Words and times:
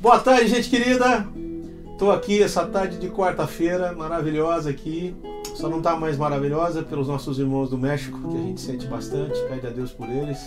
Boa 0.00 0.18
tarde, 0.18 0.48
gente 0.48 0.70
querida. 0.70 1.26
Tô 1.98 2.10
aqui 2.10 2.42
essa 2.42 2.64
tarde 2.64 2.96
de 2.96 3.10
quarta-feira, 3.10 3.92
maravilhosa 3.92 4.70
aqui. 4.70 5.14
Só 5.54 5.68
não 5.68 5.82
tá 5.82 5.94
mais 5.94 6.16
maravilhosa 6.16 6.82
pelos 6.82 7.06
nossos 7.06 7.38
irmãos 7.38 7.68
do 7.68 7.76
México, 7.76 8.18
que 8.18 8.34
a 8.34 8.40
gente 8.40 8.60
sente 8.62 8.86
bastante, 8.86 9.38
pede 9.46 9.66
a 9.66 9.70
Deus 9.70 9.92
por 9.92 10.08
eles. 10.08 10.38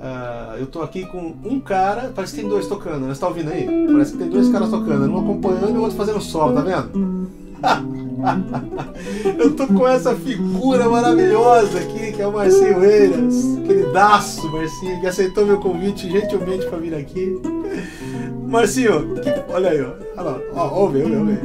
Uh, 0.00 0.56
eu 0.58 0.66
tô 0.66 0.80
aqui 0.80 1.04
com 1.04 1.36
um 1.44 1.60
cara, 1.60 2.10
parece 2.14 2.34
que 2.34 2.40
tem 2.40 2.48
dois 2.48 2.66
tocando, 2.66 3.06
né? 3.06 3.14
Você 3.14 3.20
tá 3.20 3.28
ouvindo 3.28 3.50
aí? 3.50 3.68
Parece 3.92 4.12
que 4.12 4.18
tem 4.18 4.30
dois 4.30 4.48
caras 4.48 4.70
tocando, 4.70 5.12
um 5.12 5.20
acompanhando 5.20 5.74
e 5.74 5.78
o 5.78 5.82
outro 5.82 5.96
fazendo 5.98 6.20
solo, 6.22 6.54
tá 6.54 6.62
vendo? 6.62 7.30
eu 9.38 9.54
tô 9.54 9.66
com 9.66 9.86
essa 9.86 10.14
figura 10.14 10.88
maravilhosa 10.88 11.78
aqui, 11.78 12.12
que 12.12 12.22
é 12.22 12.26
o 12.26 12.32
Marcinho 12.32 12.84
Eiras, 12.84 13.58
queridaço 13.66 14.50
Marcinho, 14.50 15.00
que 15.00 15.06
aceitou 15.06 15.44
meu 15.44 15.58
convite 15.58 16.10
gentilmente 16.10 16.66
para 16.66 16.78
vir 16.78 16.94
aqui. 16.94 17.40
Marcinho, 18.46 19.14
que, 19.16 19.52
olha 19.52 19.70
aí, 19.70 19.82
ó. 19.82 19.92
Olha 20.16 20.22
lá, 20.22 20.40
ó, 20.54 20.80
ouve, 20.80 21.02
ouve, 21.02 21.16
ouve. 21.16 21.38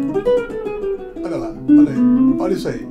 Olha 1.23 1.37
lá, 1.37 1.53
olha 1.69 1.91
aí. 1.91 2.37
Olha 2.39 2.53
isso 2.53 2.69
aí. 2.69 2.87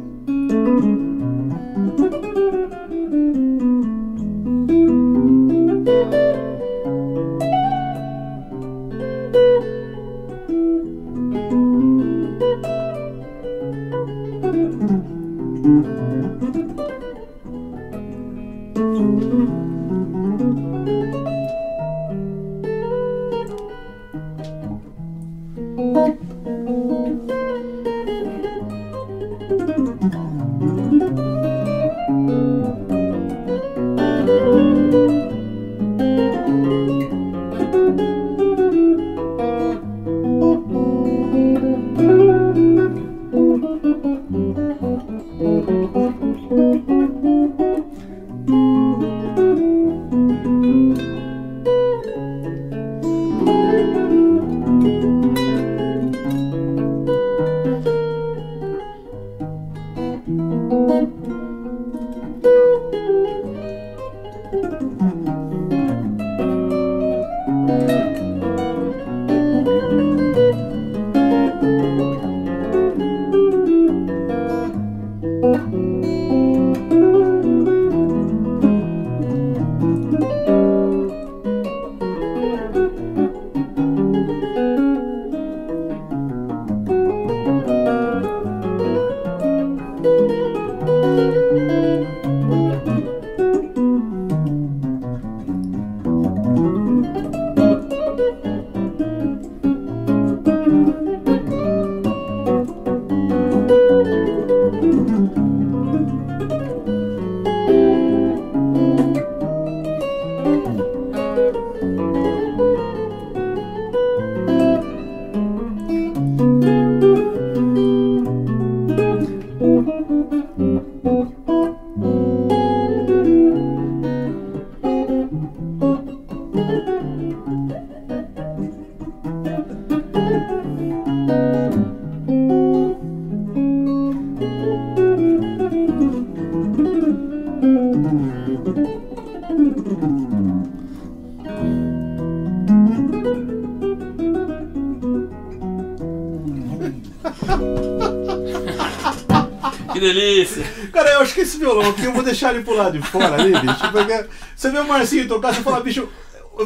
Violão 151.58 151.90
aqui, 151.90 152.04
eu 152.04 152.12
vou 152.12 152.22
deixar 152.22 152.54
ele 152.54 152.64
pro 152.64 152.74
lado 152.74 152.98
de 152.98 153.06
fora 153.06 153.34
ali, 153.34 153.52
bicho. 153.52 153.90
Porque 153.92 154.26
você 154.54 154.70
vê 154.70 154.78
o 154.78 154.86
Marcinho 154.86 155.28
tocar, 155.28 155.54
você 155.54 155.62
fala, 155.62 155.80
bicho, 155.80 156.08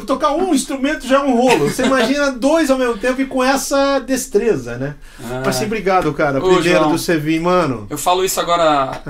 tocar 0.05 0.31
um 0.31 0.53
instrumento 0.53 1.05
já 1.05 1.17
é 1.17 1.19
um 1.19 1.35
rolo. 1.35 1.69
Você 1.69 1.83
imagina 1.83 2.31
dois 2.31 2.69
ao 2.69 2.77
mesmo 2.77 2.97
tempo 2.97 3.21
e 3.21 3.25
com 3.25 3.43
essa 3.43 3.99
destreza, 3.99 4.77
né? 4.77 4.95
Ah. 5.19 5.41
Marcinho, 5.43 5.67
obrigado, 5.67 6.13
cara. 6.13 6.39
Ô, 6.39 6.55
Primeiro 6.55 6.79
João, 6.79 6.91
do 6.91 6.97
Sevi, 6.97 7.39
mano. 7.39 7.87
Eu 7.89 7.97
falo 7.97 8.23
isso 8.23 8.39
agora 8.39 9.01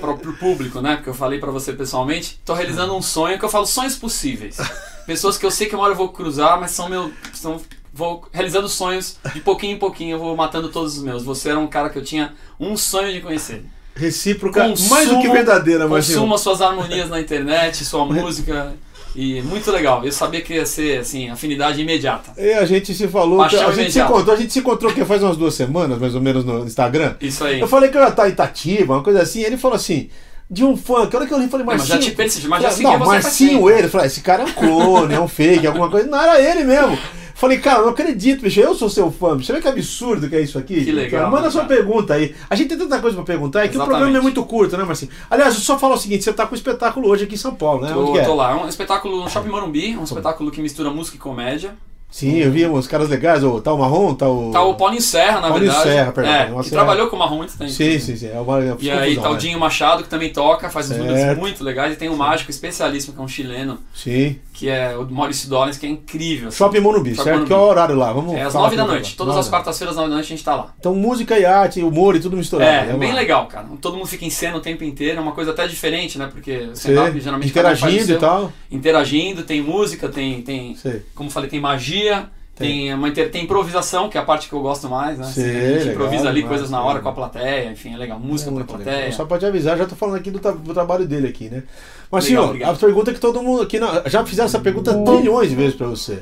pro, 0.00 0.18
pro 0.18 0.32
público, 0.34 0.80
né? 0.80 0.96
Porque 0.96 1.08
eu 1.08 1.14
falei 1.14 1.38
para 1.38 1.50
você 1.50 1.72
pessoalmente. 1.72 2.40
Tô 2.44 2.52
realizando 2.52 2.94
um 2.94 3.02
sonho 3.02 3.38
que 3.38 3.44
eu 3.44 3.48
falo 3.48 3.66
sonhos 3.66 3.96
possíveis. 3.96 4.58
Pessoas 5.06 5.38
que 5.38 5.46
eu 5.46 5.50
sei 5.50 5.66
que 5.68 5.74
uma 5.74 5.84
hora 5.84 5.92
eu 5.92 5.96
vou 5.96 6.10
cruzar, 6.10 6.60
mas 6.60 6.72
são 6.72 6.88
meu. 6.88 7.10
São, 7.32 7.60
vou 7.92 8.28
realizando 8.32 8.68
sonhos 8.68 9.16
de 9.32 9.40
pouquinho 9.40 9.76
em 9.76 9.78
pouquinho, 9.78 10.16
eu 10.16 10.18
vou 10.18 10.36
matando 10.36 10.68
todos 10.68 10.98
os 10.98 11.02
meus. 11.02 11.22
Você 11.22 11.48
era 11.48 11.58
um 11.58 11.66
cara 11.66 11.88
que 11.88 11.98
eu 11.98 12.04
tinha 12.04 12.34
um 12.60 12.76
sonho 12.76 13.12
de 13.12 13.20
conhecer 13.20 13.64
recíproca, 13.94 14.68
consumo, 14.68 14.90
mais 14.90 15.08
do 15.08 15.18
que 15.20 15.28
verdadeira, 15.28 15.88
mas 15.88 16.06
Consuma 16.06 16.38
suas 16.38 16.60
harmonias 16.60 17.08
na 17.08 17.20
internet, 17.20 17.84
sua 17.84 18.04
música. 18.06 18.74
E 19.16 19.40
muito 19.42 19.70
legal. 19.72 20.04
Eu 20.04 20.12
sabia 20.12 20.40
que 20.40 20.54
ia 20.54 20.66
ser 20.66 21.00
assim, 21.00 21.28
afinidade 21.28 21.80
imediata. 21.80 22.32
E 22.36 22.52
a 22.52 22.64
gente 22.64 22.94
se 22.94 23.08
falou, 23.08 23.42
a 23.42 23.48
gente 23.48 23.90
se 23.90 24.00
encontrou, 24.00 24.34
a 24.34 24.38
gente 24.38 24.52
se 24.52 24.58
encontrou 24.60 24.92
que 24.92 25.04
faz 25.04 25.22
umas 25.22 25.36
duas 25.36 25.54
semanas, 25.54 25.98
mais 25.98 26.14
ou 26.14 26.20
menos, 26.20 26.44
no 26.44 26.64
Instagram. 26.64 27.16
Isso 27.20 27.42
aí. 27.42 27.58
Eu 27.58 27.66
falei 27.66 27.90
que 27.90 27.96
eu 27.96 28.02
ia 28.02 28.08
estar 28.08 28.28
em 28.28 28.32
Itatiba, 28.32 28.94
uma 28.94 29.02
coisa 29.02 29.22
assim. 29.22 29.42
Ele 29.42 29.56
falou 29.56 29.74
assim: 29.74 30.08
de 30.50 30.64
um 30.64 30.76
funk. 30.76 31.14
A 31.14 31.18
hora 31.18 31.26
que 31.26 31.34
eu 31.34 31.38
li, 31.38 31.48
falei, 31.48 31.66
Marcinho. 31.66 31.96
Mas 31.96 32.04
já 32.04 32.10
te 32.10 32.16
percebi, 32.16 32.48
mas 32.48 32.62
já 32.62 32.70
segui 32.70 32.84
Não, 32.84 32.98
Marcinho 32.98 33.70
ele. 33.70 33.86
Eu 33.86 33.90
falei, 33.90 34.06
esse 34.06 34.20
cara 34.20 34.42
é 34.42 34.46
um 34.46 34.52
clone, 34.52 35.14
é 35.14 35.20
um 35.20 35.28
fake, 35.28 35.66
alguma 35.66 35.90
coisa. 35.90 36.08
Não 36.08 36.20
era 36.20 36.40
ele 36.40 36.64
mesmo. 36.64 36.98
Falei, 37.38 37.58
cara, 37.58 37.82
não 37.82 37.90
acredito, 37.90 38.42
bicho. 38.42 38.58
Eu 38.58 38.74
sou 38.74 38.90
seu 38.90 39.12
fã. 39.12 39.36
Você 39.36 39.52
vê 39.52 39.60
que 39.60 39.68
absurdo 39.68 40.28
que 40.28 40.34
é 40.34 40.40
isso 40.40 40.58
aqui? 40.58 40.84
Que 40.84 40.90
legal. 40.90 41.20
Cara, 41.20 41.30
manda 41.30 41.48
sua 41.52 41.66
pergunta 41.66 42.14
aí. 42.14 42.34
A 42.50 42.56
gente 42.56 42.70
tem 42.70 42.76
tanta 42.76 42.98
coisa 42.98 43.14
pra 43.14 43.24
perguntar, 43.24 43.60
é 43.60 43.68
que 43.68 43.76
Exatamente. 43.76 43.94
o 43.94 43.96
programa 43.96 44.18
é 44.18 44.20
muito 44.20 44.44
curto, 44.44 44.76
né, 44.76 44.82
Marcinho? 44.82 45.12
Aliás, 45.30 45.54
eu 45.54 45.60
só 45.60 45.78
falo 45.78 45.94
o 45.94 45.96
seguinte: 45.96 46.24
você 46.24 46.32
tá 46.32 46.48
com 46.48 46.54
um 46.54 46.56
espetáculo 46.56 47.08
hoje 47.08 47.26
aqui 47.26 47.36
em 47.36 47.38
São 47.38 47.54
Paulo, 47.54 47.82
né? 47.82 47.92
Tô, 47.92 48.12
tô 48.12 48.34
lá. 48.34 48.50
É 48.50 48.54
um 48.56 48.66
espetáculo 48.66 49.22
no 49.22 49.30
Shopping 49.30 49.50
Morumbi, 49.50 49.96
um 49.96 50.02
espetáculo 50.02 50.50
que 50.50 50.60
mistura 50.60 50.90
música 50.90 51.16
e 51.16 51.20
comédia. 51.20 51.76
Sim, 52.10 52.38
eu 52.38 52.50
vi 52.50 52.66
uns 52.66 52.88
caras 52.88 53.08
legais, 53.08 53.44
o 53.44 53.60
tal 53.60 53.76
Marrom, 53.76 54.12
o. 54.12 54.50
Tá 54.50 54.62
o 54.62 54.74
Paulinho 54.74 55.00
Serra, 55.00 55.40
na 55.40 55.48
Paulinho 55.48 55.70
verdade. 55.70 55.90
Serra, 55.90 56.12
perdão. 56.12 56.58
É, 56.58 56.62
que 56.64 56.70
trabalhou 56.70 57.06
com 57.08 57.16
o 57.16 57.18
Marrom 57.18 57.36
muito 57.36 57.56
tempo. 57.56 57.70
Sim, 57.70 57.98
sim, 58.00 58.16
sim. 58.16 58.30
É 58.30 58.40
uma, 58.40 58.64
é 58.64 58.76
e 58.80 58.90
aí 58.90 59.16
tá 59.16 59.30
o 59.30 59.36
Dinho 59.36 59.60
Machado, 59.60 60.02
que 60.02 60.08
também 60.08 60.32
toca, 60.32 60.70
faz 60.70 60.86
certo. 60.86 61.04
músicas 61.04 61.38
muito 61.38 61.62
legais. 61.62 61.92
E 61.92 61.96
tem 61.96 62.08
um 62.08 62.16
mágico 62.16 62.50
especialíssimo, 62.50 63.14
que 63.14 63.20
é 63.20 63.22
um 63.22 63.28
chileno. 63.28 63.78
Sim. 63.94 64.40
Que 64.58 64.68
é 64.68 64.96
o 64.96 65.08
Maurício 65.08 65.48
Dollins, 65.48 65.78
que 65.78 65.86
é 65.86 65.88
incrível. 65.88 66.48
Assim. 66.48 66.56
Shopping 66.56 66.80
Monubi, 66.80 67.14
certo? 67.14 67.28
Morumbi. 67.28 67.46
Que 67.46 67.52
é 67.52 67.56
o 67.56 67.60
horário 67.60 67.94
lá? 67.94 68.12
Vamos 68.12 68.34
é 68.34 68.42
às 68.42 68.54
nove 68.54 68.74
da 68.74 68.84
noite. 68.84 69.16
Todas 69.16 69.36
as 69.36 69.48
quartas-feiras, 69.48 69.94
nove 69.94 70.08
da 70.08 70.16
noite, 70.16 70.26
a 70.26 70.30
gente 70.30 70.44
tá 70.44 70.56
lá. 70.56 70.74
Então 70.80 70.96
música 70.96 71.38
e 71.38 71.44
arte, 71.44 71.80
humor 71.80 72.16
e 72.16 72.20
tudo 72.20 72.36
misturado. 72.36 72.68
É, 72.68 72.92
é 72.92 72.96
bem 72.96 73.12
legal, 73.12 73.46
cara. 73.46 73.68
Todo 73.80 73.96
mundo 73.96 74.08
fica 74.08 74.24
em 74.24 74.30
cena 74.30 74.56
o 74.56 74.60
tempo 74.60 74.82
inteiro. 74.82 75.18
É 75.18 75.20
uma 75.20 75.30
coisa 75.30 75.52
até 75.52 75.68
diferente, 75.68 76.18
né? 76.18 76.26
Porque 76.26 76.70
stand-up 76.74 77.20
geralmente. 77.20 77.48
Interagindo 77.48 78.12
e 78.12 78.18
tal. 78.18 78.52
Interagindo, 78.68 79.44
tem 79.44 79.62
música, 79.62 80.08
tem. 80.08 80.42
tem 80.42 80.76
como 81.14 81.30
falei, 81.30 81.48
tem 81.48 81.60
magia. 81.60 82.28
Tem, 82.58 82.92
uma, 82.92 83.10
tem 83.10 83.44
improvisação, 83.44 84.08
que 84.08 84.18
é 84.18 84.20
a 84.20 84.24
parte 84.24 84.48
que 84.48 84.54
eu 84.54 84.60
gosto 84.60 84.88
mais, 84.88 85.16
né? 85.16 85.24
Sim, 85.26 85.42
a 85.42 85.44
gente 85.44 85.78
legal, 85.78 85.92
improvisa 85.92 86.28
ali 86.28 86.42
coisas 86.42 86.70
na 86.70 86.82
hora 86.82 87.00
com 87.00 87.08
a 87.08 87.12
plateia, 87.12 87.70
enfim, 87.70 87.94
é 87.94 87.96
legal. 87.96 88.18
Música 88.18 88.50
é 88.50 88.54
pra 88.54 88.64
plateia. 88.64 88.96
Legal. 88.96 89.12
Só 89.12 89.24
pra 89.24 89.38
te 89.38 89.46
avisar, 89.46 89.78
já 89.78 89.86
tô 89.86 89.94
falando 89.94 90.16
aqui 90.16 90.30
do, 90.30 90.38
do 90.38 90.74
trabalho 90.74 91.06
dele 91.06 91.28
aqui, 91.28 91.48
né? 91.48 91.62
Mas, 92.10 92.24
senhor, 92.24 92.60
a 92.62 92.74
pergunta 92.74 93.14
que 93.14 93.20
todo 93.20 93.42
mundo 93.42 93.62
aqui. 93.62 93.78
Já 94.06 94.24
fizeram 94.24 94.46
essa 94.46 94.58
pergunta 94.58 94.92
trilhões 95.04 95.50
de 95.50 95.54
vezes 95.54 95.74
pra 95.74 95.86
você. 95.86 96.20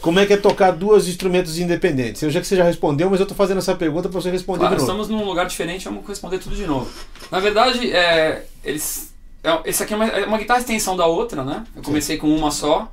Como 0.00 0.20
é 0.20 0.26
que 0.26 0.32
é 0.32 0.36
tocar 0.36 0.72
duas 0.72 1.08
instrumentos 1.08 1.58
independentes? 1.58 2.22
Eu 2.22 2.30
já 2.30 2.40
que 2.40 2.46
você 2.46 2.54
já 2.54 2.64
respondeu, 2.64 3.08
mas 3.08 3.18
eu 3.18 3.26
tô 3.26 3.34
fazendo 3.34 3.58
essa 3.58 3.74
pergunta 3.74 4.08
para 4.08 4.20
você 4.20 4.30
responder 4.30 4.60
Claro, 4.60 4.76
de 4.76 4.82
novo. 4.82 4.92
estamos 5.00 5.08
num 5.08 5.26
lugar 5.26 5.46
diferente, 5.46 5.84
vamos 5.86 6.06
responder 6.06 6.38
tudo 6.38 6.54
de 6.54 6.66
novo. 6.66 6.88
Na 7.30 7.40
verdade, 7.40 7.90
é, 7.92 8.44
eles, 8.62 9.14
é, 9.42 9.58
esse 9.64 9.82
aqui 9.82 9.94
é 9.94 9.96
uma, 9.96 10.06
é 10.06 10.26
uma 10.26 10.38
guitarra 10.38 10.60
extensão 10.60 10.96
da 10.96 11.06
outra, 11.06 11.42
né? 11.42 11.64
Eu 11.74 11.82
comecei 11.82 12.18
com 12.18 12.28
uma 12.28 12.50
só. 12.50 12.90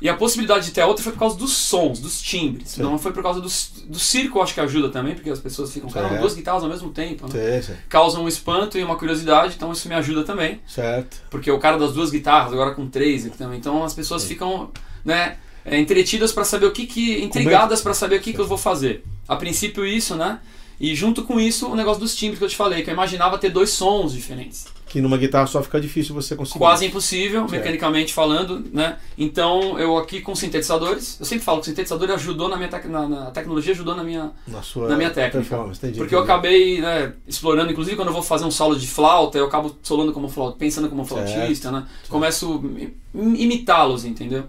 E 0.00 0.08
a 0.08 0.14
possibilidade 0.16 0.64
de 0.64 0.72
ter 0.72 0.80
a 0.80 0.86
outra 0.86 1.04
foi 1.04 1.12
por 1.12 1.18
causa 1.18 1.36
dos 1.36 1.52
sons, 1.52 1.98
dos 2.00 2.22
timbres. 2.22 2.70
Sim. 2.70 2.82
Não 2.82 2.98
foi 2.98 3.12
por 3.12 3.22
causa 3.22 3.40
do, 3.40 3.48
do 3.86 3.98
circo, 3.98 4.40
acho 4.40 4.54
que 4.54 4.60
ajuda 4.60 4.88
também, 4.88 5.14
porque 5.14 5.28
as 5.28 5.38
pessoas 5.38 5.72
ficam, 5.72 5.90
Certo. 5.90 6.18
duas 6.18 6.34
guitarras 6.34 6.62
ao 6.62 6.70
mesmo 6.70 6.90
tempo. 6.90 7.26
Né? 7.26 7.32
Sei, 7.32 7.62
sei. 7.62 7.76
Causam 7.88 8.24
um 8.24 8.28
espanto 8.28 8.78
e 8.78 8.82
uma 8.82 8.96
curiosidade, 8.96 9.54
então 9.56 9.70
isso 9.72 9.88
me 9.88 9.94
ajuda 9.94 10.24
também. 10.24 10.60
Certo. 10.66 11.18
Porque 11.28 11.50
o 11.50 11.58
cara 11.58 11.76
das 11.78 11.92
duas 11.92 12.10
guitarras, 12.10 12.52
agora 12.52 12.74
com 12.74 12.88
três 12.88 13.26
aqui 13.26 13.36
também. 13.36 13.58
Então 13.58 13.84
as 13.84 13.92
pessoas 13.92 14.24
ficam, 14.24 14.70
né, 15.04 15.36
é, 15.64 15.78
entretidas 15.78 16.32
para 16.32 16.44
saber 16.44 16.66
o 16.66 16.72
que 16.72 16.86
que. 16.86 17.22
intrigadas 17.22 17.82
para 17.82 17.92
saber 17.92 18.16
o 18.16 18.20
que, 18.20 18.32
que 18.32 18.40
eu 18.40 18.46
vou 18.46 18.58
fazer. 18.58 19.04
A 19.28 19.36
princípio, 19.36 19.84
isso, 19.84 20.16
né? 20.16 20.38
E 20.80 20.94
junto 20.94 21.24
com 21.24 21.38
isso, 21.38 21.68
o 21.68 21.76
negócio 21.76 22.00
dos 22.00 22.16
timbres 22.16 22.38
que 22.38 22.44
eu 22.44 22.48
te 22.48 22.56
falei, 22.56 22.82
que 22.82 22.88
eu 22.88 22.94
imaginava 22.94 23.36
ter 23.36 23.50
dois 23.50 23.68
sons 23.68 24.14
diferentes. 24.14 24.66
Que 24.90 25.00
numa 25.00 25.16
guitarra 25.16 25.46
só 25.46 25.62
fica 25.62 25.80
difícil 25.80 26.12
você 26.14 26.34
conseguir. 26.34 26.58
Quase 26.58 26.84
impossível, 26.84 27.42
Certo. 27.42 27.52
mecanicamente 27.52 28.12
falando, 28.12 28.62
né? 28.72 28.96
Então 29.16 29.78
eu 29.78 29.96
aqui 29.96 30.20
com 30.20 30.34
sintetizadores, 30.34 31.16
eu 31.20 31.24
sempre 31.24 31.44
falo 31.44 31.58
que 31.60 31.68
o 31.68 31.70
sintetizador 31.70 32.10
ajudou 32.10 32.48
na 32.48 32.56
minha 32.56 32.68
tec- 32.68 32.86
na, 32.86 33.08
na 33.08 33.30
tecnologia, 33.30 33.72
ajudou 33.72 33.94
na 33.94 34.02
minha, 34.02 34.32
na 34.48 34.60
sua 34.62 34.88
na 34.88 34.96
minha 34.96 35.10
técnica. 35.10 35.56
Entendi, 35.72 35.96
Porque 35.96 36.12
eu 36.14 36.18
acabei 36.18 36.80
né, 36.80 37.12
explorando, 37.24 37.70
inclusive 37.70 37.94
quando 37.94 38.08
eu 38.08 38.14
vou 38.14 38.22
fazer 38.22 38.44
um 38.44 38.50
solo 38.50 38.74
de 38.76 38.88
flauta, 38.88 39.38
eu 39.38 39.46
acabo 39.46 39.76
solando 39.80 40.12
como 40.12 40.28
flauta, 40.28 40.56
pensando 40.58 40.88
como 40.88 41.06
Certo. 41.06 41.24
flautista, 41.32 41.70
né? 41.70 41.86
Começo 42.08 42.60
a 42.60 42.80
im- 42.82 42.92
imitá-los, 43.12 44.04
entendeu? 44.04 44.44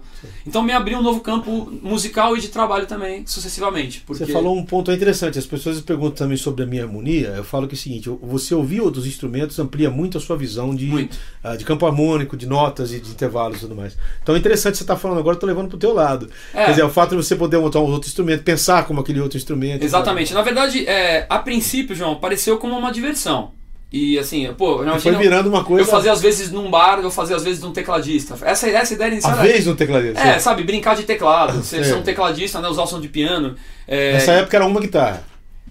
Então 0.46 0.62
me 0.62 0.72
abriu 0.72 0.98
um 0.98 1.02
novo 1.02 1.20
campo 1.20 1.70
musical 1.82 2.36
e 2.36 2.40
de 2.40 2.48
trabalho 2.48 2.86
também, 2.86 3.26
sucessivamente. 3.26 4.02
Porque... 4.06 4.24
Você 4.24 4.32
falou 4.32 4.56
um 4.56 4.64
ponto 4.64 4.92
interessante. 4.92 5.38
As 5.38 5.46
pessoas 5.46 5.80
perguntam 5.80 6.14
também 6.14 6.36
sobre 6.36 6.62
a 6.62 6.66
minha 6.66 6.84
harmonia. 6.84 7.28
Eu 7.36 7.44
falo 7.44 7.66
que 7.66 7.74
é 7.74 7.76
o 7.76 7.78
seguinte: 7.78 8.08
você 8.22 8.54
ouvir 8.54 8.80
outros 8.80 9.06
instrumentos 9.06 9.58
amplia 9.58 9.90
muito 9.90 10.16
a 10.16 10.20
sua 10.20 10.36
visão 10.36 10.74
de, 10.74 11.08
ah, 11.42 11.56
de 11.56 11.64
campo 11.64 11.86
harmônico, 11.86 12.36
de 12.36 12.46
notas 12.46 12.92
e 12.92 13.00
de 13.00 13.10
intervalos 13.10 13.58
e 13.58 13.60
tudo 13.60 13.74
mais. 13.74 13.96
Então 14.22 14.34
é 14.34 14.38
interessante 14.38 14.76
você 14.76 14.84
estar 14.84 14.96
falando 14.96 15.18
agora, 15.18 15.36
eu 15.36 15.40
tô 15.40 15.46
levando 15.46 15.68
pro 15.68 15.78
teu 15.78 15.92
lado. 15.92 16.30
É. 16.54 16.66
Quer 16.66 16.70
dizer, 16.70 16.84
o 16.84 16.90
fato 16.90 17.10
de 17.10 17.16
você 17.16 17.34
poder 17.34 17.58
montar 17.58 17.80
um 17.80 17.90
outro 17.90 18.08
instrumento, 18.08 18.44
pensar 18.44 18.86
como 18.86 19.00
aquele 19.00 19.20
outro 19.20 19.36
instrumento. 19.36 19.82
Exatamente. 19.82 20.32
Na 20.32 20.42
verdade, 20.42 20.86
é, 20.86 21.26
a 21.28 21.38
princípio, 21.38 21.96
João, 21.96 22.16
pareceu 22.16 22.58
como 22.58 22.78
uma 22.78 22.92
diversão. 22.92 23.52
E 23.92 24.18
assim, 24.18 24.50
pô, 24.56 24.82
imagina. 24.82 25.00
foi 25.00 25.14
virando 25.16 25.48
uma 25.50 25.62
coisa. 25.64 25.82
Eu 25.82 25.86
fazia 25.90 26.12
às 26.12 26.20
vezes 26.22 26.50
num 26.50 26.70
bar, 26.70 26.98
eu 27.02 27.10
fazia 27.10 27.36
às 27.36 27.44
vezes 27.44 27.62
num 27.62 27.72
tecladista. 27.72 28.34
Essa, 28.42 28.68
essa 28.70 28.94
ideia 28.94 29.10
inicial 29.12 29.32
a 29.34 29.36
era- 29.40 29.42
vez 29.52 29.66
no 29.66 29.74
tecladista. 29.76 30.18
É, 30.20 30.38
sabe, 30.38 30.62
brincar 30.62 30.96
de 30.96 31.02
teclado, 31.02 31.60
ser, 31.64 31.80
É. 31.80 31.84
ser 31.84 31.94
um 31.94 32.02
tecladista, 32.02 32.58
né, 32.60 32.68
usar 32.68 32.84
o 32.84 32.86
som 32.86 33.00
de 33.00 33.08
piano. 33.08 33.54
É, 33.86 34.14
Nessa 34.14 34.32
época 34.32 34.56
era 34.56 34.64
uma 34.66 34.80
guitarra. 34.80 35.22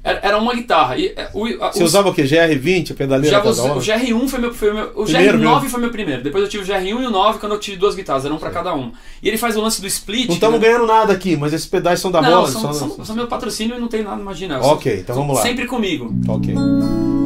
era, 0.04 0.20
era 0.22 0.38
uma 0.38 0.54
guitarra. 0.54 0.98
E, 1.00 1.08
é, 1.16 1.30
o, 1.34 1.46
a- 1.64 1.72
Você 1.72 1.84
os- 1.84 1.90
usava 1.90 2.10
o 2.10 2.14
quê? 2.14 2.22
GR20, 2.24 2.92
a 2.92 2.94
pedaleira? 2.94 3.42
já 3.42 3.64
hora? 3.64 3.74
o 3.74 3.80
GR1 3.82 4.28
foi 4.28 4.40
meu, 4.40 4.54
foi 4.54 4.72
meu 4.72 4.92
o 4.96 5.04
Primeiro 5.06 5.40
GR9 5.40 5.54
mesmo? 5.56 5.70
foi 5.72 5.80
meu 5.82 5.90
primeiro. 5.90 6.22
Depois 6.24 6.44
eu 6.44 6.50
tive 6.50 6.64
o 6.64 6.68
GR1 6.68 7.02
e 7.02 7.06
o 7.08 7.10
9 7.10 7.40
quando 7.40 7.54
eu 7.54 7.60
tive 7.60 7.78
duas 7.78 7.96
guitarras, 7.96 8.24
era 8.24 8.34
um 8.34 8.38
pra 8.38 8.52
cada 8.52 8.72
um. 8.76 8.92
E 9.24 9.28
ele 9.28 9.38
faz 9.40 9.58
o 9.58 9.62
lance 9.62 9.82
do 9.82 9.88
split. 9.88 10.28
Não 10.28 10.36
estamos 10.36 10.60
né? 10.60 10.68
ganhando 10.68 10.86
nada 10.86 11.12
aqui, 11.12 11.36
mas 11.36 11.54
esses 11.54 11.66
pedais 11.66 12.00
são 12.00 12.12
da 12.12 12.22
Não, 12.22 12.30
bola. 12.30 12.48
são, 12.48 12.72
são, 12.72 13.04
são 13.04 13.16
meu 13.16 13.26
patrocínio 13.26 13.78
e 13.78 13.80
não 13.80 13.88
tem 13.88 14.04
nada, 14.04 14.22
imagina. 14.22 14.60
Ok, 14.62 15.00
então 15.00 15.16
vamos 15.16 15.38
lá. 15.38 15.42
Sempre 15.42 15.66
comigo. 15.66 16.14
Ok. 16.28 16.54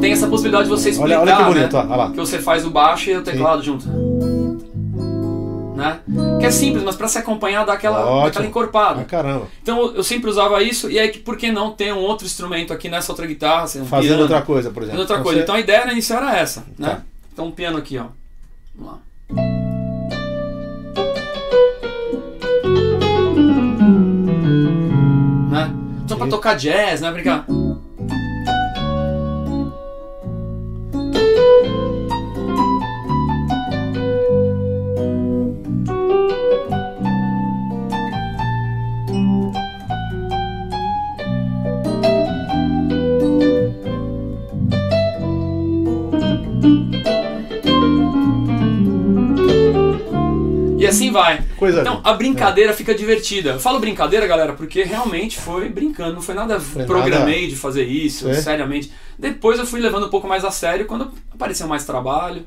Tem 0.06 0.12
essa 0.12 0.28
possibilidade 0.28 0.64
de 0.64 0.70
você 0.70 0.90
explicar, 0.90 1.20
Olha, 1.20 1.34
olha 1.34 1.36
que 1.36 1.52
bonito, 1.52 1.72
né? 1.76 1.82
olha 1.88 1.96
lá. 1.96 2.10
Que 2.12 2.16
você 2.16 2.38
faz 2.38 2.64
o 2.64 2.70
baixo 2.70 3.10
e 3.10 3.16
o 3.16 3.22
teclado 3.22 3.60
junto. 3.60 3.88
Né? 5.74 5.98
Que 6.38 6.46
é 6.46 6.50
simples, 6.52 6.84
mas 6.84 6.94
pra 6.94 7.08
se 7.08 7.18
acompanhar 7.18 7.66
dá 7.66 7.72
aquela, 7.72 8.24
aquela 8.28 8.46
encorpada. 8.46 9.00
Ah, 9.00 9.04
caramba. 9.04 9.48
Então 9.60 9.92
eu 9.96 10.04
sempre 10.04 10.30
usava 10.30 10.62
isso, 10.62 10.88
e 10.88 10.96
aí 10.96 11.08
que 11.08 11.18
por 11.18 11.36
que 11.36 11.50
não 11.50 11.72
ter 11.72 11.92
um 11.92 11.98
outro 11.98 12.24
instrumento 12.24 12.72
aqui 12.72 12.88
nessa 12.88 13.10
outra 13.10 13.26
guitarra? 13.26 13.64
assim, 13.64 13.80
um 13.80 13.84
Fazendo 13.84 14.06
piano, 14.10 14.22
outra 14.22 14.42
coisa, 14.42 14.70
por 14.70 14.84
exemplo. 14.84 15.00
Fazendo 15.00 15.00
outra 15.00 15.16
Então 15.16 15.24
coisa. 15.24 15.38
você- 15.40 15.42
Então 15.42 15.54
a 15.56 15.60
ideia 15.60 15.90
inicial 15.90 16.22
era 16.22 16.38
essa, 16.38 16.64
né? 16.78 16.88
Tá. 16.88 17.00
Então 17.32 17.46
um 17.46 17.50
piano 17.50 17.76
aqui, 17.78 17.98
ó. 17.98 18.04
Vamos 18.76 18.92
lá. 18.92 18.98
Né? 25.50 25.70
Então 26.04 26.16
pra 26.18 26.26
tocar 26.28 26.54
jazz, 26.54 27.00
né? 27.00 27.10
Brincar. 27.10 27.44
Vai. 51.16 51.42
Coisa 51.56 51.80
Então 51.80 51.96
linda. 51.96 52.08
a 52.10 52.12
brincadeira 52.14 52.72
fica 52.72 52.94
divertida. 52.94 53.50
Eu 53.50 53.60
falo 53.60 53.78
brincadeira, 53.80 54.26
galera, 54.26 54.52
porque 54.52 54.82
realmente 54.84 55.38
foi 55.38 55.68
brincando, 55.68 56.14
não 56.14 56.22
foi 56.22 56.34
nada 56.34 56.60
Foi 56.60 56.84
programei 56.84 57.46
de 57.48 57.56
fazer 57.56 57.84
isso, 57.84 58.28
É. 58.28 58.34
seriamente. 58.34 58.92
Depois 59.18 59.58
eu 59.58 59.66
fui 59.66 59.80
levando 59.80 60.06
um 60.06 60.10
pouco 60.10 60.28
mais 60.28 60.44
a 60.44 60.50
sério 60.50 60.86
quando 60.86 61.10
apareceu 61.34 61.66
mais 61.66 61.84
trabalho. 61.84 62.44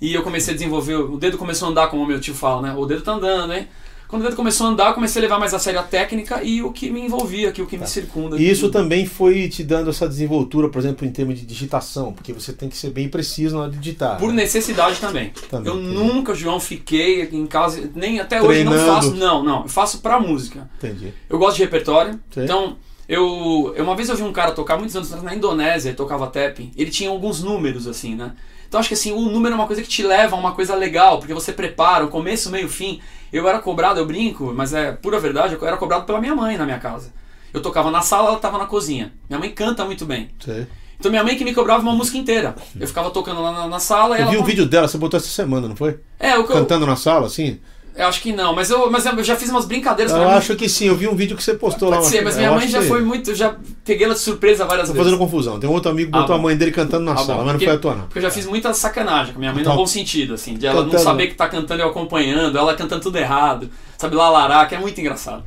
E 0.00 0.14
eu 0.14 0.22
comecei 0.22 0.52
a 0.54 0.56
desenvolver, 0.56 0.94
o 0.94 1.16
dedo 1.16 1.36
começou 1.38 1.66
a 1.66 1.70
andar, 1.72 1.88
como 1.88 2.02
o 2.02 2.06
meu 2.06 2.20
tio 2.20 2.34
fala, 2.34 2.62
né? 2.62 2.74
O 2.76 2.86
dedo 2.86 3.00
tá 3.02 3.12
andando, 3.12 3.52
hein? 3.52 3.66
Quando 4.08 4.22
o 4.22 4.24
dedo 4.24 4.36
começou 4.36 4.66
a 4.66 4.70
andar, 4.70 4.88
eu 4.88 4.94
comecei 4.94 5.20
a 5.20 5.22
levar 5.22 5.38
mais 5.38 5.52
a 5.52 5.58
sério 5.58 5.78
a 5.78 5.82
técnica 5.82 6.42
e 6.42 6.62
o 6.62 6.72
que 6.72 6.90
me 6.90 7.02
envolvia, 7.02 7.52
que 7.52 7.60
o 7.60 7.66
que 7.66 7.76
me 7.76 7.86
circunda. 7.86 8.36
Tá. 8.36 8.42
E 8.42 8.50
isso 8.50 8.70
também 8.70 9.04
foi 9.04 9.48
te 9.48 9.62
dando 9.62 9.90
essa 9.90 10.08
desenvoltura, 10.08 10.70
por 10.70 10.78
exemplo, 10.78 11.06
em 11.06 11.10
termos 11.10 11.38
de 11.38 11.44
digitação, 11.44 12.14
porque 12.14 12.32
você 12.32 12.54
tem 12.54 12.70
que 12.70 12.76
ser 12.76 12.88
bem 12.88 13.06
preciso 13.06 13.56
na 13.56 13.64
hora 13.64 13.70
de 13.70 13.78
digitar. 13.78 14.18
Por 14.18 14.30
né? 14.30 14.42
necessidade 14.42 14.98
também. 14.98 15.30
Também, 15.50 15.70
eu 15.70 15.78
entendi. 15.78 15.94
nunca, 15.94 16.34
João, 16.34 16.58
fiquei 16.58 17.20
aqui 17.20 17.36
em 17.36 17.46
casa, 17.46 17.90
nem 17.94 18.18
até 18.18 18.40
hoje 18.40 18.64
não 18.64 18.72
Treinando. 18.72 18.94
faço. 18.94 19.14
Não, 19.14 19.44
não. 19.44 19.62
Eu 19.64 19.68
faço 19.68 19.98
pra 19.98 20.18
música. 20.18 20.70
Entendi. 20.78 21.12
Eu 21.28 21.38
gosto 21.38 21.56
de 21.56 21.64
repertório. 21.64 22.18
Sim. 22.30 22.44
Então, 22.44 22.76
eu, 23.06 23.74
eu 23.76 23.84
uma 23.84 23.94
vez 23.94 24.08
eu 24.08 24.16
vi 24.16 24.22
um 24.22 24.32
cara 24.32 24.52
tocar 24.52 24.78
muitos 24.78 24.96
anos 24.96 25.08
atrás 25.08 25.24
na 25.24 25.34
Indonésia, 25.34 25.90
ele 25.90 25.96
tocava 25.96 26.26
tapping. 26.28 26.70
Ele 26.76 26.90
tinha 26.90 27.10
alguns 27.10 27.42
números 27.42 27.86
assim, 27.86 28.14
né? 28.14 28.32
Então 28.68 28.78
acho 28.78 28.88
que 28.88 28.94
assim, 28.94 29.12
o 29.12 29.20
número 29.22 29.54
é 29.54 29.56
uma 29.56 29.66
coisa 29.66 29.80
que 29.82 29.88
te 29.88 30.02
leva 30.02 30.36
a 30.36 30.38
uma 30.38 30.52
coisa 30.52 30.74
legal, 30.74 31.18
porque 31.18 31.32
você 31.32 31.52
prepara 31.52 32.04
o 32.04 32.08
começo, 32.08 32.50
meio, 32.50 32.68
fim. 32.68 33.00
Eu 33.32 33.48
era 33.48 33.58
cobrado, 33.58 33.98
eu 33.98 34.06
brinco, 34.06 34.52
mas 34.54 34.74
é 34.74 34.92
pura 34.92 35.18
verdade, 35.18 35.54
eu 35.54 35.66
era 35.66 35.76
cobrado 35.76 36.04
pela 36.04 36.20
minha 36.20 36.34
mãe 36.34 36.56
na 36.56 36.64
minha 36.64 36.78
casa. 36.78 37.12
Eu 37.52 37.62
tocava 37.62 37.90
na 37.90 38.02
sala, 38.02 38.28
ela 38.28 38.38
tava 38.38 38.58
na 38.58 38.66
cozinha. 38.66 39.12
Minha 39.28 39.38
mãe 39.40 39.50
canta 39.50 39.84
muito 39.84 40.04
bem. 40.04 40.28
Sei. 40.38 40.66
Então 40.98 41.10
minha 41.10 41.24
mãe 41.24 41.36
que 41.36 41.44
me 41.44 41.54
cobrava 41.54 41.82
uma 41.82 41.94
música 41.94 42.18
inteira. 42.18 42.54
Eu 42.78 42.86
ficava 42.86 43.10
tocando 43.10 43.40
lá 43.40 43.52
na, 43.52 43.68
na 43.68 43.78
sala 43.78 44.16
e 44.16 44.20
Eu 44.20 44.22
ela. 44.24 44.30
vi 44.32 44.38
um 44.38 44.44
vídeo 44.44 44.66
dela, 44.66 44.86
você 44.86 44.98
botou 44.98 45.16
essa 45.16 45.28
semana, 45.28 45.68
não 45.68 45.76
foi? 45.76 45.98
É, 46.18 46.32
eu, 46.32 46.40
eu, 46.40 46.44
Cantando 46.44 46.84
na 46.86 46.96
sala, 46.96 47.26
assim? 47.26 47.60
Eu 47.98 48.06
acho 48.08 48.22
que 48.22 48.32
não, 48.32 48.54
mas 48.54 48.70
eu, 48.70 48.90
mas 48.90 49.04
eu 49.04 49.22
já 49.24 49.36
fiz 49.36 49.50
umas 49.50 49.64
brincadeiras 49.66 50.12
Eu 50.12 50.20
pra 50.20 50.28
mim. 50.30 50.34
acho 50.36 50.54
que 50.56 50.68
sim, 50.68 50.86
eu 50.86 50.94
vi 50.96 51.08
um 51.08 51.14
vídeo 51.16 51.36
que 51.36 51.42
você 51.42 51.54
postou 51.54 51.90
lá. 51.90 51.96
Pode 51.96 52.08
ser, 52.08 52.22
mas 52.22 52.36
minha 52.36 52.50
mãe 52.50 52.62
acho 52.64 52.70
já 52.72 52.82
foi 52.82 53.02
muito. 53.02 53.30
Eu 53.30 53.34
já 53.34 53.56
peguei 53.84 54.04
ela 54.06 54.14
de 54.14 54.20
surpresa 54.20 54.64
várias 54.64 54.86
Tô 54.88 54.92
vezes. 54.94 55.04
fazendo 55.06 55.18
confusão. 55.18 55.58
Tem 55.60 55.68
um 55.68 55.72
outro 55.72 55.90
amigo 55.90 56.10
que 56.12 56.16
Ah, 56.16 56.20
botou 56.20 56.34
a 56.34 56.38
bom. 56.38 56.44
mãe 56.44 56.56
dele 56.56 56.70
cantando 56.70 57.04
na 57.04 57.12
Ah, 57.12 57.16
sala, 57.16 57.26
bom, 57.26 57.34
mas 57.38 57.46
não 57.46 57.52
porque- 57.54 57.64
foi 57.66 57.74
a 57.74 57.78
tua, 57.78 57.94
não. 57.94 58.02
Porque 58.04 58.18
eu 58.18 58.22
já 58.22 58.30
fiz 58.30 58.46
muita 58.46 58.72
sacanagem 58.72 59.34
com 59.34 59.40
minha 59.40 59.52
mãe, 59.52 59.60
Então- 59.60 59.74
no 59.74 59.78
bom 59.80 59.86
sentido, 59.86 60.34
assim, 60.34 60.54
de 60.54 60.66
ela 60.66 60.76
não 60.76 60.84
Cantando. 60.84 61.02
saber 61.02 61.26
que 61.26 61.34
tá 61.34 61.48
cantando 61.48 61.82
e 61.82 61.84
eu 61.84 61.88
acompanhando, 61.90 62.56
ela 62.56 62.74
cantando 62.74 63.02
tudo 63.02 63.18
errado, 63.18 63.68
sabe, 63.98 64.14
lá 64.16 64.30
lará, 64.30 64.64
que 64.66 64.74
é 64.74 64.78
muito 64.78 64.98
engraçado. 65.00 65.42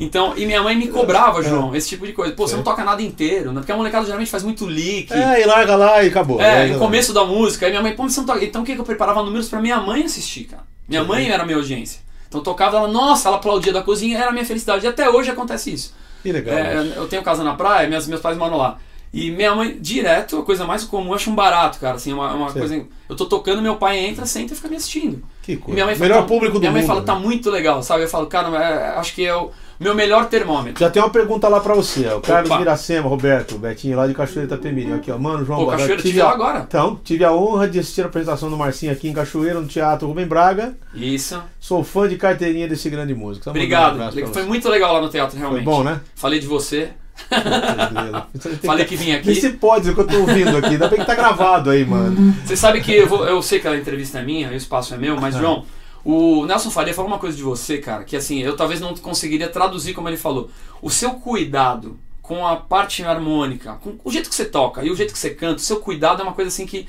Então, 0.00 0.34
e 0.36 0.46
minha 0.46 0.62
mãe 0.62 0.76
me 0.76 0.86
cobrava, 0.86 1.42
João, 1.42 1.74
esse 1.74 1.88
tipo 1.88 2.06
de 2.06 2.12
coisa. 2.12 2.32
Pô, 2.32 2.46
você 2.46 2.54
não 2.54 2.62
toca 2.62 2.84
nada 2.84 3.02
inteiro, 3.02 3.50
né? 3.52 3.58
Porque 3.60 3.72
a 3.72 3.76
molecada 3.76 4.04
geralmente 4.04 4.30
faz 4.30 4.44
muito 4.44 4.64
lick. 4.64 5.12
É, 5.12 5.42
e 5.42 5.44
larga 5.44 5.74
lá 5.74 6.04
e 6.04 6.06
acabou. 6.06 6.40
É, 6.40 6.62
Aí, 6.62 6.72
no 6.72 6.78
começo 6.78 7.12
da 7.12 7.24
música, 7.24 7.66
aí 7.66 7.72
minha 7.72 7.82
mãe, 7.82 7.96
pô, 7.96 8.04
mas 8.04 8.12
você 8.14 8.20
não 8.20 8.26
toca. 8.28 8.44
Então 8.44 8.62
o 8.62 8.64
que 8.64 8.76
que 8.76 8.80
eu 8.80 8.84
preparava 8.84 9.24
números 9.24 9.48
pra 9.48 9.60
minha 9.60 9.80
mãe 9.80 10.04
assistir, 10.04 10.44
cara? 10.44 10.62
Minha 10.88 11.04
mãe 11.04 11.28
era 11.30 11.44
minha 11.44 11.56
audiência. 11.58 12.00
Então 12.28 12.42
tocava 12.42 12.76
ela, 12.76 12.88
nossa, 12.88 13.28
ela 13.28 13.36
aplaudia 13.38 13.72
da 13.72 13.82
cozinha, 13.82 14.18
era 14.18 14.28
a 14.28 14.32
minha 14.32 14.44
felicidade. 14.44 14.84
E 14.84 14.88
até 14.88 15.08
hoje 15.08 15.30
acontece 15.30 15.72
isso. 15.72 15.94
Que 16.22 16.32
legal. 16.32 16.56
É, 16.56 16.92
eu 16.96 17.06
tenho 17.08 17.22
casa 17.22 17.44
na 17.44 17.54
praia, 17.54 17.86
minhas, 17.88 18.06
meus 18.06 18.20
pais 18.20 18.36
moram 18.36 18.56
lá. 18.56 18.78
E 19.12 19.30
minha 19.30 19.54
mãe, 19.54 19.78
direto, 19.80 20.38
a 20.38 20.42
coisa 20.42 20.66
mais 20.66 20.84
comum, 20.84 21.08
eu 21.08 21.14
acho 21.14 21.30
um 21.30 21.34
barato, 21.34 21.78
cara. 21.78 21.94
Assim, 21.96 22.12
uma, 22.12 22.32
uma 22.34 22.50
Sim. 22.50 22.58
coisa. 22.58 22.86
Eu 23.08 23.16
tô 23.16 23.24
tocando, 23.24 23.62
meu 23.62 23.76
pai 23.76 23.98
entra, 23.98 24.26
senta 24.26 24.52
e 24.52 24.56
fica 24.56 24.68
me 24.68 24.76
assistindo. 24.76 25.22
que 25.42 25.56
coisa. 25.56 25.72
minha 25.72 25.86
mãe 25.86 25.94
fala, 25.94 26.08
Melhor 26.08 26.26
público 26.26 26.54
do 26.54 26.60
Minha 26.60 26.72
mãe 26.72 26.82
mundo. 26.82 26.88
fala, 26.88 27.00
né? 27.00 27.06
tá 27.06 27.14
muito 27.14 27.50
legal, 27.50 27.82
sabe? 27.82 28.02
Eu 28.04 28.08
falo, 28.08 28.26
cara, 28.26 28.48
é, 28.62 28.98
acho 28.98 29.14
que 29.14 29.24
é 29.24 29.34
o 29.34 29.50
meu 29.80 29.94
melhor 29.94 30.26
termômetro. 30.26 30.80
Já 30.80 30.90
tem 30.90 31.00
uma 31.02 31.10
pergunta 31.10 31.48
lá 31.48 31.60
pra 31.60 31.74
você, 31.74 32.06
ó. 32.08 32.18
O 32.18 32.20
Carlos 32.20 32.50
Opa. 32.50 32.58
Miracema, 32.58 33.08
Roberto, 33.08 33.58
Betinho 33.58 33.96
lá 33.96 34.06
de 34.06 34.14
Cachoeira 34.14 34.46
Itapemirim. 34.46 34.92
Aqui, 34.94 35.10
ó. 35.10 35.18
Mano, 35.18 35.44
João 35.44 35.60
Pô, 35.64 35.66
Cachoeira, 35.70 36.02
tive 36.02 36.20
lá 36.22 36.32
agora. 36.32 36.64
Então, 36.66 37.00
tive 37.04 37.24
a 37.24 37.32
honra 37.32 37.68
de 37.68 37.78
assistir 37.78 38.02
a 38.02 38.06
apresentação 38.06 38.50
do 38.50 38.56
Marcinho 38.56 38.92
aqui 38.92 39.08
em 39.08 39.12
Cachoeira, 39.12 39.60
no 39.60 39.66
Teatro 39.68 40.08
Rubem 40.08 40.26
Braga. 40.26 40.74
Isso. 40.94 41.40
Sou 41.60 41.84
fã 41.84 42.08
de 42.08 42.16
carteirinha 42.16 42.66
desse 42.66 42.90
grande 42.90 43.14
músico. 43.14 43.48
Um 43.48 43.52
Obrigado. 43.52 43.96
pra 43.96 44.26
Foi 44.28 44.44
muito 44.44 44.68
legal 44.68 44.92
lá 44.94 45.00
no 45.00 45.08
teatro, 45.08 45.38
realmente. 45.38 45.64
Foi 45.64 45.72
bom, 45.72 45.82
né? 45.84 46.00
Falei 46.14 46.40
de 46.40 46.46
você. 46.46 46.90
Falei 48.64 48.84
que 48.84 48.96
vim 48.96 49.12
aqui. 49.12 49.26
Nem 49.26 49.40
se 49.40 49.50
pode 49.50 49.92
que 49.92 50.00
eu 50.00 50.06
tô 50.06 50.18
ouvindo 50.20 50.56
aqui. 50.56 50.68
Ainda 50.68 50.88
bem 50.88 51.00
que 51.00 51.06
tá 51.06 51.14
gravado 51.14 51.70
aí, 51.70 51.84
mano. 51.84 52.34
Você 52.44 52.56
sabe 52.56 52.80
que 52.80 52.92
eu, 52.94 53.06
vou, 53.08 53.26
eu 53.26 53.42
sei 53.42 53.58
que 53.58 53.68
a 53.68 53.76
entrevista 53.76 54.18
é 54.18 54.22
minha 54.24 54.48
o 54.48 54.54
espaço 54.54 54.94
é 54.94 54.96
meu, 54.96 55.20
mas, 55.20 55.34
Ah. 55.34 55.38
João, 55.40 55.64
O 56.04 56.46
Nelson 56.46 56.70
Faria 56.70 56.94
falou 56.94 57.10
uma 57.10 57.18
coisa 57.18 57.36
de 57.36 57.42
você, 57.42 57.78
cara, 57.78 58.04
que 58.04 58.16
assim, 58.16 58.40
eu 58.40 58.56
talvez 58.56 58.80
não 58.80 58.94
conseguiria 58.94 59.48
traduzir 59.48 59.94
como 59.94 60.08
ele 60.08 60.16
falou. 60.16 60.50
O 60.80 60.90
seu 60.90 61.12
cuidado 61.14 61.98
com 62.22 62.46
a 62.46 62.56
parte 62.56 63.02
harmônica, 63.02 63.74
com 63.82 63.98
o 64.04 64.10
jeito 64.10 64.28
que 64.28 64.34
você 64.34 64.44
toca 64.44 64.84
e 64.84 64.90
o 64.90 64.96
jeito 64.96 65.12
que 65.12 65.18
você 65.18 65.30
canta, 65.30 65.56
o 65.56 65.64
seu 65.64 65.80
cuidado 65.80 66.20
é 66.20 66.24
uma 66.24 66.34
coisa 66.34 66.48
assim 66.48 66.66
que. 66.66 66.86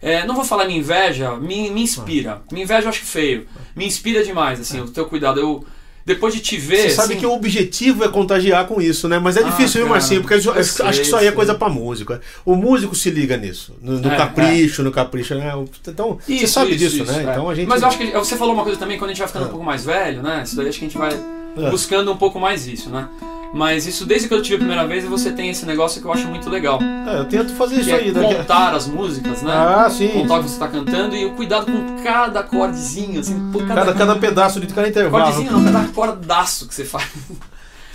é, 0.00 0.26
não 0.26 0.34
vou 0.34 0.44
falar 0.44 0.66
me 0.66 0.76
inveja, 0.76 1.36
me, 1.36 1.70
me 1.70 1.82
inspira. 1.82 2.42
Me 2.50 2.62
inveja 2.62 2.86
eu 2.86 2.88
acho 2.90 3.04
feio. 3.04 3.46
Me 3.76 3.86
inspira 3.86 4.24
demais, 4.24 4.60
assim, 4.60 4.80
o 4.80 4.90
teu 4.90 5.06
cuidado. 5.06 5.38
Eu, 5.38 5.64
depois 6.04 6.34
de 6.34 6.40
te 6.40 6.56
ver. 6.56 6.82
Você 6.82 6.90
sabe 6.90 7.12
assim, 7.14 7.20
que 7.20 7.26
o 7.26 7.32
objetivo 7.32 8.04
é 8.04 8.08
contagiar 8.08 8.66
com 8.66 8.80
isso, 8.80 9.08
né? 9.08 9.18
Mas 9.18 9.36
é 9.36 9.40
Ah, 9.40 9.44
difícil, 9.44 9.82
viu, 9.82 9.90
Marcinho? 9.90 10.20
Porque 10.20 10.34
eu 10.34 10.40
eu 10.42 10.52
acho 10.60 10.72
sei, 10.72 10.86
que 10.86 11.00
isso 11.02 11.16
aí 11.16 11.24
é 11.26 11.28
sei. 11.28 11.36
coisa 11.36 11.54
pra 11.54 11.68
músico. 11.68 12.18
O 12.44 12.54
músico 12.56 12.94
se 12.94 13.10
liga 13.10 13.36
nisso. 13.36 13.74
No, 13.80 13.98
no 14.00 14.10
É, 14.10 14.16
capricho, 14.16 14.82
no 14.82 14.90
capricho, 14.90 15.34
né? 15.34 15.52
Então, 15.86 16.18
você 16.24 16.32
Isso, 16.34 16.52
sabe 16.54 16.70
isso, 16.70 16.78
disso, 16.78 17.02
isso, 17.04 17.12
né? 17.12 17.18
é. 17.26 17.30
Então 17.30 17.48
a 17.48 17.54
gente. 17.54 17.68
Mas 17.68 17.82
eu 17.82 17.88
acho 17.88 17.98
que 17.98 18.10
você 18.12 18.36
falou 18.36 18.54
uma 18.54 18.62
coisa 18.64 18.78
também, 18.78 18.98
quando 18.98 19.10
a 19.10 19.12
gente 19.12 19.18
vai 19.20 19.28
ficando 19.28 19.44
É. 19.44 19.48
um 19.48 19.50
pouco 19.50 19.64
mais 19.64 19.84
velho, 19.84 20.22
né? 20.22 20.42
Isso 20.44 20.56
daí 20.56 20.68
acho 20.68 20.78
que 20.78 20.84
a 20.84 20.88
gente 20.88 20.98
vai 20.98 21.12
É. 21.12 21.70
buscando 21.70 22.10
um 22.12 22.16
pouco 22.16 22.38
mais 22.40 22.66
isso, 22.66 22.88
né? 22.90 23.08
Mas 23.52 23.86
isso 23.86 24.06
desde 24.06 24.28
que 24.28 24.34
eu 24.34 24.40
tive 24.40 24.54
a 24.54 24.58
primeira 24.58 24.86
vez, 24.86 25.04
você 25.04 25.30
tem 25.30 25.50
esse 25.50 25.66
negócio 25.66 26.00
que 26.00 26.06
eu 26.06 26.12
acho 26.12 26.26
muito 26.26 26.48
legal. 26.48 26.80
É, 27.06 27.18
eu 27.18 27.24
tento 27.26 27.52
fazer 27.54 27.80
isso 27.80 27.90
é 27.90 27.94
aí, 27.94 28.12
né? 28.12 28.34
contar 28.34 28.74
as 28.74 28.86
músicas, 28.86 29.42
né? 29.42 29.52
Ah, 29.52 29.90
sim. 29.90 30.08
Contar 30.08 30.38
o 30.40 30.42
que 30.44 30.48
você 30.50 30.58
tá 30.58 30.68
cantando 30.68 31.14
e 31.14 31.26
o 31.26 31.32
cuidado 31.32 31.66
com 31.66 32.02
cada 32.02 32.40
acordezinho, 32.40 33.20
assim, 33.20 33.50
por 33.52 33.66
cada, 33.66 33.82
Cada, 33.82 33.94
cada 33.94 34.16
pedaço 34.16 34.58
de 34.58 34.66
cada 34.68 34.88
intervalo. 34.88 35.24
acordezinho 35.24 35.52
não, 35.52 35.64
cada 35.64 35.80
acordaço 35.80 36.66
que 36.66 36.74
você 36.74 36.84
faz. 36.84 37.06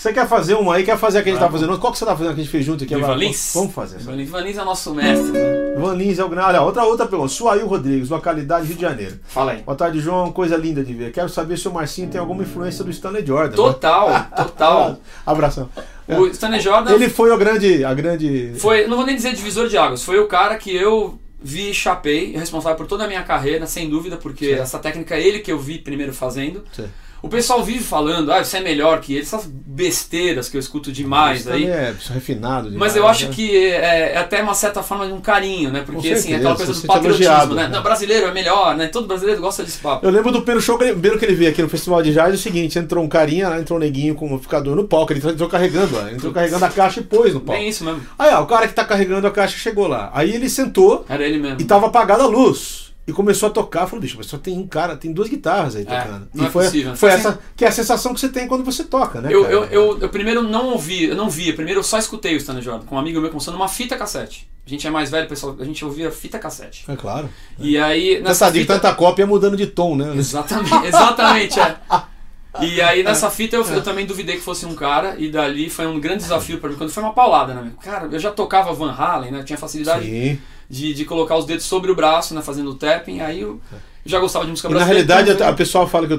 Você 0.07 0.13
quer 0.13 0.25
fazer 0.27 0.53
uma 0.53 0.75
aí, 0.75 0.85
quer 0.85 0.97
fazer 0.97 1.17
a 1.19 1.21
que 1.23 1.27
a 1.29 1.31
gente 1.33 1.41
tá 1.41 1.49
fazendo? 1.51 1.77
Qual 1.77 1.91
que 1.91 1.99
você 1.99 2.05
tá 2.05 2.15
fazendo 2.15 2.33
que 2.33 2.39
a 2.39 2.43
gente 2.43 2.51
fez 2.51 2.63
junto 2.65 2.81
aqui 2.85 2.95
agora? 2.95 3.11
Ivan 3.11 3.19
Lins? 3.25 3.51
Vamos 3.53 3.73
fazer. 3.73 3.99
Ivan 3.99 4.13
Lins- 4.15 4.29
Ivan 4.29 4.39
Lins 4.41 4.57
é 4.57 4.63
nosso 4.63 4.95
mestre, 4.95 5.31
né? 5.31 5.75
Van 5.77 5.93
Lins 5.95 6.17
é 6.17 6.23
o 6.23 6.29
grande. 6.29 6.47
Olha, 6.47 6.61
outra, 6.61 6.83
outra 6.85 7.05
pergunta. 7.07 7.27
Suail 7.29 7.67
Rodrigues, 7.67 8.07
localidade 8.09 8.67
Rio 8.67 8.75
de 8.77 8.81
Janeiro. 8.81 9.19
Fala 9.27 9.51
aí. 9.51 9.63
Boa 9.63 9.75
tarde, 9.75 9.99
João. 9.99 10.31
Coisa 10.31 10.55
linda 10.55 10.81
de 10.81 10.93
ver. 10.93 11.11
Quero 11.11 11.27
saber 11.27 11.57
se 11.57 11.67
o 11.67 11.73
Marcinho 11.73 12.09
tem 12.09 12.21
alguma 12.21 12.43
influência 12.43 12.85
do 12.85 12.89
Stanley 12.89 13.25
Jordan. 13.25 13.55
Total, 13.57 14.27
total. 14.33 14.97
Abração. 15.27 15.69
O 16.07 16.27
Stanley 16.27 16.61
Jordan 16.61 16.93
Ele 16.93 17.09
foi 17.09 17.29
o 17.29 17.37
grande. 17.37 17.83
A 17.83 17.93
grande. 17.93 18.53
Foi, 18.59 18.87
não 18.87 18.95
vou 18.95 19.05
nem 19.05 19.15
dizer 19.15 19.33
divisor 19.33 19.67
de 19.67 19.77
águas, 19.77 20.03
foi 20.03 20.17
o 20.19 20.27
cara 20.27 20.55
que 20.55 20.73
eu 20.73 21.19
vi 21.43 21.71
e 21.71 21.73
chapei, 21.73 22.31
responsável 22.31 22.77
por 22.77 22.87
toda 22.87 23.03
a 23.03 23.07
minha 23.07 23.23
carreira, 23.23 23.67
sem 23.67 23.89
dúvida, 23.89 24.15
porque 24.15 24.47
Certo. 24.51 24.61
essa 24.61 24.79
técnica 24.79 25.15
é 25.15 25.21
ele 25.21 25.39
que 25.39 25.51
eu 25.51 25.59
vi 25.59 25.77
primeiro 25.77 26.13
fazendo. 26.13 26.63
Certo. 26.73 26.91
O 27.21 27.29
pessoal 27.29 27.63
vive 27.63 27.83
falando, 27.83 28.31
ah, 28.31 28.43
você 28.43 28.57
é 28.57 28.61
melhor 28.61 29.01
que 29.01 29.13
ele, 29.13 29.21
essas 29.21 29.45
besteiras 29.45 30.49
que 30.49 30.57
eu 30.57 30.59
escuto 30.59 30.91
demais 30.91 31.47
aí. 31.47 31.65
É 31.65 31.93
refinado 32.13 32.69
demais, 32.69 32.93
Mas 32.93 32.95
eu 32.95 33.07
acho 33.07 33.27
né? 33.27 33.31
que 33.33 33.57
é, 33.67 34.13
é 34.13 34.17
até 34.17 34.41
uma 34.41 34.53
certa 34.53 34.83
forma 34.83 35.07
de 35.07 35.13
um 35.13 35.21
carinho, 35.21 35.71
né? 35.71 35.83
Porque 35.85 36.09
Com 36.09 36.13
assim, 36.13 36.29
certeza, 36.29 36.37
aquela 36.37 36.55
coisa 36.55 36.71
do 36.71 36.75
sente 36.75 36.87
patriotismo, 36.87 37.25
elogiado, 37.25 37.55
né? 37.55 37.63
né? 37.63 37.69
Não, 37.69 37.83
brasileiro 37.83 38.27
é 38.27 38.33
melhor, 38.33 38.75
né? 38.75 38.87
Todo 38.87 39.07
brasileiro 39.07 39.41
gosta 39.41 39.63
desse 39.63 39.79
papo. 39.79 40.05
Eu 40.05 40.11
lembro 40.11 40.31
do 40.31 40.41
primeiro 40.41 40.61
show, 40.61 40.77
primeiro 40.77 41.17
que 41.17 41.25
ele 41.25 41.35
veio 41.35 41.51
aqui 41.51 41.61
no 41.61 41.69
Festival 41.69 42.01
de 42.01 42.13
Jazz, 42.13 42.31
é 42.31 42.35
o 42.35 42.37
seguinte, 42.37 42.77
entrou 42.77 43.03
um 43.03 43.09
carinha 43.09 43.57
entrou 43.59 43.77
um 43.77 43.81
neguinho 43.81 44.15
com 44.15 44.25
um 44.25 44.33
amplificador 44.33 44.75
no 44.75 44.87
palco, 44.87 45.13
ele 45.13 45.27
entrou 45.27 45.49
carregando, 45.49 45.97
ele 45.99 46.15
entrou 46.15 46.31
carregando 46.31 46.65
a 46.65 46.69
caixa 46.69 46.99
e 46.99 47.03
pôs 47.03 47.33
no 47.33 47.39
palco. 47.39 47.59
Bem 47.59 47.69
isso 47.69 47.83
mesmo. 47.83 48.01
Aí, 48.17 48.33
ó, 48.33 48.41
o 48.41 48.45
cara 48.45 48.67
que 48.67 48.73
tá 48.73 48.85
carregando 48.85 49.27
a 49.27 49.31
caixa 49.31 49.57
chegou 49.57 49.87
lá. 49.87 50.11
Aí 50.13 50.33
ele 50.33 50.49
sentou 50.49 51.05
Era 51.09 51.23
ele 51.23 51.39
mesmo. 51.39 51.59
e 51.59 51.65
tava 51.65 51.87
apagada 51.87 52.23
a 52.23 52.27
luz. 52.27 52.87
E 53.07 53.13
começou 53.13 53.47
a 53.47 53.49
tocar, 53.49 53.87
falou, 53.87 54.01
bicho, 54.01 54.15
mas 54.17 54.25
só 54.27 54.37
tem 54.37 54.57
um 54.57 54.67
cara, 54.67 54.97
tem 54.97 55.13
duas 55.13 55.29
guitarras 55.29 55.77
aí 55.77 55.83
É, 55.87 56.01
tocando. 56.01 56.27
não 56.33 56.43
e 56.43 56.47
é 56.47 56.51
foi, 56.51 56.65
possível. 56.65 56.95
foi 56.95 57.09
Assim- 57.09 57.19
essa 57.19 57.39
que 57.55 57.63
é 57.63 57.67
a 57.69 57.71
sensação 57.71 58.13
que 58.13 58.19
você 58.19 58.27
tem 58.27 58.47
quando 58.49 58.65
você 58.65 58.83
toca, 58.83 59.21
né? 59.21 59.29
Eu, 59.31 59.45
eu, 59.45 59.63
eu, 59.65 59.97
eu 60.01 60.09
primeiro 60.09 60.43
não 60.43 60.71
ouvi, 60.71 61.05
eu 61.05 61.15
não 61.15 61.29
via, 61.29 61.53
primeiro 61.53 61.79
eu 61.79 61.83
só 61.83 61.97
escutei 61.97 62.33
o 62.33 62.37
Stanley 62.37 62.61
Jordan 62.63 62.85
com 62.85 62.95
um 62.95 62.99
amigo 62.99 63.21
meu 63.21 63.29
começando 63.29 63.53
numa 63.53 63.69
fita 63.69 63.95
cassete. 63.95 64.49
A 64.65 64.69
gente 64.69 64.85
é 64.85 64.89
mais 64.89 65.09
velho, 65.09 65.29
pessoal, 65.29 65.55
a 65.57 65.63
gente 65.63 65.85
ouvia 65.85 66.11
fita 66.11 66.37
cassete. 66.37 66.83
É 66.89 66.95
claro. 66.97 67.29
E 67.57 67.77
aí, 67.77 68.19
Nessa 68.21 68.51
fita... 68.51 68.73
tanta 68.73 68.93
cópia 68.93 69.25
mudando 69.25 69.55
de 69.55 69.67
tom, 69.67 69.95
né? 69.95 70.13
Exatamente, 70.13 70.85
exatamente, 70.87 71.59
é. 71.59 71.77
E 72.59 72.81
aí 72.81 73.03
nessa 73.03 73.29
fita 73.29 73.55
eu, 73.55 73.63
eu 73.65 73.83
também 73.83 74.05
duvidei 74.05 74.35
que 74.35 74.41
fosse 74.41 74.65
um 74.65 74.73
cara, 74.73 75.15
e 75.19 75.29
dali 75.29 75.69
foi 75.69 75.85
um 75.85 75.99
grande 75.99 76.23
desafio 76.23 76.59
pra 76.59 76.69
mim, 76.69 76.75
quando 76.75 76.89
foi 76.89 77.03
uma 77.03 77.13
paulada, 77.13 77.53
né? 77.53 77.71
Cara, 77.83 78.07
eu 78.11 78.17
já 78.19 78.31
tocava 78.31 78.73
Van 78.73 78.91
Halen, 78.91 79.31
né? 79.31 79.43
Tinha 79.43 79.57
facilidade 79.57 80.05
Sim. 80.05 80.39
De, 80.69 80.93
de 80.93 81.05
colocar 81.05 81.37
os 81.37 81.45
dedos 81.45 81.65
sobre 81.65 81.91
o 81.91 81.95
braço, 81.95 82.33
né? 82.33 82.41
Fazendo 82.41 82.71
o 82.71 82.75
tapping, 82.75 83.19
aí 83.21 83.41
eu, 83.41 83.59
eu 83.71 83.79
já 84.05 84.19
gostava 84.19 84.45
de 84.45 84.51
música 84.51 84.67
E 84.67 84.71
na 84.71 84.77
brasileira. 84.77 85.07
realidade, 85.13 85.35
então 85.35 85.47
a, 85.47 85.51
a 85.51 85.53
pessoa 85.53 85.87
fala 85.87 86.07
que 86.07 86.13
o, 86.13 86.17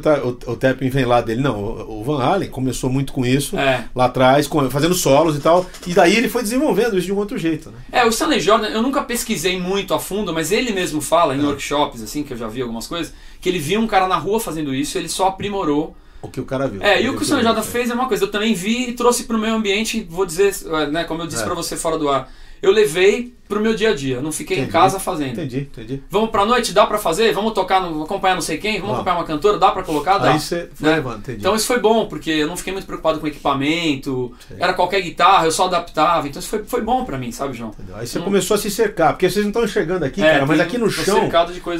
o, 0.48 0.52
o 0.52 0.56
tapping 0.56 0.88
vem 0.90 1.04
lá 1.04 1.20
dele. 1.20 1.40
Não, 1.42 1.58
o, 1.58 2.00
o 2.00 2.04
Van 2.04 2.22
Halen 2.22 2.48
começou 2.50 2.90
muito 2.90 3.12
com 3.12 3.24
isso, 3.24 3.56
É. 3.58 3.84
lá 3.94 4.06
atrás, 4.06 4.46
com- 4.46 4.68
fazendo 4.70 4.94
solos 4.94 5.36
e 5.36 5.40
tal. 5.40 5.64
E 5.86 5.94
daí 5.94 6.16
ele 6.16 6.28
foi 6.28 6.42
desenvolvendo 6.42 6.96
isso 6.98 7.06
de 7.06 7.12
um 7.12 7.16
outro 7.16 7.36
jeito, 7.38 7.70
né? 7.70 7.78
É, 7.92 8.04
o 8.04 8.08
Stanley 8.08 8.40
Jordan, 8.40 8.68
eu 8.68 8.82
nunca 8.82 9.02
pesquisei 9.02 9.58
muito 9.60 9.92
a 9.94 9.98
fundo, 9.98 10.32
mas 10.32 10.52
ele 10.52 10.72
mesmo 10.72 11.00
fala 11.00 11.34
É. 11.34 11.36
em 11.36 11.44
workshops, 11.44 12.02
assim, 12.02 12.22
que 12.22 12.32
eu 12.32 12.36
já 12.36 12.46
vi 12.48 12.62
algumas 12.62 12.86
coisas, 12.86 13.12
que 13.40 13.48
ele 13.48 13.58
viu 13.58 13.80
um 13.80 13.86
cara 13.86 14.06
na 14.08 14.16
rua 14.16 14.38
fazendo 14.40 14.74
isso, 14.74 14.96
ele 14.98 15.08
só 15.08 15.28
aprimorou. 15.28 15.96
O 16.20 16.26
que 16.28 16.40
o 16.40 16.44
cara 16.44 16.66
viu. 16.66 16.82
É, 16.82 17.00
e 17.00 17.08
o 17.08 17.14
que 17.14 17.20
o 17.20 17.22
Stanley 17.22 17.44
Jordan 17.44 17.60
É. 17.60 17.64
fez 17.64 17.90
é 17.90 17.94
uma 17.94 18.08
coisa, 18.08 18.24
eu 18.24 18.30
também 18.30 18.52
vi 18.52 18.88
e 18.88 18.92
trouxe 18.92 19.22
pro 19.24 19.38
meu 19.38 19.54
ambiente, 19.54 20.04
vou 20.10 20.26
dizer, 20.26 20.52
é, 20.66 20.86
né, 20.88 21.04
como 21.04 21.22
eu 21.22 21.26
disse 21.28 21.42
É. 21.42 21.44
pra 21.44 21.54
você 21.54 21.76
fora 21.76 21.96
do 21.96 22.08
ar, 22.08 22.28
eu 22.62 22.70
levei 22.72 23.34
pro 23.48 23.60
meu 23.62 23.74
dia 23.74 23.90
a 23.92 23.94
dia, 23.94 24.20
não 24.20 24.30
fiquei 24.30 24.58
em 24.58 24.60
Entendi. 24.60 24.72
casa 24.74 25.00
fazendo. 25.00 25.30
Entendi, 25.32 25.60
entendi. 25.60 26.02
Vamos 26.10 26.28
pra 26.28 26.44
noite, 26.44 26.74
dá 26.74 26.86
pra 26.86 26.98
fazer? 26.98 27.32
Vamos 27.32 27.54
tocar, 27.54 27.80
no, 27.80 28.02
acompanhar 28.02 28.34
não 28.34 28.42
sei 28.42 28.58
quem? 28.58 28.72
Vamos 28.74 28.88
Não. 28.88 28.94
acompanhar 28.96 29.16
uma 29.16 29.24
cantora? 29.24 29.56
Dá 29.58 29.70
pra 29.70 29.82
colocar? 29.82 30.18
Dá. 30.18 30.32
Aí 30.32 30.38
você 30.40 30.68
foi 30.74 30.86
Né? 30.90 30.96
levando, 30.96 31.18
entendi. 31.20 31.38
Então 31.38 31.54
isso 31.56 31.66
foi 31.66 31.80
bom, 31.80 32.06
porque 32.08 32.30
eu 32.30 32.46
não 32.46 32.58
fiquei 32.58 32.74
muito 32.74 32.84
preocupado 32.84 33.18
com 33.20 33.26
equipamento, 33.26 34.34
Sei. 34.46 34.58
era 34.60 34.74
qualquer 34.74 35.00
guitarra, 35.00 35.46
eu 35.46 35.50
só 35.50 35.64
adaptava, 35.64 36.28
então 36.28 36.40
isso 36.40 36.48
foi, 36.48 36.62
foi 36.64 36.82
bom 36.82 37.04
pra 37.06 37.16
mim, 37.16 37.32
sabe, 37.32 37.56
João? 37.56 37.70
Entendeu? 37.70 37.96
Aí 37.96 38.06
você 38.06 38.18
Hum. 38.18 38.22
começou 38.24 38.54
a 38.54 38.58
se 38.58 38.70
cercar, 38.70 39.12
porque 39.14 39.30
vocês 39.30 39.44
não 39.44 39.50
estão 39.50 39.64
enxergando 39.64 40.04
aqui, 40.04 40.22
É, 40.22 40.32
cara, 40.32 40.46
mas 40.46 40.60
aqui 40.60 40.76
no 40.76 40.90
chão 40.90 41.30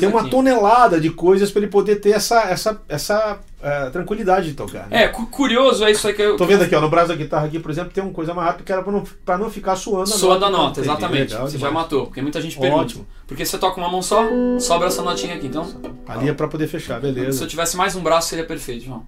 tem 0.01 0.09
uma 0.09 0.23
aqui. 0.23 0.31
tonelada 0.31 0.99
de 1.01 1.11
coisas 1.11 1.51
pra 1.51 1.61
ele 1.61 1.71
poder 1.71 1.97
ter 1.97 2.11
essa, 2.13 2.45
essa, 2.45 2.81
essa 2.89 3.39
eh, 3.63 3.91
tranquilidade 3.91 4.49
de 4.49 4.55
tocar. 4.55 4.89
né? 4.89 5.05
É, 5.05 5.09
cu- 5.09 5.27
curioso 5.27 5.85
é 5.85 5.91
isso 5.91 6.07
aí 6.07 6.15
que 6.15 6.23
eu. 6.23 6.37
Tô 6.37 6.45
vendo 6.47 6.63
aqui, 6.63 6.75
ó, 6.75 6.81
no 6.81 6.89
braço 6.89 7.09
da 7.09 7.15
guitarra 7.15 7.47
aqui, 7.47 7.59
por 7.59 7.71
exemplo, 7.71 7.91
tem 7.93 8.03
uma 8.05 8.13
coisa 8.13 8.33
amarrada 8.33 8.63
que 8.65 8.73
era 8.73 8.83
pra 8.83 8.93
não, 8.93 9.05
pra 9.25 9.37
não 9.39 9.51
ficar 9.51 9.75
suando 9.77 10.03
a 10.05 10.07
Suando 10.07 10.45
a 10.45 10.51
né? 10.51 10.57
nota, 10.57 10.81
exatamente. 10.81 11.33
legal 11.33 11.47
Você 11.49 11.59
já 11.59 11.69
demais. 11.69 11.85
matou, 11.85 12.07
porque 12.07 12.23
muita 12.23 12.41
gente 12.41 12.59
pergunta. 12.59 12.83
Ótimo. 12.83 13.07
Porque 13.27 13.45
você 13.45 13.59
toca 13.59 13.79
uma 13.81 13.89
mão 13.91 14.01
só, 14.03 14.25
sobra 14.61 14.89
essa 14.89 15.03
notinha 15.03 15.35
aqui. 15.35 15.47
Então, 15.49 15.67
Ali 16.07 16.29
é 16.29 16.33
pra 16.35 16.49
poder 16.49 16.67
fechar, 16.69 17.01
se 17.01 17.07
eu 17.07 17.13
beleza. 17.13 17.47
tivesse 17.47 17.77
mais 17.77 17.95
um 17.97 18.01
braço, 18.03 18.29
seria 18.29 18.45
perfeito, 18.47 18.85
João. 18.85 19.05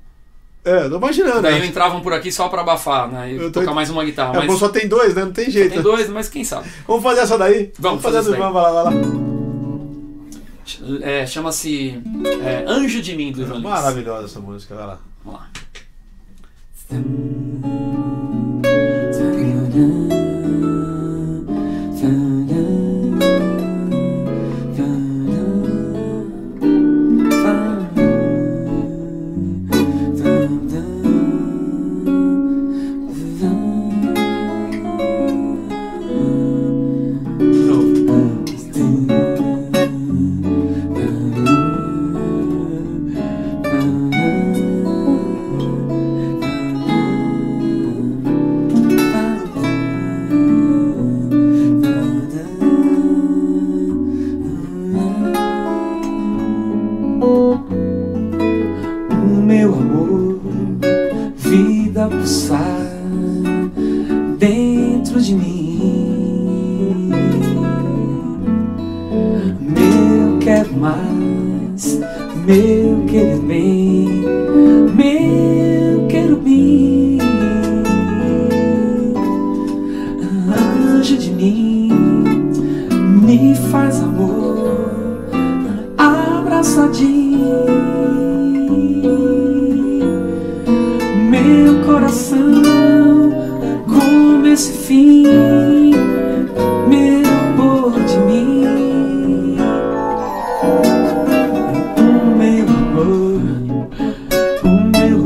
É, 0.62 0.90
tô 0.90 0.96
imaginando. 0.98 1.40
Daí 1.40 1.58
né? 1.58 1.64
entravam 1.66 2.02
por 2.02 2.12
aqui 2.12 2.30
só 2.30 2.46
pra 2.50 2.60
abafar, 2.60 3.08
né? 3.10 3.32
E 3.32 3.36
Eu 3.36 3.50
tocar 3.50 3.68
ent- 3.70 3.74
mais 3.74 3.88
uma 3.88 4.04
guitarra. 4.04 4.34
É, 4.34 4.38
Mas 4.40 4.46
bom, 4.46 4.58
só 4.58 4.68
tem 4.68 4.86
dois, 4.86 5.14
né? 5.14 5.24
Não 5.24 5.32
tem 5.32 5.48
jeito. 5.50 5.72
tem 5.72 5.80
dois, 5.82 6.06
mas 6.10 6.28
quem 6.28 6.44
sabe? 6.44 6.68
Vamos 6.86 7.02
fazer 7.02 7.20
essa 7.22 7.38
daí? 7.38 7.72
Vamos 7.78 8.02
fazer 8.02 8.18
fazer 8.18 8.30
essa 8.34 8.42
daí. 8.42 8.52
Vai 8.52 8.62
lá, 8.62 8.82
vai 8.82 8.94
lá. 9.00 9.29
É, 11.02 11.26
Chama-se 11.26 12.00
é, 12.42 12.64
Anjo 12.66 13.00
de 13.02 13.16
Mim, 13.16 13.32
do 13.32 13.42
Ivan 13.42 13.54
Lins. 13.54 13.62
Maravilhosa 13.62 14.26
essa 14.26 14.40
música, 14.40 14.74
vai 14.74 14.86
lá. 14.86 14.98
Vamos 15.24 15.40
lá. 15.40 15.50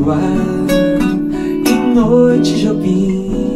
lua 0.05 0.19
e 1.65 1.95
noite 1.95 2.59
jobim. 2.59 3.54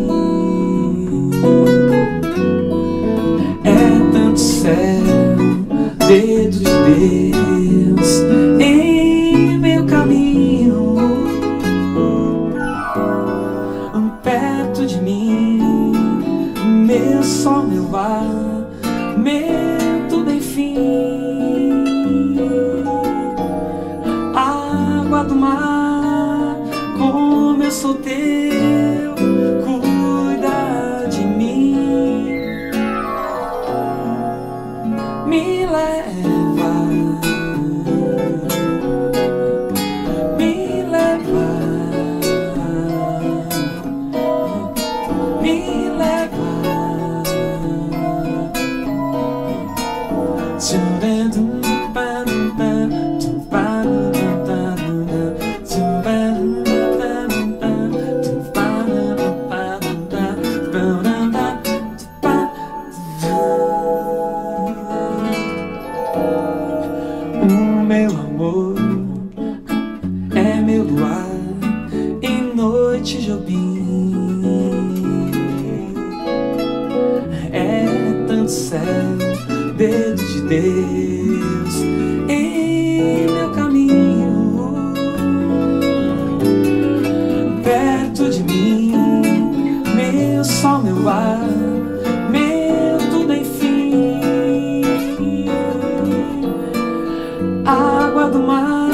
Água 98.20 98.32
do 98.32 98.40
mar, 98.40 98.92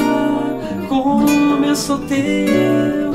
como 0.88 1.64
eu 1.64 1.74
sou 1.74 1.98
teu, 1.98 3.05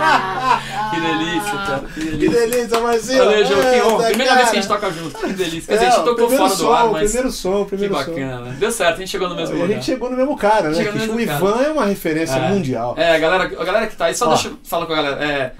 Que 0.90 1.00
delícia, 1.00 1.52
cara. 1.52 1.80
Que 1.94 2.00
Que 2.00 2.28
delícia. 2.28 2.40
delícia, 2.48 2.80
Marcinho! 2.80 3.24
Valeu, 3.24 3.44
João. 3.46 3.60
Que 3.60 3.66
honra. 3.82 3.94
Eita, 4.04 4.06
Primeira 4.08 4.34
vez 4.34 4.50
que 4.50 4.56
a 4.56 4.60
gente 4.60 4.68
cara. 4.68 4.80
toca 4.80 4.92
junto. 4.92 5.18
Que 5.18 5.32
delícia. 5.32 5.66
Quer 5.68 5.72
dizer, 5.74 5.84
a 5.84 5.88
É, 5.88 5.90
gente 5.92 6.00
o 6.00 6.04
tocou 6.04 6.14
primeiro 6.26 6.36
fora 6.44 6.48
do 6.50 6.56
som, 6.56 6.72
ar, 6.72 6.84
o 6.88 6.92
mas. 6.92 7.02
primeiro 7.10 7.30
som, 7.32 7.54
o 7.60 7.64
Que 7.64 7.68
primeiro 7.70 7.94
som. 7.94 8.00
bacana. 8.00 8.56
Deu 8.58 8.70
certo, 8.72 8.94
a 8.94 8.98
gente 8.98 9.08
chegou 9.10 9.28
no 9.28 9.36
mesmo 9.36 9.54
A 9.54 9.58
lugar. 9.58 9.74
gente 9.74 9.84
chegou 9.84 10.10
no 10.10 10.16
mesmo 10.16 10.36
cara, 10.36 10.68
né? 10.70 10.74
Chegou 10.74 10.92
Que 10.92 10.98
no 11.06 11.12
o 11.12 11.16
mesmo 11.16 11.34
Ivan 11.34 11.62
é 11.62 11.68
uma 11.70 11.84
referência 11.86 12.34
É. 12.36 12.48
mundial. 12.48 12.94
É, 12.96 13.14
a 13.14 13.18
galera, 13.18 13.44
a 13.44 13.64
galera 13.64 13.86
que 13.86 13.96
tá 13.96 14.06
aí, 14.06 14.14
só 14.14 14.26
Ó. 14.26 14.28
deixa 14.30 14.48
eu 14.48 14.58
falar 14.64 14.86
com 14.86 14.92
a 14.92 14.96
galera. 14.96 15.24
É, 15.24 15.52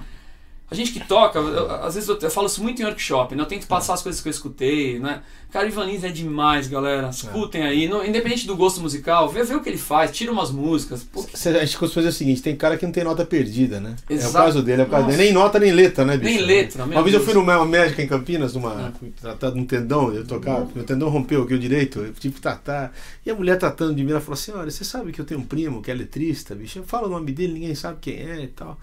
a 0.71 0.75
gente 0.75 0.93
que 0.93 1.05
toca, 1.05 1.37
eu- 1.37 1.69
às 1.83 1.95
vezes 1.95 2.07
eu, 2.07 2.17
eu 2.17 2.31
falo 2.31 2.47
isso 2.47 2.63
muito 2.63 2.81
em 2.81 2.85
workshop, 2.85 3.35
né? 3.35 3.43
Eu 3.43 3.45
tento 3.45 3.67
passar 3.67 3.93
as 3.93 4.01
coisas 4.01 4.21
que 4.21 4.29
eu 4.29 4.31
escutei, 4.31 4.97
né? 4.99 5.21
Cara, 5.51 5.67
Ivan 5.67 5.83
Lins 5.83 6.01
é 6.05 6.09
demais, 6.09 6.69
galera. 6.69 7.09
Escutem 7.09 7.63
aí. 7.63 7.89
Não- 7.89 8.05
independente 8.05 8.47
do 8.47 8.55
gosto 8.55 8.79
musical, 8.79 9.27
vê, 9.27 9.43
vê 9.43 9.53
o 9.53 9.59
que 9.61 9.67
ele 9.67 9.77
faz, 9.77 10.09
tira 10.11 10.31
umas 10.31 10.49
músicas. 10.49 11.03
Pô, 11.03 11.19
A 11.19 11.65
gente 11.65 11.77
costuma 11.77 11.95
fazer 12.03 12.07
o 12.07 12.11
seguinte: 12.13 12.41
tem 12.41 12.55
cara 12.55 12.77
que 12.77 12.85
não 12.85 12.93
tem 12.93 13.03
nota 13.03 13.25
perdida, 13.25 13.81
né? 13.81 13.97
É 14.09 14.13
o 14.13 14.15
Exato. 14.15 14.33
caso 14.45 14.63
dele, 14.63 14.83
é 14.83 14.85
o 14.85 14.87
caso 14.87 15.03
Nossa. 15.03 15.17
dele. 15.17 15.23
Nem 15.25 15.33
nota, 15.33 15.59
nem 15.59 15.73
letra, 15.73 16.05
né, 16.05 16.15
bicho? 16.15 16.33
Nem 16.35 16.41
letra, 16.45 16.85
Uma 16.85 17.03
vez 17.03 17.13
eu 17.13 17.19
Deus. 17.19 17.25
fui 17.25 17.33
numa 17.33 17.65
médica 17.65 18.01
em 18.01 18.07
Campinas, 18.07 18.53
numa. 18.53 18.93
tratando 19.19 19.57
um 19.57 19.65
tendão, 19.65 20.13
eu 20.13 20.25
tocava, 20.25 20.69
meu 20.73 20.85
tendão 20.85 21.09
rompeu 21.09 21.43
aqui 21.43 21.53
o 21.53 21.59
direito, 21.59 21.99
eu 21.99 22.13
tive 22.13 22.35
que 22.35 22.41
tratar. 22.41 22.93
E 23.25 23.29
a 23.29 23.35
mulher 23.35 23.57
tratando 23.57 23.93
de 23.93 24.05
mim, 24.05 24.11
ela 24.11 24.21
falou 24.21 24.35
assim: 24.35 24.53
olha, 24.53 24.71
você 24.71 24.85
sabe 24.85 25.11
que 25.11 25.19
eu 25.19 25.25
tenho 25.25 25.41
um 25.41 25.45
primo 25.45 25.81
que 25.81 25.91
é 25.91 25.93
letrista, 25.93 26.55
bicho? 26.55 26.79
Eu 26.79 26.83
falo 26.85 27.07
o 27.07 27.09
nome 27.09 27.29
dele, 27.33 27.51
ninguém 27.55 27.75
sabe 27.75 27.97
quem 27.99 28.15
é 28.21 28.41
e 28.41 28.47
tal. 28.47 28.79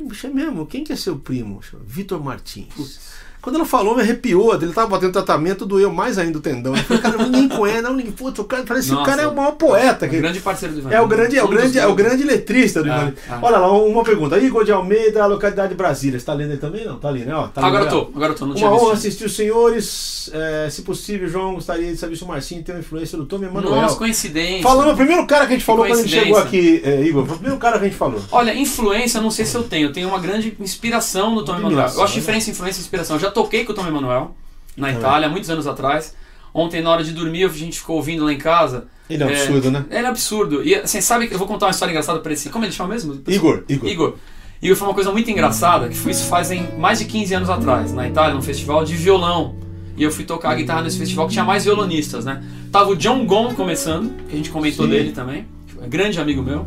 Bicho, 0.00 0.26
é 0.26 0.30
mesmo? 0.30 0.66
Quem 0.66 0.84
que 0.84 0.92
é 0.92 0.96
seu 0.96 1.18
primo? 1.18 1.60
Vitor 1.84 2.22
Martins. 2.22 3.10
Quando 3.42 3.56
ela 3.56 3.64
falou, 3.64 3.96
me 3.96 4.02
arrepiou. 4.02 4.54
Ele 4.54 4.72
tava 4.72 4.86
batendo 4.88 5.12
tratamento, 5.12 5.64
doeu 5.64 5.90
mais 5.92 6.18
ainda 6.18 6.38
o 6.38 6.40
tendão. 6.40 6.76
Eu 6.76 6.82
falei, 6.84 7.02
cara, 7.02 7.18
ninguém 7.24 7.48
conhece, 7.48 7.82
não, 7.82 7.94
ninguém. 7.94 8.12
Putz, 8.12 8.38
o 8.38 8.44
cara, 8.44 8.64
parece 8.64 8.88
que 8.88 8.94
o 8.94 8.96
Nossa. 8.98 9.10
cara 9.10 9.22
é 9.22 9.26
o 9.26 9.34
maior 9.34 9.52
poeta. 9.52 10.06
é 10.06 10.08
que- 10.08 10.16
um 10.16 10.20
grande 10.20 10.40
parceiro 10.40 10.74
do 10.74 10.80
Ivan. 10.80 10.90
é 10.90 11.00
o 11.00 11.06
grande, 11.08 11.38
é 11.38 11.42
o 11.42 11.48
grande, 11.48 11.78
é 11.78 11.86
o 11.86 11.94
grande 11.94 12.22
letrista 12.24 12.82
do 12.82 12.90
Ah, 12.90 12.96
Ivan. 12.96 13.14
ah. 13.30 13.38
Olha 13.42 13.58
lá, 13.58 13.72
uma 13.72 14.02
pergunta. 14.04 14.38
Igor 14.38 14.64
de 14.64 14.72
Almeida, 14.72 15.24
localidade 15.26 15.70
de 15.70 15.74
Brasília. 15.74 16.18
Você 16.18 16.26
tá 16.26 16.34
lendo 16.34 16.52
aí 16.52 16.58
também? 16.58 16.84
Não, 16.84 16.98
tá 16.98 17.08
ali, 17.08 17.24
né? 17.24 17.34
Ó, 17.34 17.48
tá 17.48 17.64
Agora 17.64 17.84
eu 17.84 17.88
tô, 17.88 17.98
agora 18.14 18.32
eu 18.32 18.36
tô, 18.36 18.46
não 18.46 18.54
tinha 18.54 18.68
Uma 18.68 18.80
honra 18.80 18.92
assistir 18.94 19.24
os 19.24 19.34
senhores. 19.34 20.30
É, 20.32 20.68
se 20.70 20.82
possível, 20.82 21.28
João, 21.28 21.54
gostaria 21.54 21.90
de 21.92 21.96
saber 21.98 22.16
se 22.16 22.22
o 22.24 22.26
Marcinho 22.26 22.62
tem 22.62 22.74
uma 22.74 22.80
influência 22.80 23.16
do 23.16 23.24
Tom 23.24 23.36
Emanuel. 23.36 23.74
Nossa, 23.82 23.96
coincidência. 23.96 24.62
Falando, 24.62 24.92
o 24.92 24.96
primeiro 24.96 25.26
cara 25.26 25.46
que 25.46 25.52
a 25.52 25.56
gente 25.56 25.64
falou 25.64 25.86
quando 25.86 25.98
a 25.98 26.02
gente 26.02 26.10
chegou 26.10 26.38
aqui, 26.38 26.80
é, 26.84 27.00
Igor, 27.02 27.24
foi 27.24 27.34
o 27.34 27.38
primeiro 27.38 27.58
cara 27.58 27.78
que 27.78 27.84
a 27.84 27.88
gente 27.88 27.96
falou. 27.98 28.20
Olha, 28.30 28.54
influência, 28.54 29.18
eu 29.18 29.22
não 29.22 29.30
sei 29.30 29.44
se 29.44 29.54
eu 29.56 29.62
tenho. 29.62 29.88
Eu 29.88 29.92
tenho 29.92 30.08
uma 30.08 30.18
grande 30.18 30.54
inspiração 30.60 31.34
no 31.34 31.44
Tom 31.44 31.56
Emanuel. 31.56 31.88
Eu 31.94 32.02
acho 32.02 32.14
né? 32.14 32.20
diferença, 32.20 32.50
influência 32.50 32.80
e 32.80 32.82
inspiração. 32.82 33.16
Eu 33.16 33.20
já 33.20 33.29
toquei 33.30 33.64
com 33.64 33.72
o 33.72 33.74
Tom 33.74 33.86
Emanuel 33.86 34.34
na 34.76 34.90
É. 34.90 34.94
Itália, 34.94 35.28
muitos 35.28 35.50
anos 35.50 35.66
atrás. 35.66 36.14
Ontem, 36.52 36.82
na 36.82 36.90
hora 36.90 37.04
de 37.04 37.12
dormir, 37.12 37.44
a 37.44 37.48
gente 37.48 37.78
ficou 37.78 37.96
ouvindo 37.96 38.24
lá 38.24 38.32
em 38.32 38.38
casa. 38.38 38.86
Ele 39.08 39.22
é 39.22 39.26
um 39.26 39.30
absurdo, 39.30 39.70
né? 39.70 39.84
Ele 39.90 40.06
é 40.06 40.08
absurdo. 40.08 40.62
E 40.64 40.74
assim, 40.74 41.00
sabe 41.00 41.26
que 41.26 41.34
eu 41.34 41.38
vou 41.38 41.46
contar 41.46 41.66
uma 41.66 41.70
história 41.70 41.92
engraçada 41.92 42.18
pra 42.20 42.32
ele. 42.32 42.40
Como 42.50 42.64
ele 42.64 42.72
chama 42.72 42.90
mesmo? 42.90 43.20
Igor, 43.26 43.64
Igor. 43.68 43.88
Igor. 43.88 44.14
Igor 44.62 44.76
foi 44.76 44.88
uma 44.88 44.94
coisa 44.94 45.10
muito 45.10 45.30
engraçada, 45.30 45.88
que 45.88 45.96
foi 45.96 46.12
isso 46.12 46.26
fazem 46.26 46.68
mais 46.78 46.98
de 46.98 47.06
15 47.06 47.34
anos 47.34 47.50
atrás, 47.50 47.92
na 47.92 48.06
Itália, 48.06 48.34
num 48.34 48.42
festival 48.42 48.84
de 48.84 48.94
violão. 48.94 49.56
E 49.96 50.02
eu 50.02 50.10
fui 50.10 50.24
tocar 50.24 50.54
guitarra 50.54 50.82
nesse 50.82 50.98
festival 50.98 51.26
que 51.26 51.32
tinha 51.32 51.44
mais 51.44 51.64
violonistas, 51.64 52.24
né? 52.24 52.42
Tava 52.70 52.90
o 52.90 52.96
John 52.96 53.24
Gon 53.26 53.54
começando, 53.54 54.10
que 54.28 54.34
a 54.34 54.36
gente 54.36 54.50
comentou 54.50 54.84
Sim. 54.86 54.92
dele 54.92 55.12
também, 55.12 55.46
é 55.82 55.88
grande 55.88 56.20
amigo 56.20 56.42
meu. 56.42 56.66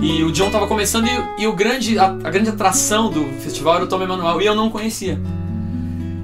E 0.00 0.22
o 0.22 0.30
John 0.30 0.50
tava 0.50 0.66
começando 0.66 1.06
e, 1.06 1.42
e 1.42 1.46
o 1.46 1.54
grande, 1.54 1.98
a, 1.98 2.06
a 2.06 2.30
grande 2.30 2.50
atração 2.50 3.10
do 3.10 3.24
festival 3.40 3.76
era 3.76 3.84
o 3.84 3.88
Tom 3.88 4.02
Emanuel, 4.02 4.40
e 4.40 4.46
eu 4.46 4.54
não 4.54 4.70
conhecia. 4.70 5.18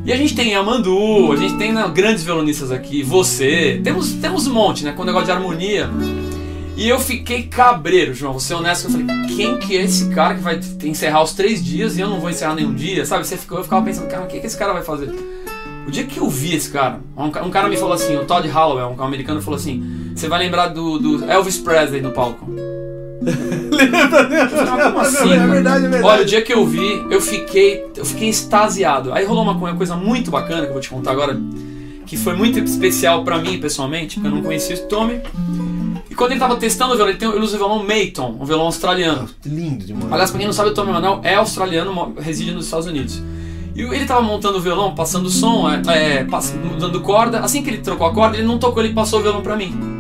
E 0.05 0.13
a 0.13 0.17
gente 0.17 0.35
tem 0.37 0.55
a 0.55 0.63
Mandu, 0.63 1.33
a 1.33 1.37
gente 1.37 1.57
tem 1.57 1.73
né, 1.73 1.91
grandes 1.95 2.23
violonistas 2.23 2.71
aqui, 2.71 3.03
você, 3.03 3.81
temos, 3.83 4.13
temos 4.13 4.47
um 4.47 4.53
monte, 4.53 4.85
né, 4.85 4.93
com 4.93 5.01
o 5.01 5.05
negócio 5.05 5.25
de 5.25 5.33
harmonia. 5.33 5.89
E 6.77 6.87
eu 6.87 7.01
fiquei 7.01 7.45
cabreiro, 7.45 8.13
João, 8.13 8.33
vou 8.33 8.41
ser 8.41 8.53
honesto, 8.53 8.85
eu 8.85 8.91
falei, 8.91 9.07
quem 9.35 9.57
que 9.57 9.75
é 9.75 9.83
esse 9.83 10.11
cara 10.11 10.35
que 10.35 10.43
vai 10.43 10.61
encerrar 10.83 11.23
os 11.23 11.33
três 11.33 11.65
dias 11.65 11.97
e 11.97 12.03
eu 12.03 12.11
não 12.11 12.21
vou 12.21 12.29
encerrar 12.29 12.55
nenhum 12.55 12.75
dia, 12.75 13.07
sabe? 13.07 13.27
Você 13.27 13.39
ficou, 13.39 13.57
eu 13.57 13.65
ficava 13.65 13.83
pensando, 13.83 14.07
cara, 14.09 14.25
o 14.25 14.27
que, 14.27 14.41
que 14.41 14.47
esse 14.47 14.59
cara 14.59 14.75
vai 14.75 14.83
fazer? 14.83 15.11
O 15.87 15.91
dia 15.91 16.05
que 16.05 16.19
eu 16.19 16.29
vi 16.29 16.55
esse 16.55 16.71
cara, 16.71 17.01
um, 17.17 17.25
um 17.25 17.51
cara 17.51 17.69
me 17.71 17.77
falou 17.79 17.95
assim, 17.95 18.15
o 18.15 18.27
Todd 18.27 18.47
Holloway, 18.47 18.85
um 18.85 19.03
americano, 19.03 19.41
falou 19.41 19.57
assim, 19.57 20.13
você 20.15 20.29
vai 20.29 20.39
lembrar 20.39 20.69
do, 20.69 20.99
do 20.99 21.25
Elvis 21.25 21.57
Presley 21.57 22.03
no 22.03 22.11
palco. 22.11 22.47
Lembra, 23.75 24.85
como 24.85 24.99
assim, 25.01 25.33
É 25.33 25.47
verdade, 25.47 25.87
é 25.87 25.89
verdade. 25.89 26.05
Olha, 26.05 26.23
o 26.23 26.25
dia 26.25 26.43
que 26.43 26.53
eu 26.53 26.67
vi, 26.67 27.05
eu 27.11 27.21
fiquei, 27.21 27.85
eu 27.97 28.05
fiquei 28.05 28.29
extasiado. 28.29 29.13
Aí 29.13 29.25
rolou 29.25 29.43
uma, 29.43 29.77
coisa 29.77 29.97
muito 29.97 30.31
bacana 30.31 30.63
que 30.63 30.69
eu 30.69 30.73
vou 30.73 30.81
te 30.81 30.91
contar 30.91 31.13
agora, 31.13 31.39
que 32.07 32.17
foi 32.17 32.35
muito 32.35 32.59
especial 32.59 33.25
pra 33.25 33.39
mim 33.39 33.59
pessoalmente, 33.59 34.17
porque 34.17 34.29
eu 34.29 34.35
não 34.35 34.43
conhecia 34.43 34.77
o 34.77 34.79
Tommy. 34.81 35.21
E 36.11 36.15
quando 36.15 36.31
ele 36.31 36.41
tava 36.41 36.57
testando 36.57 36.93
o 36.93 36.97
violão, 36.97 37.11
ele, 37.11 37.19
tem, 37.19 37.29
ele 37.29 37.41
usa 37.41 37.57
o 37.57 37.59
violão 37.59 37.85
Mayton, 37.85 38.37
um 38.41 38.45
violão 38.45 38.67
australiano. 38.67 39.29
Lindo 39.45 39.85
demais. 39.85 40.13
Aliás, 40.13 40.31
pra 40.31 40.39
quem 40.39 40.47
não 40.47 40.53
sabe, 40.53 40.71
o 40.71 40.75
Tommy 40.75 40.93
Manuel 40.93 41.21
é 41.25 41.35
australiano, 41.35 42.15
reside 42.21 42.53
nos 42.53 42.67
Estados 42.67 42.87
Unidos. 42.87 43.21
E 43.75 43.83
ele 43.83 44.05
tava 44.07 44.23
montando 44.23 44.59
o 44.59 44.61
violão, 44.61 44.95
passando 44.95 45.29
som, 45.29 45.69
é, 45.69 46.21
é, 46.21 46.27
mudando 46.65 47.01
corda. 47.01 47.41
Assim 47.41 47.63
que 47.63 47.71
ele 47.71 47.79
trocou 47.79 48.07
a 48.07 48.15
corda, 48.15 48.37
ele 48.37 48.47
não 48.47 48.59
tocou, 48.59 48.83
ele 48.83 48.95
passou 48.95 49.19
o 49.19 49.23
violão 49.23 49.43
pra 49.43 49.57
mim. 49.57 49.94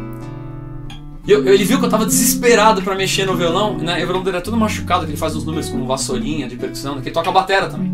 E 1.26 1.30
eu- 1.32 1.46
ele 1.46 1.64
viu 1.64 1.78
que 1.78 1.84
eu 1.86 1.88
tava 1.88 2.04
desesperado 2.04 2.82
pra 2.82 2.94
mexer 2.94 3.24
no 3.24 3.34
violão, 3.36 3.78
né? 3.78 3.98
E 4.00 4.02
o 4.02 4.06
violão 4.06 4.22
dele 4.22 4.36
é 4.36 4.40
todo 4.40 4.56
machucado, 4.56 5.04
que 5.06 5.12
ele 5.12 5.16
faz 5.18 5.34
uns 5.34 5.44
números 5.44 5.68
com 5.70 5.86
vassourinha 5.86 6.46
de 6.46 6.56
percussão, 6.56 7.00
que 7.00 7.08
ele 7.08 7.14
toca 7.14 7.30
batera 7.32 7.66
também. 7.68 7.92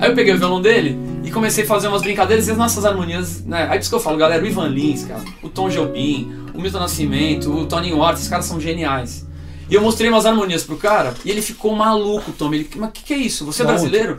Aí 0.00 0.10
eu 0.10 0.14
peguei 0.14 0.32
o 0.34 0.38
violão 0.38 0.60
dele 0.60 0.98
e 1.24 1.30
comecei 1.30 1.64
a 1.64 1.66
fazer 1.66 1.88
umas 1.88 2.02
brincadeiras 2.02 2.46
e 2.46 2.50
as 2.52 2.56
nossas 2.56 2.84
harmonias, 2.84 3.44
né? 3.44 3.62
Aí 3.64 3.70
por 3.70 3.78
isso 3.80 3.88
que 3.90 3.94
eu 3.96 4.00
falo, 4.00 4.16
galera, 4.16 4.42
o 4.42 4.46
Ivan 4.46 4.68
Lins, 4.68 5.04
cara, 5.04 5.20
o 5.42 5.48
Tom 5.48 5.68
Jobim, 5.68 6.32
o 6.54 6.60
Milton 6.60 6.78
Nascimento, 6.78 7.52
o 7.52 7.66
Tony 7.66 7.92
Watt, 7.92 8.14
esses 8.18 8.28
caras 8.28 8.44
são 8.46 8.60
geniais. 8.60 9.26
E 9.70 9.74
eu 9.74 9.80
mostrei 9.80 10.08
umas 10.10 10.26
harmonias 10.26 10.62
pro 10.64 10.76
cara 10.76 11.14
e 11.24 11.30
ele 11.30 11.40
ficou 11.42 11.74
maluco, 11.74 12.30
Tom. 12.32 12.52
Ele, 12.52 12.68
mas 12.76 12.88
o 12.90 12.92
que, 12.92 13.02
que 13.04 13.14
é 13.14 13.16
isso? 13.16 13.44
Você 13.46 13.62
é 13.62 13.64
brasileiro? 13.66 14.16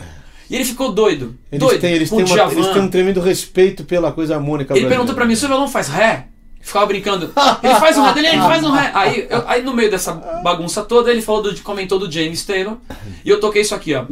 E 0.49 0.55
ele 0.55 0.65
ficou 0.65 0.91
doido. 0.91 1.35
Eles 1.51 1.59
doido. 1.65 1.79
têm, 1.81 1.93
eles, 1.93 2.09
têm 2.09 2.19
uma- 2.25 2.51
eles 2.51 2.67
têm 2.67 2.81
um 2.81 2.89
tremendo 2.89 3.19
respeito 3.21 3.83
pela 3.85 4.11
coisa 4.11 4.35
harmônica 4.35 4.73
Ele 4.73 4.81
brasileira. 4.81 4.89
perguntou 4.95 5.15
pra 5.15 5.25
mim, 5.25 5.35
seu 5.35 5.47
violão 5.47 5.67
faz 5.67 5.87
ré? 5.87 6.27
Ficava 6.63 6.85
brincando. 6.87 7.31
Ele 7.61 7.75
faz 7.75 7.97
um 7.97 8.03
ré 8.03 8.13
dele, 8.13 8.27
ele 8.27 8.37
faz 8.41 8.63
um 8.63 8.71
ré. 8.71 8.89
Aí, 8.95 9.27
eu- 9.29 9.43
aí 9.47 9.61
no 9.61 9.73
meio 9.73 9.91
dessa 9.91 10.13
bagunça 10.13 10.81
toda, 10.81 11.11
ele 11.11 11.21
falou 11.21 11.43
do, 11.43 11.61
comentou 11.61 11.99
do 11.99 12.09
James 12.09 12.43
Taylor. 12.45 12.77
E 13.23 13.29
eu 13.29 13.39
toquei 13.39 13.61
isso 13.61 13.75
aqui, 13.75 13.93
ó. 13.93 14.05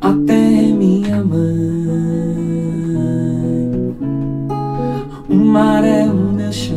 Até 0.00 0.32
minha 0.34 1.22
mãe. 1.24 1.52
O 5.28 5.34
mar 5.34 5.84
é 5.84 6.04
o 6.04 6.14
meu 6.14 6.52
chão. 6.52 6.76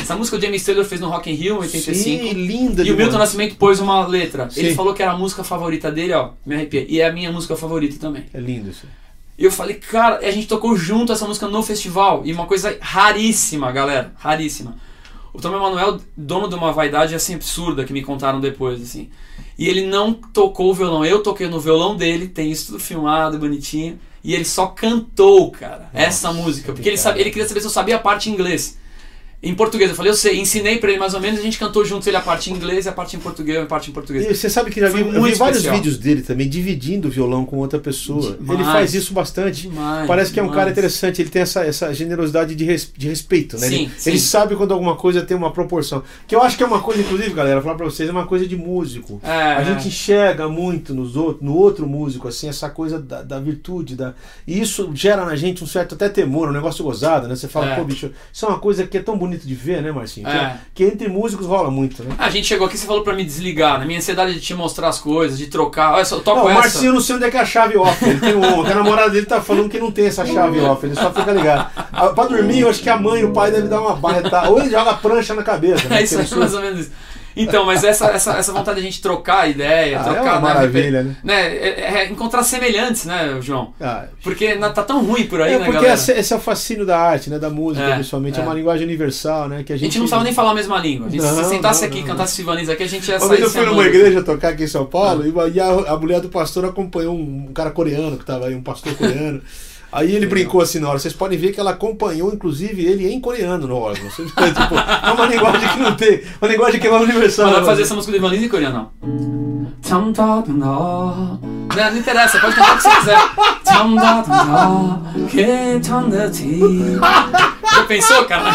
Essa 0.00 0.16
música 0.16 0.36
o 0.36 0.40
James 0.40 0.64
Taylor 0.64 0.84
fez 0.84 1.00
no 1.00 1.08
Rock 1.08 1.30
in 1.30 1.34
Rio 1.34 1.56
em 1.56 1.58
85. 1.58 1.94
Sim, 1.96 2.32
linda 2.32 2.82
E 2.82 2.90
o. 2.92 2.96
Milton 2.96 3.18
Nascimento 3.18 3.56
pôs 3.56 3.80
uma 3.80 4.06
letra. 4.06 4.48
Ele 4.56 4.70
Sim. 4.70 4.74
falou 4.74 4.94
que 4.94 5.02
era 5.02 5.12
a 5.12 5.16
música 5.18 5.44
favorita 5.44 5.90
dele, 5.90 6.12
ó. 6.14 6.30
Me 6.46 6.54
arrepiei. 6.54 6.86
E 6.88 7.00
é 7.00 7.06
a 7.08 7.12
minha 7.12 7.30
música 7.30 7.54
favorita 7.56 7.96
também. 8.00 8.24
É 8.32 8.40
lindo 8.40 8.70
isso. 8.70 8.86
E 9.40 9.44
eu 9.46 9.50
falei, 9.50 9.76
cara, 9.76 10.18
a 10.18 10.30
gente 10.30 10.46
tocou 10.46 10.76
junto 10.76 11.14
essa 11.14 11.26
música 11.26 11.48
no 11.48 11.62
festival. 11.62 12.20
E 12.26 12.32
uma 12.32 12.44
coisa 12.44 12.76
raríssima, 12.78 13.72
galera. 13.72 14.12
Raríssima. 14.18 14.76
O 15.32 15.40
Tom 15.40 15.56
Emanuel, 15.56 15.98
dono 16.14 16.46
de 16.46 16.54
uma 16.54 16.72
vaidade 16.72 17.14
assim 17.14 17.36
absurda 17.36 17.84
que 17.86 17.92
me 17.94 18.02
contaram 18.02 18.38
depois, 18.38 18.82
assim. 18.82 19.08
E 19.56 19.66
ele 19.66 19.86
não 19.86 20.12
tocou 20.12 20.70
o 20.70 20.74
violão. 20.74 21.06
Eu 21.06 21.22
toquei 21.22 21.48
no 21.48 21.58
violão 21.58 21.96
dele, 21.96 22.28
tem 22.28 22.50
isso 22.50 22.66
tudo 22.66 22.80
filmado, 22.80 23.38
bonitinho. 23.38 23.98
E 24.22 24.34
ele 24.34 24.44
só 24.44 24.66
cantou, 24.66 25.50
cara, 25.50 25.88
essa 25.94 26.30
música. 26.34 26.74
Porque 26.74 26.86
ele, 26.86 26.98
sabia, 26.98 27.22
ele 27.22 27.30
queria 27.30 27.48
saber 27.48 27.60
se 27.60 27.66
eu 27.66 27.70
sabia 27.70 27.96
a 27.96 27.98
parte 27.98 28.28
em 28.28 28.34
inglês. 28.34 28.78
Em 29.42 29.54
português, 29.54 29.88
eu 29.88 29.96
falei, 29.96 30.12
eu 30.12 30.16
sei, 30.16 30.38
ensinei 30.38 30.76
pra 30.76 30.90
ele 30.90 30.98
mais 30.98 31.14
ou 31.14 31.20
menos, 31.20 31.40
a 31.40 31.42
gente 31.42 31.58
cantou 31.58 31.82
juntos 31.82 32.06
ele 32.06 32.16
a 32.16 32.20
parte 32.20 32.50
em 32.50 32.54
inglês 32.54 32.84
e 32.84 32.90
a 32.90 32.92
parte 32.92 33.16
em 33.16 33.18
português, 33.18 33.58
a 33.58 33.64
parte 33.64 33.90
em 33.90 33.92
português. 33.94 34.26
E 34.30 34.34
você 34.34 34.50
sabe 34.50 34.70
que 34.70 34.78
já 34.78 34.90
vi, 34.90 35.00
eu 35.00 35.06
vi 35.22 35.32
vários 35.32 35.58
especial. 35.58 35.74
vídeos 35.76 35.96
dele 35.96 36.20
também, 36.20 36.46
dividindo 36.46 37.08
o 37.08 37.10
violão 37.10 37.46
com 37.46 37.56
outra 37.56 37.78
pessoa. 37.78 38.36
Demais. 38.38 38.50
Ele 38.60 38.64
faz 38.64 38.94
isso 38.94 39.14
bastante. 39.14 39.62
Demais, 39.62 40.06
Parece 40.06 40.30
que 40.30 40.38
é 40.38 40.42
um 40.42 40.48
cara 40.48 40.64
demais. 40.64 40.72
interessante, 40.72 41.22
ele 41.22 41.30
tem 41.30 41.40
essa, 41.40 41.64
essa 41.64 41.90
generosidade 41.94 42.54
de, 42.54 42.64
res- 42.64 42.92
de 42.94 43.08
respeito, 43.08 43.58
né? 43.58 43.66
Sim, 43.68 43.74
ele, 43.84 43.90
sim. 43.96 44.10
ele 44.10 44.18
sabe 44.18 44.56
quando 44.56 44.72
alguma 44.74 44.94
coisa 44.94 45.22
tem 45.22 45.34
uma 45.34 45.50
proporção. 45.50 46.02
Que 46.28 46.34
eu 46.34 46.42
acho 46.42 46.58
que 46.58 46.62
é 46.62 46.66
uma 46.66 46.80
coisa, 46.82 47.00
inclusive, 47.00 47.32
galera, 47.32 47.62
falar 47.62 47.76
pra 47.76 47.86
vocês, 47.86 48.06
é 48.08 48.12
uma 48.12 48.26
coisa 48.26 48.46
de 48.46 48.56
músico. 48.56 49.22
É, 49.24 49.30
A 49.30 49.60
é. 49.62 49.64
gente 49.64 49.88
enxerga 49.88 50.48
muito 50.50 50.92
nos 50.92 51.16
outros, 51.16 51.42
no 51.42 51.54
outro 51.56 51.86
músico, 51.86 52.28
assim, 52.28 52.46
essa 52.46 52.68
coisa 52.68 52.98
da, 52.98 53.22
da 53.22 53.40
virtude. 53.40 53.96
Da... 53.96 54.12
E 54.46 54.60
isso 54.60 54.90
gera 54.94 55.24
na 55.24 55.34
gente 55.34 55.64
um 55.64 55.66
certo 55.66 55.94
até 55.94 56.10
temor, 56.10 56.50
um 56.50 56.52
negócio 56.52 56.84
gozado, 56.84 57.26
né? 57.26 57.34
Você 57.34 57.48
fala, 57.48 57.72
É. 57.72 57.76
pô, 57.76 57.84
bicho, 57.84 58.10
isso 58.30 58.44
é 58.44 58.48
uma 58.48 58.58
coisa 58.58 58.86
que 58.86 58.98
é 58.98 59.02
tão 59.02 59.16
bonito 59.30 59.46
de 59.46 59.54
ver, 59.54 59.80
né, 59.82 59.92
Marcinho? 59.92 60.26
Que, 60.26 60.32
É. 60.36 60.56
que 60.74 60.84
entre 60.84 61.08
músicos 61.08 61.46
rola 61.46 61.70
muito, 61.70 62.02
né? 62.02 62.14
A 62.18 62.28
gente 62.28 62.46
chegou 62.46 62.66
aqui, 62.66 62.76
você 62.76 62.86
falou 62.86 63.02
pra 63.02 63.14
me 63.14 63.24
desligar, 63.24 63.78
na 63.78 63.84
minha 63.86 63.98
ansiedade 63.98 64.34
de 64.34 64.40
te 64.40 64.54
mostrar 64.54 64.88
as 64.88 64.98
coisas, 64.98 65.38
de 65.38 65.46
trocar. 65.46 65.94
Olha 65.94 66.04
só, 66.04 66.16
eu 66.16 66.20
toco 66.20 66.38
Não, 66.40 66.46
o 66.46 66.50
essa. 66.50 66.58
Marcinho 66.60 66.90
eu 66.90 66.94
não 66.94 67.00
sei 67.00 67.16
onde 67.16 67.24
é 67.24 67.30
que 67.30 67.36
é 67.36 67.40
a 67.40 67.44
chave 67.46 67.76
off. 67.76 68.04
Ele 68.04 68.18
tem 68.20 68.32
que 68.40 68.70
a 68.70 68.74
namorada 68.74 69.10
dele 69.10 69.26
tá 69.26 69.40
falando 69.40 69.68
que 69.68 69.78
não 69.78 69.90
tem 69.90 70.06
essa 70.06 70.26
chave 70.26 70.58
off, 70.60 70.84
ele 70.84 70.94
só 70.94 71.12
fica 71.12 71.30
ligado. 71.32 71.70
Ah, 71.92 72.08
Pra 72.08 72.24
dormir, 72.26 72.60
eu 72.60 72.68
acho 72.68 72.82
que 72.82 72.88
a 72.90 72.96
mãe 72.98 73.20
e 73.20 73.24
o 73.24 73.32
pai 73.32 73.50
devem 73.50 73.68
dar 73.68 73.80
uma 73.80 73.94
barretada. 73.94 74.50
Ou 74.50 74.58
ele 74.60 74.70
joga 74.70 74.94
prancha 74.94 75.34
na 75.34 75.42
cabeça. 75.42 75.88
Né? 75.88 76.00
É 76.00 76.02
isso 76.04 76.18
ele 76.18 76.34
mais 76.36 76.54
ou 76.54 76.60
menos 76.60 76.80
isso. 76.80 76.90
Então, 77.42 77.64
mas 77.66 77.82
essa, 77.84 78.06
essa, 78.06 78.32
essa 78.34 78.52
vontade 78.52 78.80
de 78.80 78.86
a 78.86 78.90
gente 78.90 79.00
trocar 79.02 79.48
ideia, 79.48 79.98
Ah, 80.00 80.04
trocar. 80.04 80.18
é 80.18 80.22
uma 80.22 80.34
né, 80.34 80.40
maravilha, 80.40 81.02
né? 81.02 81.16
né, 81.24 81.56
é- 81.56 81.80
é 82.04 82.08
encontrar 82.10 82.42
semelhantes, 82.42 83.04
né, 83.04 83.38
João? 83.40 83.72
Ah, 83.80 84.04
Porque 84.22 84.54
na- 84.54 84.70
tá 84.70 84.82
tão 84.82 85.04
ruim 85.04 85.26
por 85.26 85.40
aí, 85.40 85.54
é 85.54 85.58
né, 85.58 85.64
porque 85.64 85.76
galera? 85.78 85.94
esse, 85.94 86.12
esse 86.12 86.32
é 86.32 86.36
o 86.36 86.40
fascínio 86.40 86.84
da 86.86 86.98
arte, 86.98 87.30
né? 87.30 87.38
Da 87.38 87.50
música, 87.50 87.84
É, 87.86 87.94
principalmente. 87.94 88.38
É. 88.38 88.42
é. 88.42 88.44
uma 88.44 88.54
linguagem 88.54 88.86
universal, 88.86 89.48
né? 89.48 89.62
Que 89.62 89.72
a 89.72 89.76
A 89.76 89.78
gente, 89.78 89.86
gente 89.88 89.94
não 89.98 90.02
precisava 90.02 90.24
nem 90.24 90.32
falar 90.32 90.50
a 90.50 90.54
mesma 90.54 90.78
língua. 90.78 91.06
A 91.06 91.10
gente, 91.10 91.22
se 91.22 91.32
Não, 91.34 91.44
sentasse 91.48 91.80
não, 91.82 91.88
aqui 91.88 91.98
e 91.98 92.00
não, 92.02 92.08
cantasse 92.08 92.34
Sivanês 92.36 92.68
aqui, 92.68 92.82
a 92.82 92.88
gente 92.88 93.08
ia 93.08 93.14
Uma 93.16 93.20
sair 93.20 93.28
vez 93.30 93.40
eu 93.42 93.48
se 93.50 93.56
fui 93.58 93.66
numa 93.66 93.84
igreja 93.86 94.22
tocar 94.22 94.48
aqui 94.50 94.64
em 94.64 94.68
São 94.68 94.86
Paulo 94.86 95.26
e 95.26 95.30
e 95.54 95.60
a, 95.60 95.66
a 95.92 95.96
mulher 95.96 96.20
do 96.20 96.28
pastor 96.28 96.64
acompanhou 96.64 97.14
um, 97.14 97.46
um 97.48 97.52
cara 97.52 97.70
coreano 97.70 98.16
que 98.18 98.24
tava 98.24 98.46
aí, 98.46 98.54
um 98.54 98.62
pastor 98.62 98.94
coreano. 98.94 99.40
Aí 99.92 100.14
ele 100.14 100.26
brincou 100.26 100.60
assim 100.60 100.78
na 100.78 100.88
hora. 100.88 100.98
Vocês 100.98 101.14
podem 101.14 101.38
ver 101.38 101.52
que 101.52 101.60
ela 101.60 101.70
acompanhou, 101.70 102.32
inclusive, 102.32 102.84
ele 102.84 103.08
em 103.08 103.20
coreano 103.20 103.66
no 103.66 103.76
órgão. 103.76 104.08
Tipo, 104.08 104.32
é 104.38 105.12
uma 105.12 105.26
linguagem 105.26 105.68
que 105.68 105.78
não 105.78 105.96
tem. 105.96 106.22
Uma 106.40 106.50
linguagem 106.50 106.80
que 106.80 106.86
é 106.86 106.90
uma 106.90 107.00
universal. 107.00 107.50
Mas 107.50 107.60
né? 107.60 107.66
fazer 107.66 107.82
essa 107.82 107.94
música 107.94 108.12
do 108.12 108.18
Ivan 108.18 108.28
Lins 108.28 108.44
em 108.44 108.48
coreano, 108.48 108.90
não. 109.02 109.59
Tam 109.82 110.12
da. 110.12 110.42
Não, 110.46 111.38
não 111.40 111.96
interessa, 111.96 112.38
pode 112.38 112.54
cantar 112.54 112.74
o 112.74 112.76
que 112.76 112.82
você 112.82 112.96
quiser. 112.96 113.18
Tam 113.64 113.94
da 113.94 114.20
dum 114.20 114.28
da, 114.30 115.28
que 115.28 115.80
tam 115.88 116.08
da 116.08 116.30
ti. 116.30 116.60
Já 117.74 117.84
pensou, 117.84 118.24
cara? 118.24 118.50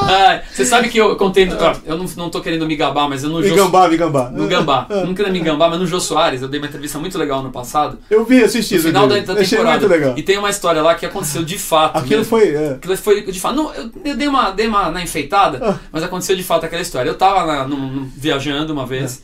Ai, 0.00 0.42
Você 0.52 0.64
sabe 0.64 0.88
que 0.88 0.98
eu 0.98 1.16
contei. 1.16 1.48
ó, 1.52 1.74
Eu 1.84 1.98
não, 1.98 2.06
não 2.16 2.30
tô 2.30 2.40
querendo 2.40 2.64
me 2.66 2.76
gabar, 2.76 3.08
mas 3.08 3.24
eu 3.24 3.30
no 3.30 3.40
Me 3.40 3.48
Jô- 3.48 3.56
gambá, 3.56 3.88
me 3.88 3.96
gambá. 3.96 4.30
No 4.30 4.46
Gambá. 4.46 4.86
Não 4.88 5.12
querendo 5.14 5.32
me 5.32 5.40
gambar, 5.40 5.68
mas 5.70 5.80
no 5.80 5.86
Jô 5.86 5.98
Soares, 6.00 6.40
eu 6.40 6.48
dei 6.48 6.60
uma 6.60 6.66
entrevista 6.68 6.98
muito 6.98 7.18
legal 7.18 7.42
no 7.42 7.50
passado. 7.50 7.98
Eu 8.08 8.24
vi, 8.24 8.42
assisti. 8.42 8.76
No 8.76 8.82
final 8.82 9.08
da, 9.08 9.18
da 9.18 9.34
temporada. 9.34 9.78
muito 9.80 9.88
legal. 9.88 10.14
E 10.16 10.22
tem 10.22 10.38
uma 10.38 10.50
história 10.50 10.80
lá 10.82 10.94
que 10.94 11.04
aconteceu 11.04 11.42
de 11.44 11.58
fato. 11.58 11.96
Aquilo 11.98 12.18
mesmo. 12.20 12.24
foi. 12.24 12.54
é. 12.54 12.70
Aquilo 12.72 12.96
foi 12.96 13.22
de 13.22 13.40
fato. 13.40 13.56
Não, 13.56 13.74
eu, 13.74 13.90
eu 14.04 14.16
dei 14.16 14.28
uma, 14.28 14.50
dei 14.52 14.68
uma 14.68 14.90
na 14.90 15.02
enfeitada, 15.02 15.58
Ah. 15.62 15.74
mas 15.90 16.02
aconteceu 16.04 16.36
de 16.36 16.42
fato 16.44 16.64
aquela 16.64 16.82
história. 16.82 17.08
Eu 17.10 17.16
tava 17.16 17.44
na- 17.44 17.66
num- 17.66 17.90
num- 17.90 18.10
viajando 18.16 18.72
uma 18.72 18.86
vez 18.86 19.22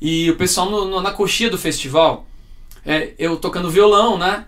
e 0.00 0.30
o 0.30 0.36
pessoal 0.36 0.68
no- 0.70 0.84
no- 0.86 1.00
na 1.00 1.10
coxia 1.10 1.50
do 1.50 1.58
festival, 1.58 2.26
é, 2.84 3.12
eu 3.18 3.36
tocando 3.36 3.70
violão, 3.70 4.16
né? 4.18 4.46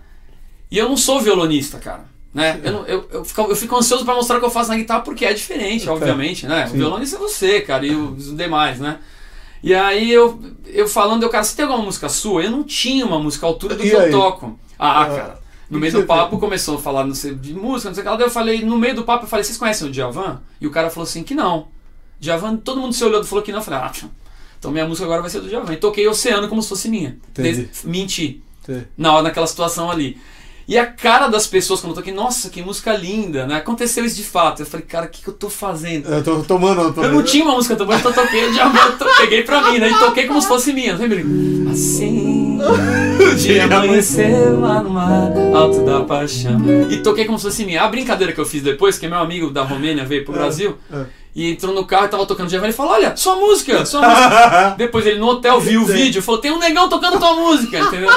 E 0.71 0.77
eu 0.77 0.89
não 0.89 0.97
sou 0.97 1.19
violonista, 1.21 1.77
cara. 1.79 2.05
Né? 2.33 2.59
Eu, 2.63 2.71
não- 2.71 2.85
eu, 2.87 3.07
eu, 3.11 3.23
fico, 3.25 3.41
eu 3.41 3.55
fico 3.55 3.75
ansioso 3.75 4.03
pra 4.03 4.15
mostrar 4.15 4.37
o 4.37 4.39
que 4.39 4.45
eu 4.45 4.49
faço 4.49 4.69
na 4.71 4.75
guitarra 4.77 5.01
porque 5.01 5.23
é 5.23 5.33
diferente, 5.33 5.87
obviamente, 5.87 6.47
né? 6.47 6.65
O 6.65 6.69
Sim. 6.69 6.77
violonista 6.77 7.15
é 7.17 7.19
você, 7.19 7.61
cara, 7.61 7.85
e 7.85 7.95
os 7.95 8.35
demais, 8.35 8.79
né? 8.79 8.97
E 9.61 9.73
aí 9.73 10.11
eu, 10.11 10.41
eu 10.65 10.87
falando, 10.87 11.21
eu, 11.23 11.29
cara, 11.29 11.43
você 11.43 11.55
tem 11.55 11.63
alguma 11.65 11.83
música 11.85 12.09
sua? 12.09 12.43
Eu 12.43 12.49
não 12.51 12.63
tinha 12.63 13.05
uma 13.05 13.19
música 13.19 13.45
à 13.45 13.49
altura 13.49 13.75
do 13.75 13.85
E 13.85 13.89
que 13.91 13.95
aí? 13.95 14.11
eu 14.11 14.11
toco. 14.11 14.59
Ah, 14.79 15.01
Ah, 15.01 15.05
cara. 15.05 15.43
No 15.69 15.79
meio 15.79 15.93
do 15.93 16.03
papo 16.03 16.37
começou 16.37 16.75
a 16.75 16.81
falar 16.81 17.05
não 17.05 17.15
sei, 17.15 17.33
de 17.33 17.53
música, 17.53 17.89
não 17.89 17.95
sei 17.95 18.01
o 18.01 18.05
que 18.05 18.09
lá. 18.11 18.15
Daí 18.17 18.25
eu 18.27 18.31
falei, 18.31 18.63
no 18.63 18.77
meio 18.77 18.93
do 18.95 19.03
papo, 19.03 19.25
eu 19.25 19.29
falei, 19.29 19.43
vocês 19.43 19.57
conhecem 19.57 19.87
o 19.87 19.91
Djavan? 19.91 20.41
E 20.59 20.67
o 20.67 20.71
cara 20.71 20.89
falou 20.89 21.07
assim 21.07 21.23
que 21.23 21.33
não. 21.33 21.67
Djavan, 22.19 22.57
todo 22.57 22.79
mundo 22.81 22.93
se 22.93 23.03
olhou 23.03 23.21
e 23.21 23.25
falou 23.25 23.43
que 23.43 23.51
não. 23.51 23.59
Eu 23.59 23.63
falei, 23.63 23.79
ah, 23.79 23.89
tchau. 23.89 24.09
Então 24.63 24.71
minha 24.71 24.87
música 24.87 25.03
agora 25.05 25.19
vai 25.21 25.29
ser 25.29 25.41
do 25.41 25.49
Djavan. 25.49 25.73
E 25.73 25.75
toquei 25.75 26.07
Oceano 26.07 26.47
como 26.47 26.63
se 26.63 26.69
fosse 26.69 26.87
minha. 26.87 27.17
Entendi. 27.37 27.67
Menti. 27.83 28.41
Na, 28.97 29.21
naquela 29.21 29.45
situação 29.45 29.91
ali. 29.91 30.17
E 30.65 30.77
a 30.77 30.85
cara 30.85 31.27
das 31.27 31.45
pessoas 31.45 31.81
quando 31.81 31.91
eu 31.91 31.95
toquei, 31.97 32.13
nossa, 32.13 32.49
que 32.49 32.61
música 32.61 32.95
linda, 32.95 33.45
né? 33.45 33.55
Aconteceu 33.55 34.05
isso 34.05 34.15
de 34.15 34.23
fato. 34.23 34.61
Eu 34.61 34.65
falei, 34.65 34.85
cara, 34.85 35.07
o 35.07 35.09
que, 35.09 35.21
que 35.21 35.27
eu 35.27 35.33
tô 35.33 35.49
fazendo? 35.49 36.07
Eu 36.07 36.23
tô 36.23 36.41
tomando. 36.43 36.79
Eu, 36.79 36.93
tô... 36.93 37.03
Eu 37.03 37.11
não 37.11 37.23
tinha 37.23 37.43
uma 37.43 37.55
música 37.55 37.75
boa, 37.75 37.97
então 37.97 38.09
eu 38.11 38.15
toquei, 38.15 38.45
o 38.45 38.57
eu 38.57 38.97
to- 38.97 39.05
peguei 39.17 39.43
pra 39.43 39.69
mim, 39.69 39.79
né? 39.79 39.91
E 39.91 39.99
toquei 39.99 40.25
como 40.25 40.41
se 40.41 40.47
fosse 40.47 40.71
minha, 40.71 40.95
sempre. 40.95 41.25
Assim 41.69 42.59
O 42.63 43.35
dia 43.35 43.65
amanheceu 43.65 44.61
lá 44.61 44.81
no 44.81 44.89
mar, 44.91 45.29
alto 45.53 45.83
da 45.83 45.99
paixão. 46.03 46.61
E 46.89 47.03
toquei 47.03 47.25
como 47.25 47.37
se 47.37 47.43
fosse 47.43 47.65
minha. 47.65 47.83
A 47.83 47.87
brincadeira 47.89 48.31
que 48.31 48.39
eu 48.39 48.45
fiz 48.45 48.63
depois, 48.63 48.97
que 48.97 49.05
meu 49.09 49.19
amigo 49.19 49.49
da 49.49 49.63
Romênia 49.63 50.05
veio 50.05 50.23
pro 50.23 50.33
Brasil. 50.33 50.77
é. 50.89 51.22
E 51.35 51.49
entrou 51.51 51.73
no 51.73 51.83
carro 51.85 52.05
e 52.05 52.09
tava 52.09 52.25
tocando 52.27 52.49
Giovanni 52.49 52.71
e 52.73 52.75
falou: 52.75 52.91
Olha, 52.93 53.15
sua 53.15 53.35
música, 53.35 53.83
sua 53.87 54.07
música. 54.07 54.75
Depois 54.77 55.03
ele 55.05 55.17
no 55.19 55.27
hotel 55.27 55.59
viu 55.59 55.81
o 55.81 55.85
vídeo 55.85 56.19
e 56.19 56.21
falou: 56.21 56.39
Tem 56.39 56.51
um 56.51 56.59
negão 56.59 56.87
tocando 56.87 57.17
tua 57.19 57.33
música, 57.35 57.79
entendeu? 57.79 58.11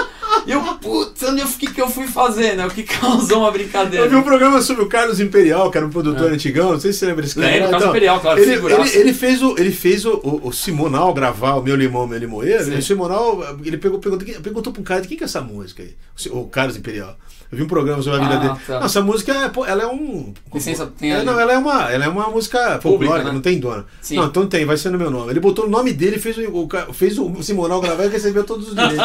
E 0.46 0.50
eu, 0.52 0.61
eu- 0.61 1.46
o 1.46 1.48
que, 1.59 1.72
que 1.72 1.81
eu 1.81 1.88
fui 1.88 2.07
fazer, 2.07 2.57
né? 2.57 2.66
O 2.66 2.70
que 2.70 2.83
causou 2.83 3.38
uma 3.40 3.50
brincadeira? 3.50 4.05
Eu 4.05 4.11
vi 4.11 4.16
um 4.16 4.22
programa 4.22 4.61
sobre 4.61 4.83
o 4.83 4.87
Carlos 4.88 5.18
Imperial, 5.18 5.70
que 5.70 5.79
era 5.79 5.87
um 5.87 5.90
produtor 5.90 6.31
antigão, 6.31 6.72
não 6.72 6.81
sei 6.81 6.92
se 6.92 6.98
você 6.98 7.07
lembra 7.07 7.22
desse 7.22 7.35
cara. 7.37 7.46
É. 7.48 7.52
Lembro, 7.52 7.66
Então, 7.68 7.79
Carlos 7.81 7.96
Imperial, 7.96 8.20
claro, 8.20 8.38
ele, 8.42 8.52
ele, 8.52 8.98
ele 8.98 9.12
fez, 9.14 9.42
o, 9.42 9.55
ele 9.59 9.70
fez 9.72 10.05
o, 10.05 10.14
o, 10.22 10.48
o 10.48 10.52
Simonal 10.52 11.14
gravar 11.14 11.55
o 11.55 11.62
Meu 11.62 11.74
Limão, 11.74 12.07
Meu 12.07 12.18
Limoeiro, 12.18 12.64
Sim. 12.64 12.74
e 12.74 12.79
o 12.79 12.83
Simonal, 12.83 13.42
ele 13.64 13.79
pegou, 13.79 13.98
perguntou, 13.98 14.29
perguntou 14.42 14.72
pra 14.72 14.81
um 14.83 14.85
cara, 14.85 15.00
de 15.00 15.09
quem 15.09 15.16
que 15.16 15.24
é 15.24 15.26
essa 15.26 15.40
música 15.40 15.83
aí? 15.83 15.94
O 16.31 16.40
O 16.40 16.48
Carlos 16.48 16.76
Imperial. 16.76 17.16
Eu 17.51 17.59
vi 17.59 17.65
um 17.65 17.69
programa 17.69 18.03
sobre 18.03 18.19
a 18.21 18.23
vida 18.23 18.35
Ah, 18.35 18.39
dele. 18.39 18.55
tá. 18.67 18.81
Não, 18.81 18.87
essa 18.87 19.01
música 19.03 19.33
é, 19.33 19.49
pô, 19.49 19.65
ela 19.65 19.83
é 19.85 19.87
um... 19.87 20.35
Licença, 20.53 20.87
tem 20.99 21.13
É, 21.13 21.23
não, 21.23 21.39
ela 21.39 21.53
é 21.53 21.59
uma, 21.59 21.91
ela 21.93 22.05
é 22.05 22.09
uma 22.09 22.29
música 22.29 22.81
folclórica, 22.81 23.29
né? 23.29 23.33
não 23.35 23.41
tem 23.41 23.61
dona. 23.61 23.85
Sim. 24.01 24.17
Não, 24.17 24.27
então 24.27 24.47
tem, 24.47 24.65
vai 24.65 24.77
ser 24.77 24.91
no 24.91 24.99
meu 24.99 25.11
nome. 25.11 25.31
Ele 25.31 25.39
botou 25.41 25.67
o 25.67 25.71
nome 25.71 25.93
dele, 25.93 26.19
fez 26.19 26.37
o, 26.39 26.69
fez 26.93 27.19
o 27.19 27.43
Simonal 27.43 27.81
gravar 27.81 28.05
e 28.05 28.09
recebeu 28.09 28.43
todos 28.45 28.69
os 28.69 28.75
direitos. 28.77 29.05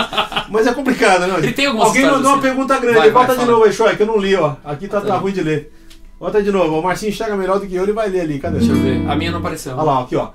Mas 0.50 0.66
é 0.66 0.74
complicado, 0.74 1.28
né? 1.28 1.36
Ele 1.38 1.52
tem 1.54 1.68
algumas 1.68 1.90
Alguém 1.90 2.04
mandou 2.06 2.20
uma 2.22 2.32
assim. 2.34 2.42
pergunta 2.42 2.80
grande. 2.80 2.98
Vai, 2.98 3.12
vai, 3.12 3.22
Bota 3.24 3.34
de 3.34 3.40
fala. 3.46 3.52
novo 3.52 3.66
aí, 3.66 3.74
Shoy, 3.74 3.96
que 3.96 4.04
eu 4.04 4.08
não 4.08 4.18
li, 4.18 4.36
ó. 4.36 4.56
Aqui 4.66 4.88
tá, 4.88 5.00
tá 5.02 5.08
Tá. 5.08 5.18
ruim 5.18 5.34
de 5.34 5.42
ler. 5.42 5.72
Bota 6.20 6.42
de 6.42 6.52
novo. 6.52 6.80
O 6.80 6.84
Marcinho 6.84 7.10
enxerga 7.12 7.36
melhor 7.36 7.60
do 7.60 7.68
que 7.68 7.76
eu, 7.76 7.84
ele 7.84 7.94
vai 7.94 8.10
ler 8.10 8.22
ali. 8.22 8.40
Cadê? 8.40 8.58
Deixa 8.60 8.72
eu 8.74 8.78
ver. 8.80 9.08
A 9.10 9.16
minha 9.16 9.32
não 9.32 9.40
apareceu. 9.40 9.74
Olha 9.74 9.84
lá, 9.84 10.02
aqui, 10.02 10.16
ó. 10.16 10.30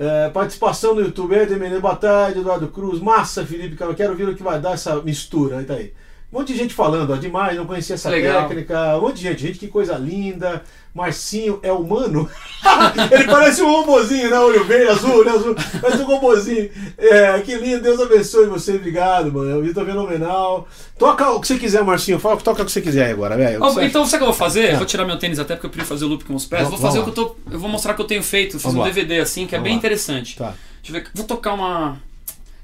É, 0.00 0.28
participação 0.28 0.94
no 0.94 1.00
YouTube, 1.00 1.34
Eder 1.34 1.58
Menezes, 1.58 1.80
boa 1.82 1.96
tarde, 1.96 2.38
Eduardo 2.38 2.68
Cruz, 2.68 3.00
massa, 3.00 3.44
Felipe, 3.44 3.76
quero 3.96 4.14
ver 4.14 4.28
o 4.28 4.34
que 4.36 4.44
vai 4.44 4.60
dar 4.60 4.74
essa 4.74 4.94
mistura, 5.02 5.58
aí 5.58 5.64
tá 5.64 5.74
aí. 5.74 5.92
Um 6.30 6.38
monte 6.40 6.52
de 6.52 6.58
gente 6.58 6.74
falando, 6.74 7.10
ó, 7.10 7.16
demais, 7.16 7.56
não 7.56 7.64
conhecia 7.64 7.94
essa 7.94 8.10
Legal. 8.10 8.42
técnica, 8.46 8.98
um 8.98 9.00
monte 9.00 9.16
de 9.16 9.22
gente, 9.22 9.40
gente, 9.40 9.58
que 9.58 9.66
coisa 9.66 9.94
linda, 9.94 10.62
Marcinho 10.94 11.58
é 11.62 11.72
humano? 11.72 12.28
Ele 13.10 13.24
parece 13.24 13.62
um 13.62 13.70
robozinho, 13.70 14.28
né, 14.30 14.38
olho 14.38 14.62
verde, 14.64 14.90
azul, 14.90 15.16
olho 15.20 15.30
azul, 15.30 15.56
parece 15.80 16.02
um 16.02 16.06
robozinho. 16.06 16.68
É, 16.98 17.40
que 17.40 17.54
lindo, 17.54 17.80
Deus 17.82 17.98
abençoe 17.98 18.44
você, 18.44 18.72
obrigado, 18.76 19.32
mano, 19.32 19.56
o 19.56 19.60
vídeo 19.62 19.74
tá 19.74 19.82
fenomenal. 19.86 20.68
Toca 20.98 21.30
o 21.30 21.40
que 21.40 21.46
você 21.46 21.56
quiser, 21.58 21.82
Marcinho, 21.82 22.18
fala, 22.18 22.36
toca 22.36 22.60
o 22.62 22.66
que 22.66 22.72
você 22.72 22.82
quiser 22.82 23.06
aí 23.06 23.12
agora, 23.12 23.34
velho. 23.34 23.62
Ó, 23.62 23.66
O 23.66 23.68
que 23.68 23.74
você 23.76 23.84
então 23.86 24.04
sabe 24.04 24.16
o 24.16 24.18
que 24.18 24.22
eu 24.24 24.26
vou 24.26 24.34
fazer? 24.38 24.64
É. 24.66 24.76
Vou 24.76 24.84
tirar 24.84 25.06
meu 25.06 25.18
tênis 25.18 25.38
até 25.38 25.54
porque 25.54 25.66
eu 25.66 25.70
prefiro 25.70 25.88
fazer 25.88 26.04
o 26.04 26.08
loop 26.08 26.24
com 26.26 26.34
os 26.34 26.44
pés. 26.44 26.64
Vamos- 26.64 26.78
vou 26.78 26.88
fazer 26.90 26.98
o 27.00 27.04
que 27.04 27.08
eu 27.10 27.14
tô. 27.14 27.36
Eu 27.50 27.58
vou 27.58 27.70
mostrar 27.70 27.92
o 27.92 27.96
que 27.96 28.02
eu 28.02 28.06
tenho 28.06 28.22
feito. 28.22 28.52
Fiz 28.52 28.62
Vamos 28.64 28.76
um 28.76 28.80
lá. 28.82 28.86
DVD 28.88 29.18
assim, 29.20 29.46
que 29.46 29.54
é 29.54 29.58
Vamos 29.58 29.64
bem 29.64 29.72
lá. 29.72 29.78
interessante. 29.78 30.36
Tá. 30.36 30.52
Deixa 30.82 30.98
eu 30.98 31.02
ver. 31.02 31.10
Vou 31.14 31.24
tocar 31.24 31.54
uma. 31.54 31.96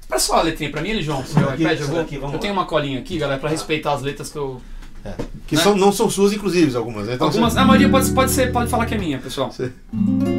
Parece 0.07 0.27
só 0.27 0.35
a 0.37 0.41
letrinha 0.43 0.71
pra 0.71 0.81
mim, 0.81 0.89
ele, 0.89 1.01
João? 1.01 1.25
Seu 1.25 1.49
Aqui, 1.49 1.63
iPad, 1.63 1.79
eu, 1.79 1.87
vou... 1.87 1.97
daqui, 1.97 2.17
vamos 2.17 2.33
eu 2.35 2.39
tenho 2.39 2.53
uma 2.53 2.65
colinha 2.65 2.99
aqui, 2.99 3.17
galera, 3.17 3.39
pra 3.39 3.49
respeitar 3.49 3.93
as 3.93 4.01
letras 4.01 4.29
que 4.29 4.37
eu. 4.37 4.61
É. 5.03 5.13
Que 5.47 5.55
né? 5.55 5.61
são, 5.61 5.75
não 5.75 5.91
são 5.91 6.09
suas, 6.09 6.33
inclusive, 6.33 6.75
algumas. 6.75 7.07
né? 7.07 7.15
Então 7.15 7.27
Algumas. 7.27 7.53
você- 7.53 7.59
A 7.59 7.65
maioria 7.65 7.89
pode, 7.89 8.11
pode 8.11 8.31
ser, 8.31 8.51
pode 8.51 8.69
falar 8.69 8.85
que 8.85 8.93
é 8.95 8.97
minha, 8.97 9.19
pessoal. 9.19 9.51
você- 9.51 9.71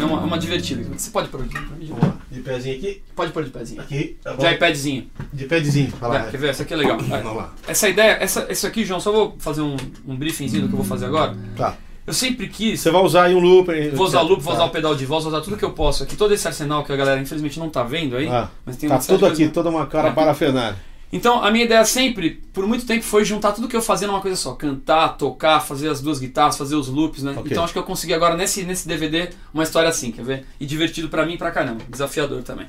É 0.00 0.04
uma, 0.04 0.20
uma 0.20 0.38
divertida. 0.38 0.82
Você 0.96 1.10
pode 1.10 1.28
pôr 1.28 1.42
aqui. 1.42 1.54
Lá. 1.90 2.16
De 2.30 2.40
pezinho 2.40 2.76
aqui, 2.76 3.02
Pode 3.14 3.32
pôr 3.32 3.44
de 3.44 3.50
pezinho. 3.50 3.80
aqui, 3.82 4.16
tá 4.22 4.32
bom? 4.32 4.38
De 4.46 4.54
iPadzinho. 4.54 5.10
De 5.32 5.44
padzinho, 5.44 5.92
vai 6.00 6.08
lá. 6.10 6.26
É, 6.26 6.30
quer 6.30 6.38
ver? 6.38 6.48
Essa 6.50 6.62
aqui 6.62 6.72
é 6.72 6.76
legal. 6.76 6.98
Vai. 6.98 7.22
Vamos 7.22 7.36
lá. 7.36 7.52
Essa 7.68 7.88
ideia, 7.88 8.12
essa, 8.20 8.46
essa 8.48 8.68
aqui, 8.68 8.84
João, 8.84 8.98
só 9.00 9.12
vou 9.12 9.36
fazer 9.38 9.60
um, 9.60 9.76
um 10.06 10.16
briefingzinho 10.16 10.62
do 10.62 10.68
que 10.68 10.74
eu 10.74 10.78
vou 10.78 10.86
fazer 10.86 11.04
agora. 11.06 11.36
Tá. 11.56 11.76
Eu 12.06 12.12
sempre 12.12 12.48
quis. 12.48 12.80
Você 12.80 12.90
vai 12.90 13.02
usar 13.02 13.24
aí 13.24 13.34
um 13.34 13.40
loop. 13.40 13.68
Vou 13.90 14.06
usar 14.06 14.22
loop, 14.22 14.42
vou 14.42 14.52
Tá. 14.52 14.58
usar 14.60 14.64
o 14.68 14.70
pedal 14.70 14.94
de 14.94 15.06
voz, 15.06 15.22
vou 15.24 15.32
usar 15.32 15.42
tudo 15.42 15.56
que 15.56 15.64
eu 15.64 15.72
posso 15.72 16.02
aqui. 16.02 16.16
Todo 16.16 16.32
esse 16.34 16.46
arsenal 16.46 16.82
que 16.84 16.92
a 16.92 16.96
galera 16.96 17.20
infelizmente 17.20 17.58
não 17.58 17.68
tá 17.70 17.82
vendo 17.82 18.16
aí. 18.16 18.26
Ah, 18.28 18.48
mas 18.64 18.76
tem 18.76 18.88
tá 18.88 18.98
tudo 18.98 19.26
aqui, 19.26 19.36
coisas- 19.36 19.52
toda 19.54 19.68
uma 19.70 19.86
cara 19.86 20.08
É. 20.08 20.12
parafernália. 20.12 20.76
Então, 21.12 21.42
a 21.44 21.50
minha 21.50 21.64
ideia 21.64 21.84
sempre, 21.84 22.40
por 22.52 22.66
muito 22.68 22.86
tempo, 22.86 23.02
foi 23.04 23.24
juntar 23.24 23.50
tudo 23.52 23.66
que 23.66 23.74
eu 23.76 23.82
fazia 23.82 24.06
numa 24.06 24.20
coisa 24.20 24.36
só. 24.36 24.52
Cantar, 24.54 25.16
tocar, 25.16 25.58
fazer 25.60 25.88
as 25.88 26.00
duas 26.00 26.20
guitarras, 26.20 26.56
fazer 26.56 26.76
os 26.76 26.86
loops, 26.88 27.22
né? 27.24 27.32
Ok. 27.36 27.50
Então 27.50 27.64
acho 27.64 27.72
que 27.72 27.78
eu 27.78 27.82
consegui 27.82 28.14
agora 28.14 28.36
nesse, 28.36 28.62
nesse 28.62 28.86
DVD 28.86 29.30
uma 29.52 29.64
história 29.64 29.88
assim, 29.88 30.12
quer 30.12 30.24
ver? 30.24 30.46
E 30.60 30.64
divertido 30.66 31.08
pra 31.08 31.26
mim 31.26 31.34
e 31.34 31.38
pra 31.38 31.50
caramba. 31.50 31.82
Desafiador 31.88 32.42
também. 32.42 32.66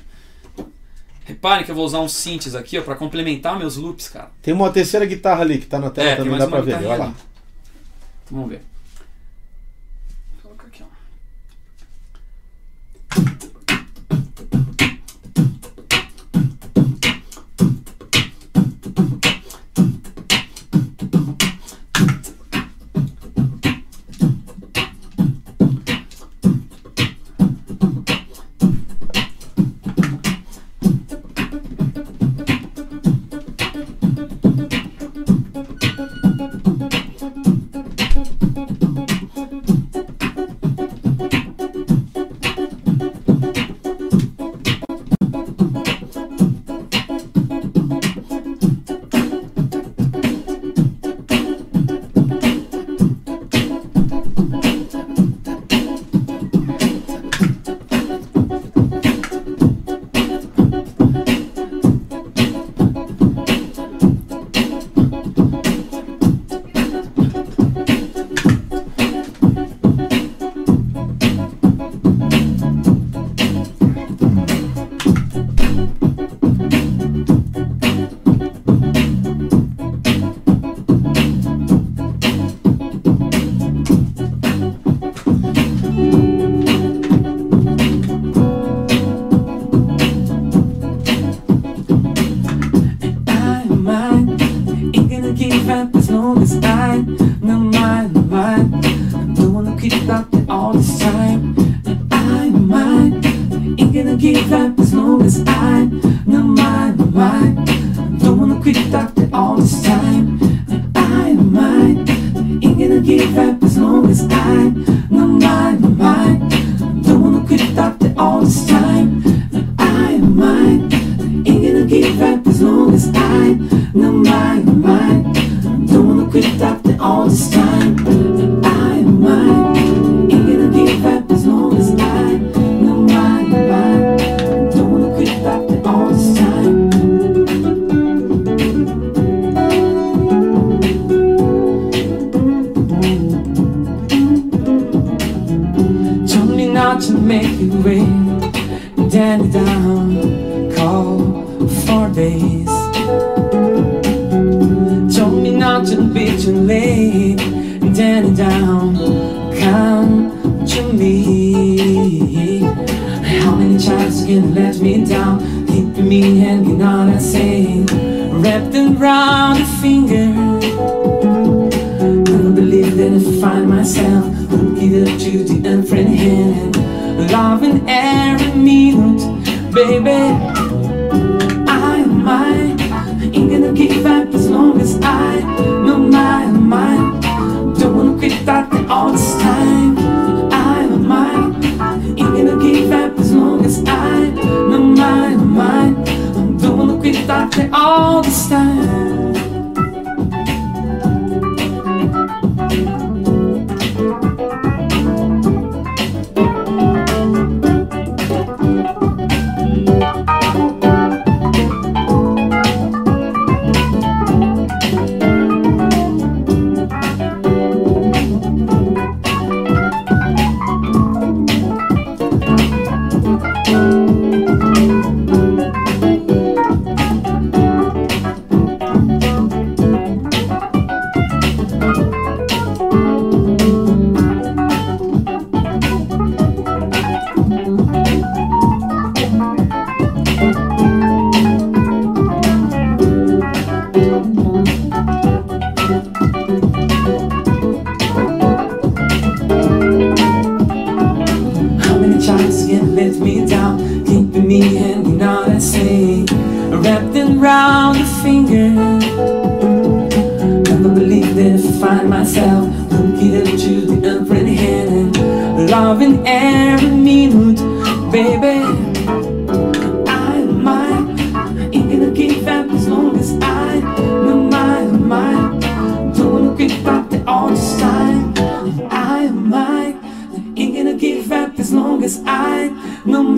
Reparem 1.24 1.64
que 1.64 1.70
eu 1.70 1.74
vou 1.76 1.84
usar 1.86 2.00
uns 2.00 2.12
synths 2.14 2.56
aqui, 2.56 2.76
ó, 2.76 2.82
pra 2.82 2.96
complementar 2.96 3.56
meus 3.56 3.76
loops, 3.76 4.08
cara. 4.08 4.30
Tem 4.42 4.52
uma 4.52 4.70
terceira 4.72 5.06
guitarra 5.06 5.42
ali 5.42 5.58
que 5.58 5.66
tá 5.66 5.78
na 5.78 5.88
tela 5.90 6.10
É, 6.10 6.16
também, 6.16 6.36
dá 6.36 6.48
pra 6.48 6.60
ver. 6.60 6.74
Olha 6.74 6.88
lá. 6.88 6.94
Então, 6.96 7.14
vamos 8.32 8.50
ver. 8.50 8.62
Vou 10.42 10.50
colocar 10.50 10.66
aqui, 10.66 10.82
ó. 10.82 10.86
I 13.14 13.51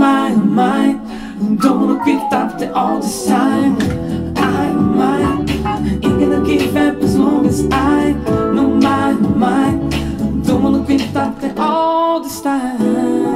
my, 0.04 0.32
oh 0.32 0.36
my 0.36 0.86
I'm 1.40 1.56
gonna 1.56 2.04
get 2.04 2.30
after 2.30 2.70
all 2.74 3.00
this 3.00 3.26
time 3.26 3.76
I, 4.36 4.68
oh 4.68 4.82
my 5.00 5.20
Ain't 6.04 6.20
gonna 6.20 6.44
give 6.46 6.76
up 6.76 6.96
as 7.02 7.16
long 7.16 7.46
as 7.46 7.66
I 7.70 8.12
know 8.54 8.68
my, 8.68 9.12
mind. 9.12 9.90
My 9.90 10.42
Don't 10.46 10.62
wanna 10.62 10.86
get 10.86 11.16
after 11.16 11.54
all 11.56 12.22
this 12.22 12.42
time 12.42 13.33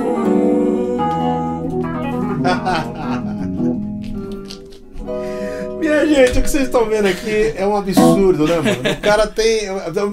gente, 6.26 6.38
o 6.38 6.42
que 6.42 6.50
vocês 6.50 6.64
estão 6.64 6.84
vendo 6.86 7.06
aqui 7.06 7.52
é 7.56 7.66
um 7.66 7.76
absurdo, 7.76 8.46
né, 8.46 8.56
mano? 8.60 8.90
O 8.98 9.00
cara 9.00 9.26
tem. 9.26 9.62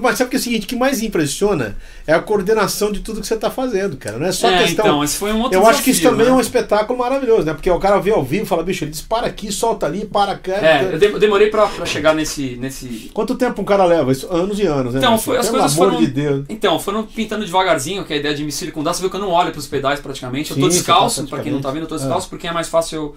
Mas 0.00 0.18
sabe 0.18 0.30
que 0.30 0.36
é 0.36 0.38
o 0.38 0.42
seguinte: 0.42 0.64
o 0.64 0.68
que 0.68 0.76
mais 0.76 1.02
impressiona 1.02 1.76
é 2.06 2.12
a 2.12 2.20
coordenação 2.20 2.90
de 2.92 3.00
tudo 3.00 3.20
que 3.20 3.26
você 3.26 3.36
tá 3.36 3.50
fazendo, 3.50 3.96
cara. 3.96 4.18
Não 4.18 4.26
é 4.26 4.32
só 4.32 4.48
É, 4.50 4.62
questão. 4.62 4.84
então, 4.86 5.04
esse 5.04 5.16
foi 5.16 5.32
um 5.32 5.40
outro 5.42 5.58
Eu 5.58 5.66
acho 5.66 5.82
que 5.82 5.90
isso 5.90 6.00
desafio, 6.00 6.10
também 6.18 6.26
né? 6.26 6.32
é 6.32 6.36
um 6.36 6.40
espetáculo 6.40 6.98
maravilhoso, 6.98 7.44
né? 7.44 7.52
Porque 7.54 7.70
o 7.70 7.78
cara 7.78 7.98
vê 7.98 8.10
ao 8.10 8.22
vivo 8.24 8.44
e 8.44 8.46
fala, 8.46 8.62
bicho, 8.62 8.84
ele 8.84 8.90
dispara 8.90 9.26
aqui, 9.26 9.50
solta 9.52 9.86
ali, 9.86 10.04
para 10.06 10.36
cá. 10.36 10.52
É, 10.54 10.90
eu 10.92 10.98
de- 10.98 11.18
demorei 11.18 11.48
pra, 11.48 11.66
pra 11.66 11.84
chegar 11.86 12.14
nesse, 12.14 12.56
nesse. 12.56 13.10
Quanto 13.12 13.34
tempo 13.34 13.60
um 13.62 13.64
cara 13.64 13.84
leva? 13.84 14.12
Isso, 14.12 14.26
anos 14.32 14.58
e 14.58 14.66
anos, 14.66 14.94
né? 14.94 15.00
Então, 15.00 15.18
foi, 15.18 15.36
as 15.38 15.46
Pelo 15.46 15.58
coisas 15.58 15.76
amor 15.76 15.90
foram. 15.92 16.00
de 16.04 16.10
Deus. 16.10 16.44
Então, 16.48 16.78
foram 16.78 17.04
pintando 17.04 17.44
devagarzinho, 17.44 18.04
que 18.04 18.12
a 18.12 18.16
ideia 18.16 18.34
de 18.34 18.44
me 18.44 18.52
circundar. 18.52 18.94
Você 18.94 19.00
viu 19.00 19.10
que 19.10 19.16
eu 19.16 19.20
não 19.20 19.30
olho 19.30 19.50
pros 19.52 19.66
pedais 19.66 20.00
praticamente. 20.00 20.50
Eu 20.52 20.56
tô 20.56 20.62
tá 20.62 20.68
descalço, 20.68 21.26
pra 21.26 21.40
quem 21.40 21.52
não 21.52 21.60
tá 21.60 21.70
vendo, 21.70 21.82
eu 21.82 21.88
tô 21.88 21.94
É. 21.96 21.98
descalço 21.98 22.28
porque 22.28 22.46
é 22.46 22.52
mais 22.52 22.68
fácil 22.68 22.96
eu, 22.96 23.16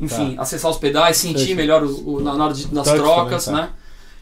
enfim, 0.00 0.34
acessar 0.38 0.70
os 0.70 0.78
pedais, 0.78 1.16
sentir 1.16 1.46
Sei. 1.46 1.54
melhor 1.54 1.82
o, 1.84 2.14
o- 2.16 2.20
na 2.22 2.34
na 2.34 2.44
hora 2.46 2.54
de- 2.54 2.66
das 2.68 2.84
Touch 2.86 2.98
trocas, 2.98 3.44
também, 3.44 3.60
tá. 3.60 3.66
né? 3.68 3.72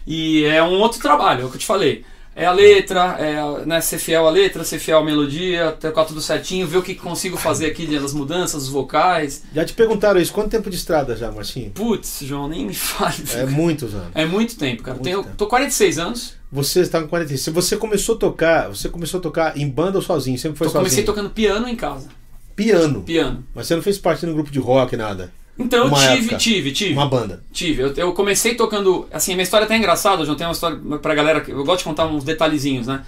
E 0.07 0.45
é 0.45 0.63
um 0.63 0.79
outro 0.81 1.01
trabalho, 1.01 1.43
é 1.43 1.45
o 1.45 1.49
que 1.49 1.57
eu 1.57 1.61
te 1.61 1.67
falei. 1.67 2.05
É 2.35 2.47
a 2.47 2.53
letra, 2.53 3.17
é 3.19 3.67
né, 3.67 3.81
ser 3.81 3.99
fiel 3.99 4.25
à 4.25 4.31
letra, 4.31 4.63
ser 4.63 4.79
fiel 4.79 4.99
à 5.01 5.05
melodia, 5.05 5.73
tocar 5.73 6.05
tudo 6.05 6.21
certinho, 6.21 6.69
ver 6.69 6.77
o 6.79 6.83
que 6.83 6.95
consigo 6.95 7.37
fazer 7.37 7.67
aqui 7.67 7.85
das 7.99 8.15
mudanças, 8.15 8.63
os 8.63 8.69
vocais. 8.69 9.43
Já 9.53 9.65
te 9.65 9.73
perguntaram 9.73 10.21
isso, 10.21 10.33
quanto 10.33 10.49
tempo 10.49 10.71
de 10.71 10.77
estrada 10.77 11.17
já, 11.17 11.33
Marcinho? 11.33 11.73
Putz, 11.73 12.21
João, 12.23 12.47
nem 12.49 12.65
me 12.65 12.75
fale. 12.75 13.25
É 13.35 13.45
muitos 13.45 13.93
anos. 13.93 14.11
É 14.15 14.25
muito 14.25 14.57
tempo, 14.57 14.85
cara. 14.85 14.95
Muito 14.95 15.05
Tenho, 15.05 15.25
tempo. 15.25 15.35
tô 15.37 15.49
46 15.49 15.99
anos. 15.99 16.35
Você 16.53 16.81
está 16.81 17.01
com 17.03 17.09
46. 17.09 17.41
Se 17.43 17.51
você 17.51 17.77
começou 17.77 18.15
a 18.15 18.19
tocar, 18.19 18.69
você 18.69 18.89
começou 18.89 19.19
a 19.19 19.23
tocar 19.23 19.59
em 19.59 19.69
banda 19.69 19.99
ou 19.99 20.03
sozinho? 20.03 20.39
Sempre 20.39 20.59
foi 20.59 20.69
Tô, 20.69 20.75
comecei 20.75 20.99
sozinho? 21.05 21.07
tocando 21.07 21.31
piano 21.31 21.69
em 21.69 21.75
casa. 21.75 22.07
Piano. 22.55 23.03
Piano. 23.03 23.45
Mas 23.53 23.67
você 23.67 23.75
não 23.75 23.83
fez 23.83 23.99
parte 23.99 24.21
de 24.25 24.31
um 24.31 24.35
grupo 24.35 24.51
de 24.51 24.61
rock, 24.61 24.97
nada? 24.97 25.33
Então 25.59 25.87
eu 25.87 25.95
tive, 25.95 26.13
época. 26.13 26.37
tive, 26.37 26.73
tive. 26.73 26.93
Uma 26.93 27.09
banda. 27.09 27.43
Tive. 27.53 27.83
Eu, 27.83 27.93
eu 27.95 28.13
comecei 28.13 28.55
tocando. 28.55 29.09
Assim, 29.13 29.33
a 29.33 29.35
minha 29.35 29.43
história 29.43 29.65
é 29.65 29.67
até 29.67 29.77
engraçada. 29.77 30.23
Eu 30.23 30.27
já 30.27 30.35
tenho 30.35 30.49
uma 30.49 30.53
história 30.55 30.79
pra 30.99 31.15
galera. 31.15 31.45
Eu 31.49 31.65
gosto 31.65 31.79
de 31.79 31.85
contar 31.85 32.07
uns 32.07 32.23
detalhezinhos, 32.25 32.87
né? 32.87 33.05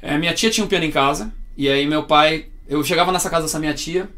É, 0.00 0.18
minha 0.18 0.34
tia 0.34 0.50
tinha 0.50 0.64
um 0.64 0.68
piano 0.68 0.84
em 0.84 0.90
casa. 0.90 1.32
E 1.56 1.68
aí 1.68 1.86
meu 1.86 2.02
pai. 2.04 2.46
Eu 2.68 2.82
chegava 2.84 3.10
nessa 3.10 3.30
casa 3.30 3.44
dessa 3.44 3.58
minha 3.58 3.74
tia. 3.74 4.08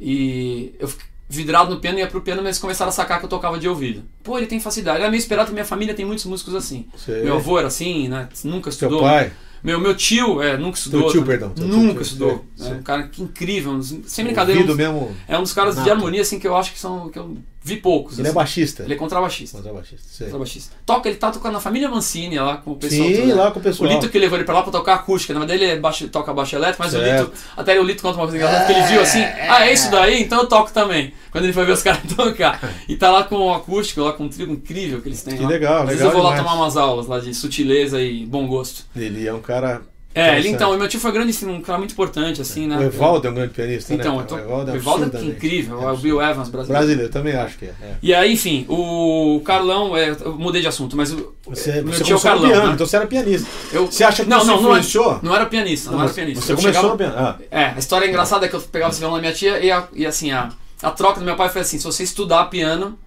E 0.00 0.74
eu 0.78 0.88
fiquei 0.88 1.06
vidrado 1.28 1.74
no 1.74 1.80
piano, 1.80 1.98
ia 1.98 2.06
pro 2.06 2.20
piano, 2.20 2.40
mas 2.40 2.50
eles 2.50 2.58
começaram 2.58 2.88
a 2.88 2.92
sacar 2.92 3.18
que 3.18 3.24
eu 3.24 3.28
tocava 3.28 3.58
de 3.58 3.68
ouvido. 3.68 4.02
Pô, 4.22 4.38
ele 4.38 4.46
tem 4.46 4.60
facilidade. 4.60 5.00
Era 5.00 5.10
meio 5.10 5.18
esperado 5.18 5.48
que 5.48 5.52
minha 5.52 5.64
família 5.64 5.94
tem 5.94 6.04
muitos 6.04 6.24
músicos 6.24 6.54
assim. 6.54 6.86
Sei. 6.96 7.22
Meu 7.22 7.36
avô 7.36 7.58
era 7.58 7.68
assim, 7.68 8.08
né? 8.08 8.28
Nunca 8.44 8.70
Seu 8.70 8.88
estudou. 8.88 9.00
pai? 9.00 9.32
Meu, 9.66 9.80
meu 9.80 9.94
tio 9.96 10.40
é, 10.40 10.56
nunca 10.56 10.78
estudou. 10.78 11.02
Teu 11.02 11.10
tio, 11.10 11.20
também. 11.22 11.38
perdão. 11.38 11.66
Nunca 11.66 11.92
tio, 11.94 12.02
estudou. 12.02 12.44
É 12.58 12.62
sei. 12.62 12.72
um 12.74 12.82
cara 12.82 13.02
que 13.08 13.20
incrível. 13.22 13.72
um 13.72 13.78
dos- 13.78 13.94
Sem 14.06 14.24
brincadeira. 14.24 14.60
Ouvido 14.60 14.74
um- 14.74 14.76
mesmo. 14.76 15.16
é 15.26 15.36
um 15.36 15.42
dos 15.42 15.52
caras 15.52 15.74
de 15.74 15.80
nato. 15.80 15.90
harmonia 15.90 16.20
assim 16.22 16.38
que 16.38 16.46
eu 16.46 16.56
acho 16.56 16.72
que 16.72 16.78
são 16.78 17.08
que 17.10 17.18
eu 17.18 17.36
vi 17.66 17.76
poucos. 17.78 18.16
Ele 18.18 18.28
é 18.28 18.30
assim. 18.30 18.34
baixista. 18.36 18.82
Ele 18.84 18.94
é 18.94 18.96
contrabaixista. 18.96 19.56
Contrabaixista. 19.58 20.06
sei. 20.08 20.26
Contrabaixista. 20.26 20.76
Toca, 20.86 21.08
ele 21.08 21.18
tá 21.18 21.32
tocando 21.32 21.54
na 21.54 21.60
família 21.60 21.88
Mancini 21.88 22.38
lá 22.38 22.58
com 22.58 22.70
o 22.72 22.76
pessoal. 22.76 23.08
Sim, 23.08 23.16
todo, 23.16 23.26
né? 23.26 23.34
lá 23.34 23.50
com 23.50 23.58
o 23.58 23.60
O 23.60 23.64
pessoal. 23.64 23.90
Lito 23.90 24.08
que 24.08 24.18
levou 24.18 24.38
ele 24.38 24.44
pra 24.44 24.54
lá 24.54 24.62
pra 24.62 24.70
tocar 24.70 24.94
acústica. 24.94 25.34
Na 25.34 25.40
verdade, 25.40 25.64
ele 25.64 25.72
é 25.72 25.76
baixo- 25.78 26.06
toca 26.08 26.32
baixo 26.32 26.54
elétrico, 26.54 26.82
mas 26.84 26.92
Certo. 26.92 27.22
o 27.22 27.24
Lito. 27.24 27.32
Até 27.56 27.80
o 27.80 27.82
Lito 27.82 28.02
conta 28.02 28.14
uma 28.18 28.22
coisa 28.24 28.36
engraçada, 28.36 28.64
porque 28.66 28.78
ele 28.80 28.86
viu 28.88 29.00
assim: 29.00 29.20
ah, 29.22 29.66
é 29.66 29.72
isso 29.72 29.90
daí? 29.90 30.22
Então 30.22 30.38
eu 30.42 30.46
toco 30.46 30.72
também. 30.72 31.12
Quando 31.32 31.44
ele 31.44 31.52
foi 31.52 31.64
ver 31.66 31.72
os 31.72 31.82
caras 31.84 32.00
tocar. 32.16 32.60
E 32.88 32.94
tá 32.96 33.10
lá 33.10 33.24
com 33.24 33.36
o 33.36 33.52
acústico, 33.52 34.00
lá 34.02 34.12
com 34.12 34.24
um 34.24 34.28
trio 34.28 34.48
incrível 34.50 35.02
que 35.02 35.08
eles 35.08 35.22
têm. 35.22 35.36
Que 35.36 35.42
lá. 35.42 35.48
legal, 35.48 35.82
Às 35.82 35.88
vezes 35.88 36.00
legal 36.02 36.12
eu 36.12 36.16
vou 36.16 36.22
lá 36.30 36.36
demais. 36.36 36.50
tomar 36.52 36.62
umas 36.64 36.76
aulas 36.76 37.06
lá 37.08 37.18
de 37.18 37.34
sutileza 37.34 38.00
e 38.00 38.24
bom 38.24 38.46
gosto. 38.46 38.84
Ele 38.94 39.26
é 39.26 39.34
um 39.34 39.40
cara. 39.40 39.82
É, 40.18 40.38
ele 40.38 40.48
então, 40.48 40.74
e 40.74 40.78
meu 40.78 40.88
tio 40.88 40.98
foi 40.98 41.12
grande, 41.12 41.28
assim, 41.30 41.46
um 41.46 41.60
cara 41.60 41.78
muito 41.78 41.92
importante, 41.92 42.40
assim, 42.40 42.66
né? 42.66 42.78
O 42.78 42.82
Evaldo 42.84 43.28
é 43.28 43.30
um 43.30 43.34
grande 43.34 43.52
pianista, 43.52 43.92
Então, 43.92 44.16
né? 44.16 44.24
tô, 44.26 44.34
o 44.34 44.38
Evaldo 44.38 44.70
é 44.70 44.74
é 44.74 44.76
absurdamente- 44.78 45.26
incrível, 45.28 45.82
é 45.82 45.92
o. 45.92 45.96
Bill 45.98 46.22
Evans 46.22 46.48
brasileiro. 46.48 46.84
Brasileiro, 46.86 47.12
também 47.12 47.34
acho 47.36 47.58
que 47.58 47.66
é. 47.66 47.74
é. 47.82 47.96
E 48.02 48.14
aí, 48.14 48.32
enfim, 48.32 48.64
o 48.66 49.42
Carlão, 49.44 49.94
é, 49.94 50.16
eu 50.24 50.34
mudei 50.38 50.62
de 50.62 50.68
assunto, 50.68 50.96
mas 50.96 51.12
o 51.12 51.34
Você, 51.46 51.82
meu 51.82 51.92
você 51.92 52.02
tio 52.02 52.16
é 52.16 52.16
começou 52.16 52.16
o 52.16 52.20
Carlão. 52.22 52.48
piano, 52.48 52.66
né? 52.68 52.72
então 52.72 52.86
você 52.86 52.96
era 52.96 53.06
pianista. 53.06 53.46
Eu- 53.72 53.86
Você 53.86 54.02
acha 54.04 54.24
que 54.24 54.30
não, 54.30 54.40
você 54.40 54.46
não, 54.46 54.54
não, 54.54 54.70
era- 54.70 54.78
influenciou? 54.80 55.18
não 55.22 55.34
era 55.36 55.44
pianista, 55.46 55.90
não, 55.90 55.98
Não, 55.98 56.04
era 56.06 56.14
pianista. 56.14 56.40
Você 56.46 56.52
Eu 56.52 56.56
começou 56.56 56.72
chegava- 56.82 56.92
no 56.92 56.98
piano. 56.98 57.14
Ah, 57.18 57.36
É, 57.50 57.64
a 57.66 57.78
história 57.78 58.06
engraçada 58.08 58.46
é 58.46 58.48
que 58.48 58.56
eu 58.56 58.60
pegava 58.62 58.90
esse 58.92 59.00
violão 59.00 59.16
da 59.16 59.20
minha 59.20 59.34
tia 59.34 59.58
e, 59.62 59.70
a- 59.70 59.86
e 59.92 60.06
assim, 60.06 60.32
a, 60.32 60.48
a 60.82 60.90
troca 60.92 61.20
do 61.20 61.26
meu 61.26 61.36
pai 61.36 61.50
foi 61.50 61.60
assim: 61.60 61.78
se 61.78 61.84
você 61.84 62.02
estudar 62.02 62.46
piano, 62.46 62.98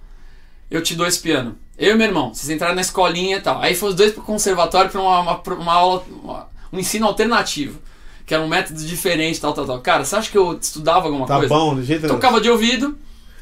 eu 0.70 0.84
te 0.84 0.94
dou 0.96 1.08
esse 1.08 1.20
piano. 1.20 1.56
Eu 1.76 1.96
e 1.96 1.98
meu 1.98 2.06
irmão, 2.08 2.34
vocês 2.34 2.50
entraram 2.50 2.76
na 2.76 2.82
escolinha 2.82 3.38
e 3.38 3.42
tal. 3.42 3.60
Aí 3.62 3.74
foram 3.74 3.92
os 3.92 3.96
dois 3.96 4.12
pro 4.12 4.22
conservatório 4.22 4.92
pra 4.92 5.02
uma, 5.02 5.20
uma, 5.22 5.42
uma 5.56 5.74
aula, 5.74 6.04
uma- 6.24 6.48
um 6.72 6.80
ensino 6.80 7.06
alternativo, 7.08 7.80
que 8.26 8.34
era 8.34 8.44
um 8.44 8.48
método 8.48 8.80
diferente, 8.84 9.40
tal, 9.42 9.54
tal, 9.54 9.66
tal. 9.66 9.80
Cara, 9.82 10.04
você 10.06 10.16
acha 10.16 10.30
que 10.32 10.38
eu 10.38 10.58
estudava 10.60 11.06
alguma 11.08 11.26
tá 11.26 11.36
coisa? 11.38 11.50
bom, 11.54 11.76
do 11.76 11.84
jeito 11.84 12.08
Tocava 12.08 12.40
de 12.40 12.50
ouvido 12.50 12.98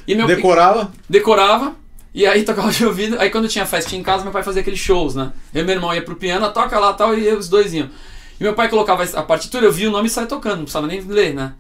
e 0.07 0.15
meu 0.15 0.25
Decorava. 0.28 0.91
decorava. 1.09 1.75
E 2.13 2.25
aí 2.25 2.43
tocava 2.43 2.71
de 2.71 2.84
ouvido. 2.86 3.19
Aí 3.19 3.30
quando 3.30 3.47
tinha 3.47 3.65
festinha 3.65 3.99
em 3.99 4.03
casa, 4.03 4.23
meu 4.23 4.32
pai 4.32 4.41
fazia 4.41 4.61
aqueles 4.61 4.80
shows, 4.80 5.13
né? 5.13 5.32
Eu 5.53 5.61
e 5.61 5.65
meu 5.65 5.75
irmão 5.75 5.93
ia 5.93 6.01
pro 6.01 6.15
piano, 6.15 6.49
toca 6.51 6.80
lá 6.80 6.93
tal, 6.93 7.15
e 7.15 7.28
eu, 7.28 7.38
os 7.38 7.47
dois 7.49 7.73
iam. 7.73 7.89
E 8.39 8.43
meu 8.43 8.53
pai 8.53 8.69
colocava 8.69 9.03
a 9.03 9.23
partitura, 9.23 9.65
eu 9.65 9.71
via 9.71 9.88
o 9.89 9.91
nome 9.91 10.07
e 10.07 10.09
saia 10.09 10.25
tocando, 10.25 10.55
não 10.57 10.63
precisava 10.63 10.88
nem 10.88 11.01
ler, 11.01 11.34
né? 11.34 11.53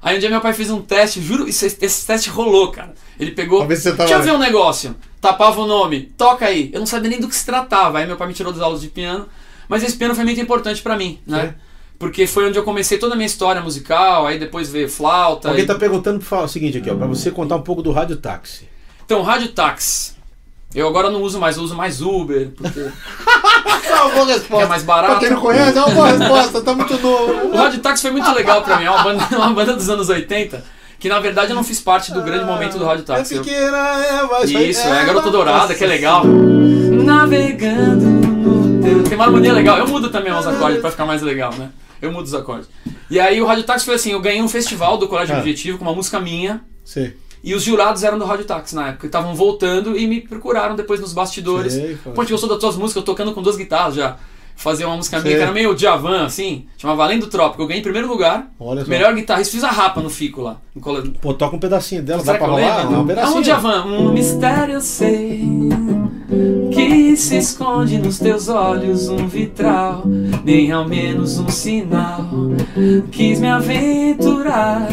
Aí 0.00 0.16
um 0.16 0.20
dia 0.20 0.30
meu 0.30 0.40
pai 0.40 0.52
fez 0.54 0.70
um 0.70 0.80
teste, 0.80 1.20
juro, 1.20 1.48
isso- 1.48 1.66
esse 1.66 2.06
teste 2.06 2.30
rolou, 2.30 2.70
cara. 2.70 2.94
Ele 3.18 3.32
pegou. 3.32 3.66
Você 3.66 3.90
tava- 3.90 4.04
Deixa 4.08 4.14
eu 4.14 4.22
ver 4.22 4.32
um 4.32 4.38
negócio. 4.38 4.94
Tapava 5.20 5.60
o 5.60 5.66
nome, 5.66 6.12
toca 6.16 6.46
aí. 6.46 6.70
Eu 6.72 6.78
não 6.78 6.86
sabia 6.86 7.10
nem 7.10 7.18
do 7.20 7.26
que 7.28 7.34
se 7.34 7.44
tratava. 7.44 7.98
Aí 7.98 8.06
meu 8.06 8.16
pai 8.16 8.28
me 8.28 8.34
tirou 8.34 8.52
das 8.52 8.62
aulas 8.62 8.80
de 8.80 8.86
piano. 8.88 9.26
Mas 9.68 9.82
esse 9.82 9.96
piano 9.96 10.14
foi 10.14 10.24
muito 10.24 10.40
importante 10.40 10.80
pra 10.82 10.96
mim, 10.96 11.18
né? 11.26 11.48
Sim. 11.48 11.54
Porque 11.98 12.26
foi 12.28 12.46
onde 12.48 12.56
eu 12.56 12.62
comecei 12.62 12.96
toda 12.96 13.14
a 13.14 13.16
minha 13.16 13.26
história 13.26 13.60
musical, 13.60 14.24
aí 14.26 14.38
depois 14.38 14.70
veio 14.70 14.88
flauta. 14.88 15.48
Alguém 15.48 15.64
e- 15.64 15.66
tá 15.66 15.74
perguntando 15.74 16.20
pra 16.20 16.28
falar 16.28 16.44
o 16.44 16.48
seguinte 16.48 16.78
aqui, 16.78 16.88
ó, 16.90 16.94
pra 16.94 17.08
você 17.08 17.30
contar 17.30 17.56
um 17.56 17.62
pouco 17.62 17.82
do 17.82 17.90
Rádio 17.90 18.16
Táxi. 18.16 18.68
Então, 19.04 19.22
rádio 19.22 19.48
táxi. 19.48 20.12
Eu 20.74 20.86
agora 20.86 21.10
não 21.10 21.22
uso 21.22 21.40
mais, 21.40 21.56
eu 21.56 21.62
uso 21.62 21.74
mais 21.74 22.02
Uber, 22.02 22.50
porque 22.54 22.78
uma 23.90 24.08
boa 24.10 24.26
resposta. 24.26 24.64
é 24.64 24.68
mais 24.68 24.82
barato. 24.82 25.12
Pra 25.12 25.20
quem 25.20 25.30
não 25.30 25.40
conhece, 25.40 25.78
é 25.78 25.82
uma 25.82 25.94
boa 25.94 26.08
resposta, 26.08 26.60
tá 26.60 26.74
muito 26.74 26.98
novo. 26.98 27.32
O 27.48 27.56
Rádio 27.56 27.80
Táxi 27.80 28.02
foi 28.02 28.10
muito 28.10 28.30
legal 28.32 28.60
pra 28.62 28.76
mim, 28.76 28.84
é 28.84 28.90
uma 28.90 29.02
banda, 29.02 29.26
uma 29.32 29.52
banda 29.54 29.72
dos 29.74 29.88
anos 29.88 30.10
80, 30.10 30.62
que 31.00 31.08
na 31.08 31.18
verdade 31.20 31.52
eu 31.52 31.56
não 31.56 31.64
fiz 31.64 31.80
parte 31.80 32.12
do 32.12 32.20
grande 32.22 32.44
momento 32.44 32.78
do 32.78 32.84
Rádio 32.84 33.04
Táxi. 33.04 33.36
É 33.36 33.38
pequena, 33.38 33.78
é, 34.04 34.22
mas 34.30 34.50
Isso, 34.50 34.86
é 34.86 35.00
a 35.00 35.04
Garota 35.04 35.30
Dourada, 35.30 35.74
que 35.74 35.82
é 35.82 35.86
legal. 35.86 36.22
Navegando 36.26 38.27
Tem 39.08 39.14
uma 39.14 39.24
harmonia 39.24 39.52
legal. 39.52 39.78
Eu 39.78 39.88
mudo 39.88 40.10
também 40.10 40.32
os 40.32 40.46
acordes 40.46 40.80
pra 40.80 40.90
ficar 40.90 41.06
mais 41.06 41.22
legal, 41.22 41.52
né? 41.54 41.70
Eu 42.00 42.12
mudo 42.12 42.24
os 42.26 42.34
acordes. 42.34 42.68
E 43.10 43.18
aí 43.18 43.40
o 43.40 43.46
Rádio 43.46 43.64
Táxi 43.64 43.84
foi 43.84 43.94
assim, 43.94 44.12
eu 44.12 44.20
ganhei 44.20 44.40
um 44.42 44.48
festival 44.48 44.98
do 44.98 45.08
Colégio 45.08 45.34
Ah. 45.34 45.38
Objetivo 45.38 45.78
com 45.78 45.84
uma 45.84 45.94
música 45.94 46.20
minha. 46.20 46.60
Sim. 46.84 47.12
E 47.42 47.54
os 47.54 47.62
jurados 47.62 48.02
eram 48.04 48.18
do 48.18 48.24
Rádio 48.24 48.44
Táxi 48.44 48.74
na 48.74 48.88
época. 48.88 49.06
Estavam 49.06 49.34
voltando 49.34 49.96
e 49.96 50.06
me 50.06 50.20
procuraram 50.20 50.76
depois 50.76 51.00
nos 51.00 51.12
bastidores. 51.12 51.72
Sei. 51.72 51.96
Pô, 52.14 52.20
gente 52.22 52.32
gostou 52.32 52.48
das 52.48 52.58
tuas 52.58 52.76
músicas, 52.76 52.96
eu 53.00 53.04
tocando 53.04 53.32
com 53.32 53.42
duas 53.42 53.56
guitarras 53.56 53.94
já. 53.94 54.16
Fazer 54.56 54.84
uma 54.86 54.96
música 54.96 55.20
minha 55.20 55.36
que 55.36 55.40
era 55.40 55.52
meio 55.52 55.72
Djavan, 55.72 56.24
assim. 56.26 56.66
Chamava 56.76 57.04
Além 57.04 57.20
do 57.20 57.28
Trópico. 57.28 57.62
Eu 57.62 57.66
ganhei 57.68 57.78
em 57.80 57.82
primeiro 57.82 58.08
lugar. 58.08 58.50
Olha. 58.58 58.84
Melhor 58.86 59.14
guitarrista. 59.14 59.54
Fiz 59.54 59.62
a 59.62 59.70
rapa 59.70 60.00
no 60.00 60.10
Fico 60.10 60.40
lá. 60.42 60.56
no 60.74 61.12
Pô, 61.20 61.32
toca 61.32 61.54
um 61.54 61.60
pedacinho 61.60 62.02
dela, 62.02 62.24
dá 62.24 62.34
pra 62.34 62.46
eu 62.46 62.50
rolar? 62.50 62.76
lembro? 62.78 62.92
Não, 62.92 63.00
um 63.00 63.04
É 63.04 63.06
pedacinho. 63.06 63.38
um 63.38 63.42
Djavan. 63.42 63.84
Um 63.84 64.12
mistério 64.12 64.74
eu 64.74 64.80
sei 64.80 65.44
que 66.78 67.16
se 67.16 67.36
esconde 67.38 67.98
nos 67.98 68.20
teus 68.20 68.48
olhos 68.48 69.08
um 69.08 69.26
vitral, 69.26 70.04
nem 70.44 70.70
ao 70.70 70.88
menos 70.88 71.36
um 71.38 71.48
sinal. 71.48 72.24
Quis 73.10 73.40
me 73.40 73.48
aventurar 73.48 74.86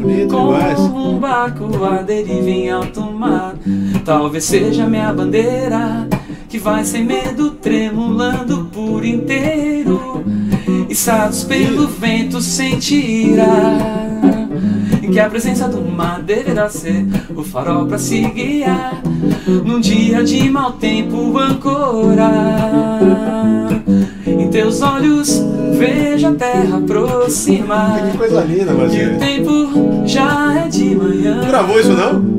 Bonito 0.00 0.28
com 0.28 0.52
demais. 0.52 0.78
um 0.78 1.18
barco 1.18 1.84
à 1.84 2.02
deriva 2.02 2.50
em 2.50 2.70
alto 2.70 3.00
mar. 3.02 3.56
Talvez 4.04 4.44
seja 4.44 4.86
minha 4.86 5.12
bandeira 5.12 6.06
que 6.48 6.58
vai 6.58 6.84
sem 6.84 7.04
medo 7.04 7.50
tremulando 7.50 8.70
por 8.72 9.04
inteiro, 9.04 10.24
içados 10.88 11.42
pelo 11.42 11.88
vento 11.88 12.40
sentirá 15.04 15.12
que 15.12 15.20
a 15.20 15.30
presença 15.30 15.68
do 15.68 15.80
mar 15.80 16.20
deverá 16.22 16.68
ser 16.68 17.04
o 17.34 17.42
farol 17.42 17.86
pra 17.86 17.98
se 17.98 18.20
guiar 18.20 19.02
num 19.64 19.80
dia 19.80 20.22
de 20.24 20.48
mau 20.50 20.72
tempo 20.72 21.36
ancorar. 21.38 23.00
Em 24.26 24.48
teus 24.50 24.82
olhos 24.82 25.40
vejo 25.78 26.28
a 26.28 26.34
terra 26.34 26.78
aproximar. 26.78 28.10
Que 28.10 28.18
coisa 28.18 28.40
linda, 28.42 28.72
E 28.72 29.06
o 29.06 29.18
tempo 29.18 30.02
já 30.06 30.64
é 30.64 30.68
de 30.68 30.94
manhã. 30.94 31.40
Gravou 31.46 31.78
isso, 31.80 31.92
não? 31.92 32.34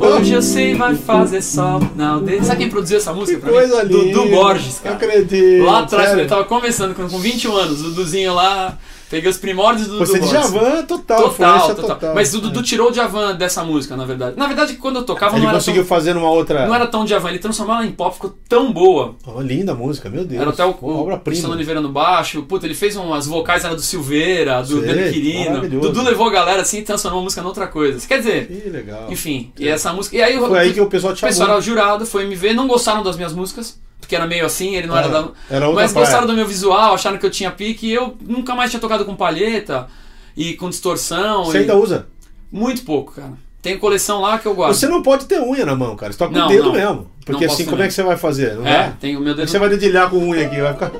Hoje 0.00 0.32
eu 0.32 0.42
sei 0.42 0.74
vai 0.74 0.94
fazer 0.94 1.42
sol 1.42 1.80
na 1.96 2.10
aldeia. 2.10 2.42
Sabe 2.42 2.60
quem 2.60 2.70
produziu 2.70 2.98
essa 2.98 3.12
música 3.12 3.38
Que 3.38 3.44
pra 3.44 3.52
coisa 3.52 3.84
mim? 3.84 3.92
linda. 3.92 4.12
Dudu 4.14 4.30
Borges, 4.30 4.78
cara. 4.78 4.94
acredito. 4.96 5.64
Lá 5.64 5.80
atrás, 5.80 6.08
sério. 6.08 6.22
ele 6.22 6.28
tava 6.28 6.44
começando, 6.44 6.94
com 6.94 7.08
com 7.08 7.18
21 7.18 7.56
anos, 7.56 7.80
o 7.80 7.84
Duduzinho 7.84 8.34
lá, 8.34 8.76
peguei 9.10 9.30
os 9.30 9.36
primórdios 9.36 9.86
do 9.88 9.94
Dudu 9.94 10.06
Você 10.06 10.14
de 10.20 10.26
Borges. 10.26 10.32
Javan, 10.52 10.82
total, 10.84 11.22
Total, 11.30 11.74
total, 11.74 11.86
total. 11.96 12.14
Mas 12.14 12.34
o 12.34 12.40
Dudu 12.40 12.62
tirou 12.62 12.88
o 12.88 12.90
Djavan 12.92 13.34
dessa 13.34 13.64
música, 13.64 13.96
na 13.96 14.04
verdade. 14.04 14.36
Na 14.36 14.46
verdade, 14.46 14.74
quando 14.74 14.96
eu 14.96 15.04
tocava, 15.04 15.34
Ele 15.34 15.42
não 15.42 15.48
era, 15.50 15.58
conseguiu 15.58 15.82
tão, 15.82 15.88
fazer 15.88 16.14
numa 16.14 16.30
outra. 16.30 16.66
não 16.66 16.74
era 16.74 16.86
tão 16.86 17.04
Djavan, 17.04 17.30
ele 17.30 17.38
transformou 17.38 17.76
ela 17.76 17.86
em 17.86 17.92
pop, 17.92 18.14
ficou 18.14 18.34
tão 18.48 18.72
boa. 18.72 19.14
Oh, 19.26 19.40
linda 19.40 19.72
a 19.72 19.74
música, 19.74 20.08
meu 20.10 20.24
Deus. 20.24 20.40
Era 20.40 20.50
até 20.50 20.64
o, 20.64 20.70
o 20.80 21.00
obra-prima. 21.00 21.20
Cristiano 21.24 21.54
Oliveira 21.54 21.80
no 21.80 21.88
baixo. 21.90 22.42
Puta, 22.42 22.66
ele 22.66 22.74
fez 22.74 22.96
umas 22.96 23.26
vocais, 23.26 23.64
era 23.64 23.74
do 23.74 23.82
Silveira, 23.82 24.62
do 24.62 24.80
Dani 24.80 25.12
Quirino. 25.12 25.68
Dudu 25.80 26.02
levou 26.02 26.26
a 26.28 26.30
galera 26.32 26.62
assim 26.62 26.78
e 26.78 26.82
transformou 26.82 27.20
a 27.20 27.24
música 27.24 27.42
noutra 27.42 27.66
coisa. 27.66 28.06
Quer 28.06 28.18
dizer, 28.18 28.46
Que 28.46 28.68
legal. 28.68 29.06
enfim, 29.10 29.52
e 29.58 29.68
essa 29.68 29.92
música. 29.92 30.16
E 30.16 30.22
aí 30.22 30.38
o- 30.38 30.46
Foi 30.48 30.58
aí 30.58 30.72
que 30.72 30.80
o 30.80 30.86
pessoal 30.86 31.12
o 31.12 31.16
te 31.16 31.22
pessoal 31.22 31.46
chamou. 31.48 31.52
era 31.54 31.60
jurado, 31.64 32.06
foi 32.06 32.26
me 32.26 32.34
ver, 32.34 32.54
não 32.54 32.66
gostaram 32.68 33.02
das 33.02 33.16
minhas 33.16 33.32
músicas, 33.32 33.78
porque 34.08 34.16
era 34.16 34.26
meio 34.26 34.46
assim, 34.46 34.74
ele 34.74 34.86
não 34.86 34.96
era 34.96 35.06
É, 35.06 35.10
da. 35.10 35.28
era 35.50 35.68
outra 35.68 35.82
mas 35.82 35.92
gostaram 35.92 36.26
do 36.26 36.32
meu 36.32 36.46
visual, 36.46 36.94
acharam 36.94 37.18
que 37.18 37.26
eu 37.26 37.30
tinha 37.30 37.50
pique 37.50 37.88
e 37.88 37.92
eu 37.92 38.16
nunca 38.26 38.54
mais 38.54 38.70
tinha 38.70 38.80
tocado 38.80 39.04
com 39.04 39.14
palheta 39.14 39.86
e 40.34 40.54
com 40.54 40.70
distorção. 40.70 41.44
Você 41.44 41.58
e- 41.58 41.60
ainda 41.60 41.76
usa? 41.76 42.06
Muito 42.50 42.82
pouco, 42.84 43.12
cara. 43.12 43.34
Tem 43.60 43.76
coleção 43.76 44.22
lá 44.22 44.38
que 44.38 44.46
eu 44.46 44.54
guardo. 44.54 44.72
Você 44.74 44.86
não 44.88 45.02
pode 45.02 45.26
ter 45.26 45.42
unha 45.42 45.66
na 45.66 45.76
mão, 45.76 45.94
cara. 45.94 46.10
Você 46.10 46.18
toca 46.18 46.32
com 46.32 46.46
o 46.46 46.48
dedo 46.48 46.64
não. 46.64 46.72
mesmo. 46.72 47.10
Porque 47.26 47.44
assim, 47.44 47.66
como 47.66 47.82
é 47.82 47.86
que 47.86 47.92
você 47.92 48.02
vai 48.02 48.16
fazer? 48.16 48.54
Não 48.54 48.66
É, 48.66 48.86
é? 48.86 48.92
tem 48.98 49.14
o 49.14 49.20
meu 49.20 49.34
dedo. 49.34 49.46
Você 49.46 49.58
vai 49.58 49.68
dedilhar 49.68 50.08
com 50.08 50.16
unha 50.16 50.46
aqui, 50.46 50.58
vai 50.58 50.72
ficar. 50.72 50.90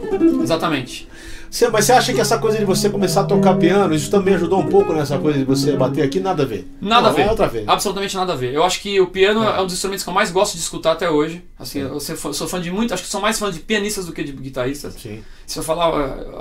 Exatamente. 0.42 1.08
Você- 1.50 1.68
mas 1.68 1.86
você 1.86 1.92
acha 1.92 2.12
que 2.12 2.20
essa 2.20 2.36
coisa 2.36 2.58
de 2.58 2.64
você 2.66 2.90
começar 2.90 3.22
a 3.22 3.24
tocar 3.24 3.54
piano, 3.56 3.94
isso 3.94 4.10
também 4.10 4.34
ajudou 4.34 4.58
um 4.60 4.66
pouco 4.66 4.92
nessa 4.92 5.16
coisa 5.16 5.38
de 5.38 5.44
você 5.46 5.72
bater 5.72 6.02
aqui? 6.02 6.20
Nada 6.20 6.42
a 6.42 6.46
ver. 6.46 6.68
Nada 6.78 7.02
Não, 7.02 7.08
a 7.08 7.12
ver. 7.12 7.22
É 7.22 7.30
outra 7.30 7.46
vez. 7.48 7.66
Absolutamente 7.66 8.14
nada 8.16 8.34
a 8.34 8.36
ver. 8.36 8.52
Eu 8.52 8.62
acho 8.62 8.82
que 8.82 9.00
o 9.00 9.06
piano 9.06 9.42
É. 9.42 9.56
é, 9.56 9.60
um 9.62 9.64
dos 9.64 9.72
instrumentos 9.72 10.04
que 10.04 10.10
eu 10.10 10.14
mais 10.14 10.30
gosto 10.30 10.52
de 10.54 10.60
escutar 10.60 10.92
até 10.92 11.08
hoje. 11.08 11.42
Assim, 11.58 11.80
eu 11.80 11.98
sou 11.98 12.46
fã 12.46 12.60
de 12.60 12.70
muito, 12.70 12.94
acho 12.94 13.02
que 13.02 13.08
sou 13.08 13.20
mais 13.20 13.36
fã 13.38 13.50
de 13.50 13.58
pianistas 13.58 14.06
do 14.06 14.12
que 14.12 14.22
de 14.22 14.30
guitarristas. 14.30 14.94
Sim. 14.94 15.22
Se 15.44 15.58
eu 15.58 15.62
falar 15.62 15.88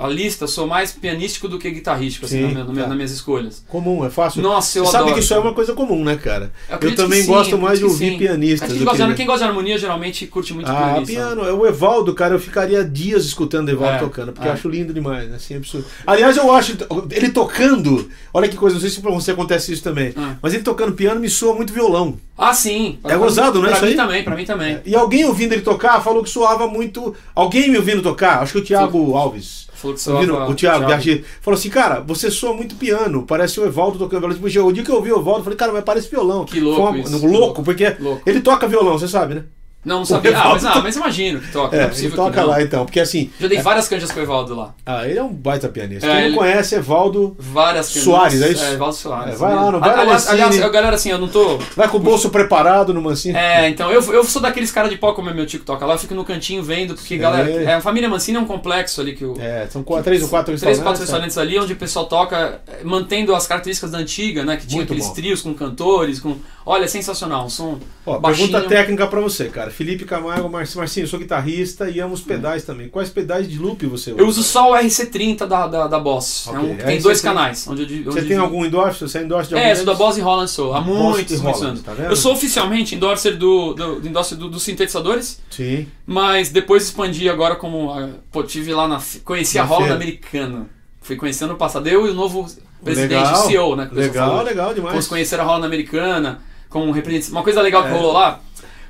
a 0.00 0.06
lista, 0.06 0.44
eu 0.44 0.48
sou 0.48 0.66
mais 0.66 0.92
pianístico 0.92 1.48
do 1.48 1.58
que 1.58 1.68
guitarrístico, 1.70 2.26
assim, 2.26 2.52
tá. 2.54 2.62
nas 2.62 2.94
minhas 2.94 3.10
escolhas. 3.10 3.64
Comum, 3.66 4.04
é 4.04 4.10
fácil. 4.10 4.42
Nossa, 4.42 4.78
eu 4.78 4.84
Você 4.84 4.92
sabe 4.92 5.02
adoro. 5.04 5.14
que 5.18 5.24
isso 5.24 5.34
é 5.34 5.38
uma 5.38 5.54
coisa 5.54 5.72
comum, 5.72 6.04
né, 6.04 6.14
cara? 6.16 6.52
Eu, 6.68 6.76
acredito 6.76 7.02
também 7.02 7.22
sim, 7.22 7.26
gosto 7.26 7.56
mais 7.58 7.78
de 7.78 7.86
ouvir 7.86 8.12
sim. 8.12 8.18
pianistas. 8.18 8.70
Quem 8.72 8.84
gosta, 8.84 9.02
que- 9.04 9.08
de, 9.10 9.14
quem 9.16 9.26
gosta 9.26 9.44
de 9.44 9.48
harmonia 9.48 9.78
geralmente 9.78 10.26
curte 10.26 10.52
muito 10.54 10.70
Ah, 10.70 10.92
pianista. 10.92 11.06
piano. 11.14 11.44
É 11.44 11.52
o 11.52 11.66
Evaldo, 11.66 12.14
cara, 12.14 12.34
eu 12.34 12.38
ficaria 12.40 12.84
dias 12.84 13.24
escutando 13.24 13.68
o 13.68 13.70
Evaldo 13.72 13.96
É, 13.96 13.98
tocando, 13.98 14.32
porque 14.32 14.46
é. 14.46 14.50
eu 14.50 14.54
acho 14.54 14.68
lindo 14.68 14.92
demais, 14.92 15.28
né? 15.28 15.36
Assim, 15.36 15.56
absurdo. 15.56 15.86
Aliás, 16.06 16.36
eu 16.36 16.52
acho 16.52 16.76
ele 17.10 17.30
tocando, 17.30 18.08
olha 18.32 18.46
que 18.48 18.56
coisa, 18.56 18.74
não 18.74 18.80
sei 18.80 18.90
se 18.90 19.00
pra 19.00 19.10
você 19.10 19.30
acontece 19.32 19.72
isso 19.72 19.82
também, 19.82 20.12
Ah. 20.16 20.36
mas 20.42 20.52
ele 20.54 20.62
tocando 20.62 20.92
piano 20.92 21.18
me 21.18 21.30
soa 21.30 21.54
muito 21.56 21.72
violão. 21.72 22.18
Ah, 22.36 22.52
sim. 22.54 22.98
É 23.02 23.16
gozado, 23.16 23.60
né, 23.60 23.68
Pra 23.70 23.78
isso 23.78 23.86
mim 23.86 23.96
também, 23.96 24.22
pra 24.22 24.36
mim 24.36 24.44
também. 24.44 24.78
E 24.86 24.94
alguém 25.08 25.24
ouvindo 25.24 25.52
ele 25.54 25.62
tocar 25.62 26.02
falou 26.02 26.22
que 26.22 26.28
soava 26.30 26.66
muito. 26.68 27.14
Alguém 27.34 27.70
me 27.70 27.78
ouvindo 27.78 28.02
tocar, 28.02 28.42
acho 28.42 28.52
que 28.52 28.58
o 28.58 28.64
Thiago 28.64 29.16
Alves. 29.16 29.66
Falou 29.72 29.96
que 29.96 30.10
Ouvindo, 30.10 30.32
lava- 30.34 30.50
o 30.50 30.54
Thiago, 30.56 30.86
Thiago. 30.86 31.24
falou 31.40 31.56
assim, 31.56 31.70
cara, 31.70 32.00
você 32.00 32.30
soa 32.32 32.52
muito 32.52 32.74
piano, 32.74 33.22
parece 33.24 33.60
o 33.60 33.64
Evaldo 33.64 33.96
tocando 33.96 34.20
violão. 34.22 34.34
Tipo, 34.34 34.66
o 34.68 34.72
dia 34.72 34.82
que 34.82 34.90
eu 34.90 34.96
ouvi 34.96 35.12
o 35.12 35.18
Evaldo, 35.20 35.38
eu 35.40 35.44
falei, 35.44 35.56
cara, 35.56 35.72
mas 35.72 35.84
parece 35.84 36.10
violão. 36.10 36.44
Que 36.44 36.58
louco 36.60 36.82
uma- 36.82 36.98
isso, 36.98 37.12
louco, 37.12 37.26
louco. 37.38 37.62
porque 37.62 37.96
Louco. 38.00 38.22
ele 38.26 38.40
toca 38.40 38.66
violão, 38.66 38.98
você 38.98 39.06
sabe, 39.06 39.34
né? 39.36 39.44
Não, 39.88 39.98
não 39.98 40.04
sabia. 40.04 40.36
Ah, 40.38 40.50
mas, 40.50 40.64
ah, 40.64 40.80
mas 40.82 40.96
imagino 40.96 41.40
que 41.40 41.50
toca. 41.50 41.74
não 41.74 41.78
É, 41.78 41.78
é 41.78 41.84
ele 41.86 41.90
possível 41.94 42.16
toca 42.16 42.40
que 42.40 42.46
lá 42.46 42.62
então, 42.62 42.84
porque 42.84 43.00
assim. 43.00 43.30
Já 43.40 43.48
dei 43.48 43.60
várias 43.62 43.88
canjas 43.88 44.12
com 44.12 44.20
o 44.20 44.22
Evaldo 44.22 44.54
lá. 44.54 44.74
Ah, 44.86 45.06
ele 45.08 45.18
é 45.18 45.22
um 45.22 45.32
baita 45.32 45.68
pianista. 45.68 46.06
É, 46.06 46.10
Quem 46.10 46.20
ele- 46.20 46.28
não 46.30 46.38
conhece, 46.38 46.74
Evaldo, 46.74 47.34
Várias 47.38 47.88
canjas. 47.88 48.02
Soares, 48.04 48.42
é 48.42 48.48
isso? 48.50 48.64
É, 48.64 48.72
Evaldo 48.74 48.94
Soares. 48.94 49.34
É, 49.34 49.36
vai 49.36 49.54
lá, 49.54 49.72
não 49.72 49.80
vai 49.80 49.94
no 49.96 50.00
aliás, 50.02 50.28
aliás, 50.28 50.56
galera, 50.58 50.94
assim, 50.94 51.10
eu 51.10 51.18
não 51.18 51.28
tô. 51.28 51.58
vai 51.74 51.88
com 51.88 51.96
o 51.96 52.00
bolso 52.00 52.30
preparado 52.30 52.92
no 52.94 53.00
Mancini. 53.02 53.36
É, 53.36 53.68
então, 53.68 53.90
eu, 53.90 54.02
eu 54.12 54.22
sou 54.24 54.40
daqueles 54.42 54.70
caras 54.70 54.90
de 54.90 54.96
pó 54.98 55.12
como 55.12 55.30
é 55.30 55.34
meu 55.34 55.46
tio 55.46 55.58
que 55.60 55.64
toca 55.66 55.84
lá, 55.86 55.94
eu 55.94 55.98
fico 55.98 56.14
no 56.14 56.24
cantinho 56.24 56.62
vendo, 56.62 56.94
porque, 56.94 57.16
galera, 57.16 57.50
é, 57.50 57.74
a 57.74 57.80
família 57.80 58.08
Mancini 58.08 58.36
é 58.36 58.40
um 58.40 58.46
complexo 58.46 59.00
ali 59.00 59.14
que 59.14 59.24
o. 59.24 59.34
É, 59.40 59.66
são 59.70 59.82
quatro, 59.82 60.04
três 60.04 60.22
ou 60.22 60.28
quatro 60.28 60.46
Três, 60.56 60.60
restaurantes. 60.62 60.82
quatro 60.84 61.00
restaurantes 61.02 61.38
ali 61.38 61.58
onde 61.58 61.72
o 61.72 61.76
pessoal 61.76 62.04
toca 62.06 62.60
mantendo 62.84 63.34
as 63.34 63.46
características 63.46 63.90
da 63.90 63.98
antiga, 63.98 64.44
né? 64.44 64.56
Que 64.56 64.66
tinha 64.66 64.78
Muito 64.80 64.92
aqueles 64.92 65.08
bom. 65.08 65.14
trios 65.14 65.40
com 65.40 65.54
cantores, 65.54 66.20
com. 66.20 66.36
Olha, 66.66 66.84
é 66.84 66.88
sensacional, 66.88 67.46
um 67.46 67.48
som 67.48 67.78
Ó, 68.04 68.18
baixinho. 68.18 68.48
pergunta 68.48 68.68
técnica 68.68 69.06
pra 69.06 69.20
você, 69.20 69.46
cara. 69.48 69.70
Felipe 69.78 70.04
Camargo, 70.04 70.48
Mar- 70.48 70.66
Marcinho, 70.74 71.04
eu 71.04 71.08
sou 71.08 71.20
guitarrista 71.20 71.88
e 71.88 72.00
amo 72.00 72.12
os 72.12 72.20
pedais 72.20 72.64
também. 72.64 72.88
Quais 72.88 73.10
pedais 73.10 73.48
de 73.48 73.56
loop 73.60 73.86
você 73.86 74.10
usa? 74.10 74.20
Eu 74.20 74.26
uso 74.26 74.42
só 74.42 74.72
o 74.72 74.74
RC30 74.74 75.46
da, 75.46 75.68
da, 75.68 75.86
da 75.86 76.00
Boss. 76.00 76.48
É 76.48 76.58
um- 76.58 76.72
Ok, 76.72 76.84
tem 76.84 77.00
dois 77.00 77.18
RC30. 77.18 77.22
canais. 77.22 77.68
Onde 77.68 77.86
di- 77.86 78.02
Você 78.02 78.18
onde 78.18 78.28
tem 78.28 78.36
eu- 78.38 78.42
algum 78.42 78.64
endorse? 78.64 79.00
Você 79.00 79.18
é 79.18 79.22
endorse 79.22 79.48
de 79.50 79.54
algum 79.54 79.66
É, 79.68 79.74
sou 79.76 79.84
da? 79.86 79.94
Boss 79.94 80.16
e 80.16 80.20
Holland 80.20 80.50
sou. 80.50 80.74
Há 80.74 80.80
muitos, 80.80 81.40
muitos 81.40 81.62
anos. 81.62 81.80
tá 81.82 81.94
vendo? 81.94 82.10
eu 82.10 82.16
sou 82.16 82.32
oficialmente 82.32 82.96
endorser 82.96 83.36
do, 83.38 83.72
do, 83.74 84.00
do, 84.00 84.08
endorser 84.08 84.36
do- 84.36 84.48
dos 84.50 84.64
sintetizadores, 84.64 85.40
Sim. 85.48 85.86
mas 86.04 86.48
depois 86.50 86.82
expandi 86.82 87.28
agora 87.28 87.54
como. 87.54 87.88
Pô, 88.32 88.42
tive 88.42 88.74
lá 88.74 88.88
na. 88.88 89.00
Conheci 89.24 89.60
a 89.60 89.62
Na 89.62 89.68
Holland 89.68 89.90
feira. 89.90 89.94
Americana. 90.02 90.66
Fui 91.00 91.14
conhecendo 91.14 91.52
no 91.52 91.56
passado. 91.56 91.86
Eu 91.86 92.04
e 92.04 92.10
o 92.10 92.14
novo 92.14 92.48
presidente, 92.82 93.10
Legal. 93.14 93.46
CEO, 93.46 93.76
né? 93.76 93.86
que 93.86 93.94
o 93.94 93.96
Legal, 93.96 94.42
legal 94.42 94.74
demais. 94.74 94.90
Fomos 94.94 95.06
conhecer 95.06 95.38
a 95.38 95.44
Holland 95.44 95.66
Americana, 95.66 96.40
como 96.68 96.90
representante. 96.90 97.30
Uma 97.30 97.44
coisa 97.44 97.62
legal 97.62 97.82
que 97.84 97.90
É. 97.90 97.92
rolou 97.92 98.12
lá, 98.12 98.40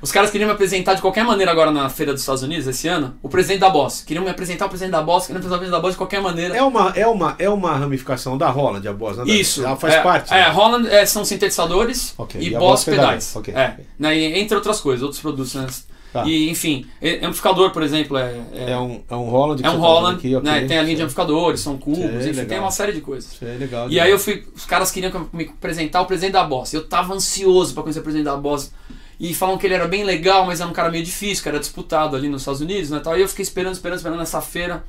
os 0.01 0.11
caras 0.11 0.31
queriam 0.31 0.47
me 0.47 0.53
apresentar 0.53 0.93
de 0.93 1.01
qualquer 1.01 1.23
maneira 1.25 1.51
agora 1.51 1.71
na 1.71 1.89
Feira 1.89 2.11
dos 2.13 2.21
Estados 2.21 2.43
Unidos 2.43 2.67
esse 2.67 2.87
ano, 2.87 3.15
o 3.21 3.29
presidente 3.29 3.59
da 3.59 3.69
Boss. 3.69 4.01
Queriam 4.01 4.23
me 4.23 4.29
apresentar 4.29 4.65
o 4.65 4.69
presidente 4.69 4.91
da 4.93 5.01
Boss, 5.01 5.27
queriam 5.27 5.39
me 5.41 5.45
apresentar 5.45 5.55
o 5.55 5.59
presidente 5.59 5.77
da 5.77 5.81
Boss 5.81 5.93
de 5.93 5.97
qualquer 5.97 6.21
maneira. 6.21 6.55
É 6.55 6.63
uma, 6.63 6.93
é, 6.95 7.07
uma, 7.07 7.35
é 7.39 7.49
uma 7.49 7.75
ramificação 7.75 8.37
da 8.37 8.49
Holland, 8.49 8.87
a 8.87 8.93
Boss, 8.93 9.17
né? 9.17 9.23
Isso. 9.27 9.65
Ela 9.65 9.75
faz 9.75 9.93
é, 9.95 10.01
parte. 10.01 10.33
É, 10.33 10.37
né? 10.37 10.49
Holland 10.49 10.87
é, 10.89 11.05
são 11.05 11.25
sintetizadores 11.25 12.13
Ok, 12.17 12.39
e, 12.41 12.47
e 12.47 12.49
Boss 12.51 12.59
Boss 12.61 12.83
pedais. 12.85 13.33
pedais. 13.33 13.35
Ok, 13.35 13.53
É, 13.53 13.77
né, 13.97 14.39
entre 14.39 14.55
outras 14.55 14.79
coisas, 14.79 15.03
outros 15.03 15.21
produtos. 15.21 15.53
né? 15.55 15.67
Tá. 16.11 16.25
E, 16.25 16.49
enfim, 16.49 16.87
amplificador, 17.21 17.69
por 17.69 17.83
exemplo, 17.83 18.17
é, 18.17 18.35
é, 18.51 18.71
É 18.71 18.77
um, 18.79 18.99
é 19.07 19.15
um 19.15 19.29
Holland. 19.29 19.63
é 19.63 19.69
um 19.69 19.73
tá 19.73 19.77
Holland, 19.77 20.17
aqui, 20.17 20.35
ok. 20.35 20.51
né? 20.51 20.65
Tem 20.65 20.79
a 20.79 20.81
linha 20.81 20.95
de 20.95 21.01
amplificadores, 21.03 21.59
são 21.59 21.77
cubos, 21.77 22.25
enfim, 22.25 22.45
tem 22.45 22.57
uma 22.57 22.71
série 22.71 22.93
de 22.93 23.01
coisas. 23.01 23.37
É 23.43 23.55
legal. 23.59 23.87
E 23.91 23.99
aí 23.99 24.09
eu 24.09 24.17
fui, 24.17 24.43
os 24.55 24.65
caras 24.65 24.89
queriam 24.91 25.29
me 25.31 25.43
apresentar 25.43 26.01
o 26.01 26.05
presidente 26.07 26.33
da 26.33 26.43
Boss. 26.43 26.73
Eu 26.73 26.87
tava 26.87 27.13
ansioso 27.13 27.75
pra 27.75 27.83
conhecer 27.83 27.99
o 27.99 28.03
presidente 28.03 28.25
da 28.25 28.35
Boss. 28.35 28.71
E 29.19 29.33
falam 29.33 29.57
que 29.57 29.67
ele 29.67 29.73
era 29.73 29.87
bem 29.87 30.03
legal, 30.03 30.45
mas 30.45 30.61
era 30.61 30.69
um 30.69 30.73
cara 30.73 30.89
meio 30.89 31.03
difícil, 31.03 31.43
que 31.43 31.49
era 31.49 31.59
disputado 31.59 32.15
ali 32.15 32.29
nos 32.29 32.41
Estados 32.41 32.61
Unidos, 32.61 32.89
né? 32.89 32.99
Tal. 33.03 33.17
E 33.17 33.21
eu 33.21 33.27
fiquei 33.27 33.43
esperando, 33.43 33.73
esperando, 33.73 33.97
esperando 33.97 34.19
nessa 34.19 34.39
feira. 34.41 34.83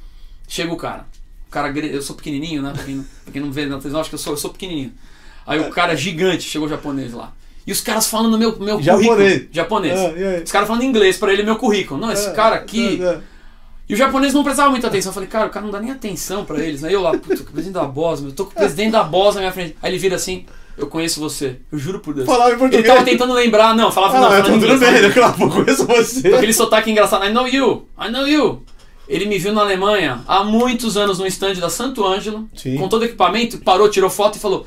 Chega 0.47 0.73
o 0.73 0.77
cara. 0.77 1.05
O 1.49 1.51
cara, 1.51 1.77
eu 1.79 2.01
sou 2.01 2.15
pequenininho, 2.15 2.63
né? 2.63 2.73
Pra 2.73 2.85
quem 2.85 2.95
não, 2.97 3.05
pra 3.25 3.33
quem 3.33 3.43
não 3.43 3.51
vê 3.51 3.63
na 3.63 3.71
televisão, 3.77 4.01
acho 4.01 4.09
que 4.09 4.15
eu 4.15 4.19
sou, 4.21 4.33
eu 4.35 4.37
sou 4.37 4.51
pequenininho. 4.53 4.93
Aí 5.47 5.59
o 5.59 5.71
cara 5.71 5.97
gigante, 5.97 6.45
chegou 6.45 6.67
o 6.69 6.71
japonês 6.71 7.13
lá. 7.13 7.33
E 7.67 7.73
os 7.73 7.81
caras 7.81 8.07
falando 8.07 8.39
meu, 8.39 8.57
meu 8.59 8.81
Japonês. 8.81 9.09
currículo. 9.09 9.49
Japonês. 9.53 9.99
Ah, 9.99 10.07
aí? 10.07 10.43
Os 10.45 10.53
caras 10.53 10.69
falando 10.69 10.85
inglês 10.85 11.17
pra 11.17 11.33
ele, 11.33 11.43
meu 11.43 11.57
currículo. 11.57 12.01
Não, 12.01 12.13
esse 12.13 12.29
É, 12.29 12.33
cara 12.33 12.55
aqui. 12.57 13.03
é, 13.03 13.07
é. 13.07 13.21
E 13.89 13.95
o 13.95 13.97
japonês 13.97 14.33
não 14.33 14.45
prestava 14.45 14.71
muita 14.71 14.87
atenção. 14.87 15.11
Eu 15.11 15.15
falei, 15.15 15.29
cara, 15.29 15.47
o 15.49 15.51
cara 15.51 15.65
não 15.67 15.73
dá 15.73 15.81
nem 15.81 15.91
atenção 15.91 16.45
pra 16.45 16.61
eles, 16.61 16.81
né? 16.83 16.95
Eu 16.95 17.03
lá, 17.03 17.11
puta, 17.19 17.35
o 17.43 17.45
presidente 17.45 17.75
da 17.75 17.85
meu, 17.89 18.31
eu 18.31 18.33
tô 18.33 18.45
com 18.45 18.53
o 18.53 18.55
presidente 18.55 18.93
da 18.93 19.03
Boss 19.03 19.35
na 19.35 19.41
minha 19.41 19.53
frente. 19.53 19.77
Aí 19.83 19.91
ele 19.91 19.99
vira 19.99 20.15
assim, 20.15 20.47
eu 20.77 20.87
conheço 20.87 21.21
você, 21.21 21.57
eu 21.71 21.79
juro 21.79 22.01
por 22.01 22.15
Deus. 22.15 22.27
Falava 22.27 22.51
em 22.55 22.59
português. 22.59 22.85
Ele 22.85 22.93
tava 22.93 23.05
tentando 23.05 23.33
lembrar, 23.33 23.75
não, 23.75 23.91
falava 23.93 24.17
Ah, 24.17 24.21
não, 24.21 24.27
então 24.29 24.45
falando 24.45 24.61
tudo 24.61 24.75
inglês. 24.75 25.15
bem, 25.15 25.23
pouco 25.39 25.59
eu 25.61 25.65
conheço 25.65 25.87
você. 25.87 26.31
Com 26.31 26.37
aquele 26.37 26.53
sotaque 26.53 26.91
engraçado, 26.91 27.25
I 27.25 27.33
know 27.33 27.47
you, 27.47 27.89
I 28.01 28.11
know 28.11 28.27
you. 28.27 28.63
Ele 29.09 29.27
me 29.27 29.39
viu 29.39 29.53
na 29.53 29.63
Alemanha 29.63 30.21
há 30.27 30.45
muitos 30.45 30.97
anos 30.97 31.19
no 31.19 31.27
stand 31.27 31.55
da 31.55 31.69
Santo 31.69 32.07
Ângelo, 32.07 32.49
Sim. 32.55 32.77
com 32.77 32.89
todo 32.89 33.03
o 33.03 33.05
equipamento, 33.05 33.59
parou, 33.59 33.89
tirou 33.89 34.09
foto 34.09 34.37
e 34.37 34.41
falou. 34.41 34.67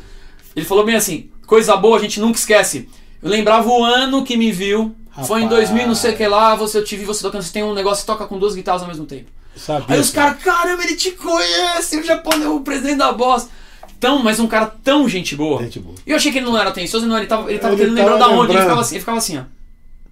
Ele 0.56 0.66
falou 0.66 0.84
bem 0.86 0.96
assim: 0.96 1.30
coisa 1.48 1.76
boa, 1.78 1.98
a 1.98 2.02
gente 2.02 2.20
nunca 2.20 2.38
esquece. 2.38 2.90
Eu 3.22 3.30
lembrava 3.30 3.70
o 3.70 3.84
ano 3.84 4.24
que 4.24 4.36
me 4.36 4.52
viu. 4.52 4.94
Foi 5.28 5.42
em 5.42 5.44
Rapaz. 5.44 5.70
2000, 5.70 5.88
não 5.88 5.96
sei 5.96 6.12
o 6.14 6.18
que 6.18 6.28
lá, 6.28 6.56
você 6.56 6.80
eu 6.80 6.84
te 6.84 6.98
vi, 6.98 7.06
você 7.06 7.22
tocando, 7.22 7.44
você 7.44 7.54
tem 7.54 7.64
um 7.64 7.74
negócio 7.74 8.02
que 8.04 8.08
toca 8.08 8.26
com 8.26 8.38
duas 8.40 8.56
guitarras 8.56 8.82
ao 8.82 8.88
mesmo 8.88 9.06
tempo. 9.06 9.30
Sabia, 9.56 9.86
Aí 9.96 10.00
os 10.02 10.10
caras, 10.10 10.42
caramba, 10.42 10.84
ele 10.84 10.96
te 10.96 11.12
conhece, 11.12 11.98
o 11.98 12.04
japonês, 12.04 12.50
o 12.50 12.62
presidente 12.62 12.98
da 12.98 13.12
Boss. 13.12 13.48
Tão, 14.04 14.22
mas 14.22 14.38
um 14.38 14.48
cara 14.48 14.66
tão 14.84 15.08
gente 15.08 15.34
boa. 15.34 15.62
Gente 15.64 15.80
boa. 15.80 15.96
E 16.06 16.12
eu 16.12 16.18
achei 16.18 16.30
que 16.30 16.38
ele 16.38 16.46
não 16.46 16.58
era 16.58 16.72
atencioso, 16.72 17.08
não, 17.08 17.18
ele 17.18 17.26
tava, 17.26 17.50
ele 17.50 17.58
tava 17.58 17.74
Ele 17.74 17.84
querendo 17.84 17.96
lembrar 17.96 18.18
da 18.18 18.28
onde. 18.28 18.52
Ele 18.52 18.60
ficava 18.60 18.82
assim, 18.82 18.96
ele 18.96 19.00
ficava 19.00 19.18
assim, 19.18 19.38
ó. 19.38 19.44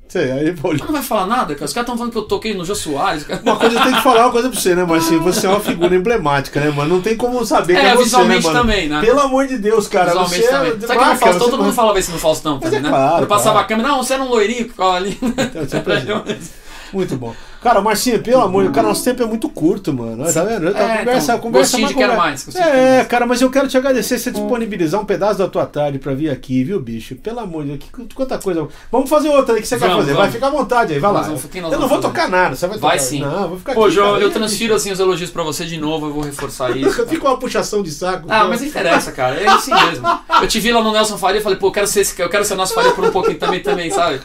Sei, 0.08 0.32
aí, 0.32 0.54
pô, 0.54 0.74
Não 0.74 0.94
vai 0.94 1.02
falar 1.02 1.26
nada, 1.26 1.54
cara. 1.56 1.66
Os 1.66 1.74
caras 1.74 1.86
estão 1.86 1.98
falando 1.98 2.12
que 2.14 2.18
eu 2.18 2.24
toquei 2.24 2.54
no 2.54 2.64
Jô 2.64 2.74
Soares. 2.74 3.24
cara. 3.24 3.42
Uma 3.44 3.58
coisa 3.58 3.78
eu 3.78 3.84
tenho 3.84 3.96
que 3.98 4.02
falar 4.02 4.26
uma 4.26 4.32
coisa 4.32 4.50
pra 4.50 4.60
você, 4.60 4.76
né, 4.76 4.86
Marcinho? 4.86 5.22
Você 5.24 5.46
é 5.46 5.50
uma 5.50 5.60
figura 5.60 5.94
emblemática, 5.94 6.62
né, 6.62 6.70
mano? 6.70 6.96
Não 6.96 7.02
tem 7.02 7.18
como 7.18 7.46
saber 7.46 7.76
É, 7.76 7.80
que 7.82 7.86
é 7.86 7.96
você, 7.96 8.04
visualmente 8.04 8.48
né, 8.48 8.54
também, 8.54 8.88
né? 8.88 9.02
Pelo 9.02 9.20
amor 9.20 9.48
de 9.48 9.58
Deus, 9.58 9.90
cara. 9.90 10.08
Visualmente 10.08 10.42
você 10.42 10.50
também. 10.50 10.72
é 10.72 10.88
Sabe 10.88 11.00
que 11.00 11.06
no 11.06 11.16
Faustão, 11.18 11.50
todo 11.50 11.64
mundo 11.64 11.74
falava 11.74 12.00
isso 12.00 12.12
no 12.12 12.20
Faustão 12.20 12.60
Mas 12.62 12.64
também, 12.64 12.80
é 12.80 12.82
né? 12.84 12.90
claro, 12.90 13.16
Quando 13.16 13.28
passava 13.28 13.52
claro. 13.52 13.66
a 13.66 13.68
câmera, 13.68 13.90
não, 13.90 14.04
você 14.04 14.14
era 14.14 14.24
um 14.24 14.30
loirinho 14.30 14.64
que 14.64 14.72
ficava 14.72 14.94
ali. 14.94 15.18
Eu 15.54 15.70
sempre 15.70 15.94
Muito 16.94 17.16
bom. 17.18 17.34
Cara, 17.62 17.80
Marcinho, 17.80 18.20
pelo 18.24 18.42
amor 18.42 18.64
de 18.64 18.70
Deus, 18.70 18.76
cara, 18.76 18.88
nosso 18.88 19.04
tempo 19.04 19.22
é 19.22 19.26
muito 19.28 19.48
curto, 19.48 19.94
mano. 19.94 20.24
Tá 20.34 20.44
vendo? 20.44 20.74
Tá, 20.74 20.80
É, 20.80 20.98
conversa, 20.98 21.34
então, 21.34 21.40
conversa, 21.40 21.78
gostinho 21.78 21.82
mas 21.84 21.90
de 21.92 21.96
quero 21.96 22.18
mais, 22.18 22.44
quero 22.46 22.58
É, 22.70 22.96
mais. 22.96 23.08
cara, 23.08 23.26
mas 23.28 23.42
eu 23.42 23.52
quero 23.52 23.68
te 23.68 23.78
agradecer 23.78 24.18
você 24.18 24.32
disponibilizar 24.32 25.00
um 25.00 25.06
pedaço 25.06 25.38
da 25.38 25.48
tua 25.48 25.68
tarde 25.68 26.00
pra 26.00 26.16
vir 26.16 26.32
aqui, 26.32 26.64
viu, 26.64 26.80
bicho? 26.80 27.16
Pelo 27.18 27.40
amor 27.40 27.64
de 27.66 27.78
Deus, 27.78 27.84
que, 28.08 28.16
quanta 28.16 28.40
coisa. 28.40 28.68
Vamos 28.92 29.08
fazer 29.08 29.30
outra 29.30 29.54
aí 29.54 29.62
que 29.62 29.68
você 29.68 29.78
quer 29.78 29.82
Vamos, 29.90 29.98
fazer. 29.98 30.14
Vai, 30.14 30.22
vamos. 30.22 30.34
fica 30.34 30.48
à 30.48 30.50
vontade 30.50 30.94
aí, 30.94 31.00
vai 31.00 31.12
Nós 31.12 31.22
lá. 31.22 31.28
vamos- 31.28 31.44
eu 31.44 31.62
não 31.62 31.70
vamos 31.70 31.80
vou 31.82 31.90
fazer? 31.90 32.02
tocar 32.02 32.28
nada, 32.30 32.56
você 32.56 32.66
vai 32.66 32.78
tocar. 32.78 32.88
Vai 32.88 33.00
sim. 33.00 33.20
Não, 33.20 33.42
eu 33.44 33.50
vou 33.50 33.58
ficar 33.60 33.74
Pô, 33.76 33.86
aqui. 33.86 33.94
João, 33.94 34.14
cara. 34.14 34.24
eu 34.24 34.32
transfiro 34.32 34.74
assim 34.74 34.92
os 34.92 35.00
elogios 35.00 35.30
pra 35.30 35.44
você 35.44 35.64
de 35.64 35.78
novo, 35.78 36.08
eu 36.08 36.14
vou 36.14 36.24
reforçar 36.24 36.72
isso. 36.76 37.06
Fica 37.06 37.28
uma 37.28 37.38
puxação 37.38 37.84
de 37.84 37.92
saco. 37.92 38.26
Ah, 38.28 38.46
mas 38.46 38.62
não 38.62 38.68
interessa, 38.70 39.12
cara. 39.12 39.36
É 39.36 39.48
assim 39.48 39.72
mesmo. 39.72 40.08
Eu 40.42 40.48
te 40.48 40.60
vi 40.60 40.72
lá 40.72 40.82
no 40.82 40.92
Nelson 40.92 41.16
Faria 41.16 41.40
e 41.40 41.44
falei, 41.44 41.60
pô, 41.60 41.68
eu 41.68 41.72
quero 41.72 41.86
ser 41.86 42.00
esse, 42.00 42.20
eu 42.20 42.28
quero 42.28 42.44
ser 42.44 42.56
o 42.56 42.58
Nelson 42.58 42.74
Faria 42.74 42.92
por 42.94 43.04
um 43.06 43.12
pouquinho 43.12 43.38
também, 43.38 43.60
também, 43.60 43.92
sabe? 43.92 44.20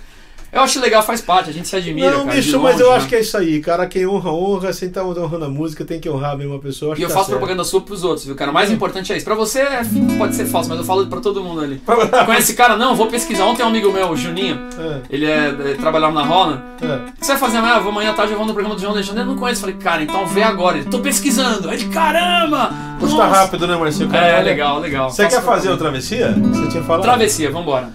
Eu 0.57 0.63
acho 0.63 0.81
legal, 0.81 1.03
faz 1.03 1.21
parte, 1.21 1.51
a 1.51 1.53
gente 1.53 1.69
se 1.69 1.77
admira, 1.77 2.11
Não, 2.13 2.25
cara. 2.25 2.37
bicho, 2.37 2.51
de 2.51 2.57
mas 2.57 2.73
longe, 2.73 2.83
eu 2.85 2.91
né? 2.91 2.97
acho 2.97 3.07
que 3.09 3.15
é 3.15 3.21
isso 3.21 3.37
aí, 3.37 3.61
cara. 3.61 3.87
Quem 3.87 4.07
honra, 4.07 4.31
honra. 4.33 4.73
Sem 4.73 4.89
estar 4.89 5.05
honrando 5.05 5.45
a 5.45 5.49
música, 5.49 5.85
tem 5.85 6.01
que 6.01 6.09
honrar 6.09 6.37
bem 6.37 6.47
uma 6.47 6.59
pessoa. 6.59 6.95
E 6.97 7.03
eu 7.03 7.09
tá 7.09 7.15
faço 7.15 7.27
certo. 7.27 7.39
propaganda 7.39 7.63
sua 7.63 7.81
pros 7.83 8.03
outros, 8.05 8.25
viu, 8.27 8.35
cara? 8.35 8.51
O 8.51 8.55
mais 8.55 8.71
importante 8.71 9.13
é 9.13 9.17
isso. 9.17 9.25
Pra 9.25 9.35
você 9.35 9.61
é- 9.61 9.83
pode 10.17 10.35
ser 10.35 10.47
falso, 10.47 10.69
mas 10.69 10.79
eu 10.79 10.85
falo 10.85 11.07
pra 11.09 11.21
todo 11.21 11.43
mundo 11.43 11.61
ali. 11.61 11.81
Conhece 12.25 12.43
esse 12.45 12.55
cara? 12.55 12.77
Não, 12.77 12.95
vou 12.97 13.07
pesquisar. 13.09 13.45
Ontem 13.45 13.63
um 13.63 13.67
amigo 13.69 13.93
meu, 13.93 14.09
o 14.11 14.17
Juninho, 14.17 14.59
É, 14.79 15.01
ele 15.11 15.27
é, 15.27 15.49
é, 15.49 15.75
trabalhava 15.79 16.15
na 16.15 16.23
Roland. 16.25 16.63
é. 16.81 16.87
O 17.11 17.13
que 17.21 17.27
você 17.27 17.33
vai 17.33 17.41
fazer 17.41 17.59
amanhã? 17.59 17.75
Ah, 17.75 17.81
vou 17.81 17.93
amanhã 17.93 18.11
à 18.11 18.15
tarde, 18.15 18.33
eu 18.33 18.39
vou 18.39 18.47
no 18.47 18.53
programa 18.55 18.75
do 18.75 18.81
João 18.81 18.95
Alexandre. 18.95 19.21
Eu 19.21 19.27
não 19.27 19.37
conheço. 19.37 19.61
Falei, 19.61 19.77
cara, 19.77 20.03
então 20.03 20.27
vê 20.27 20.43
agora. 20.43 20.79
Ele, 20.79 20.87
tô 20.89 21.01
pesquisando. 21.01 21.69
Aí 21.69 21.77
de 21.77 21.87
caramba! 21.89 22.71
Custa 22.99 23.19
Nossa! 23.19 23.41
rápido, 23.41 23.67
né, 23.67 23.77
Marcinho? 23.77 24.09
É, 24.15 24.35
olha- 24.37 24.43
legal, 24.43 24.79
legal. 24.81 25.11
Você 25.11 25.27
quer 25.29 25.43
fazer 25.43 25.69
o 25.71 25.77
travessia? 25.77 26.33
Você 26.33 26.69
tinha 26.69 26.83
falado? 26.83 27.03
Travessia, 27.03 27.51
vambora. 27.51 27.91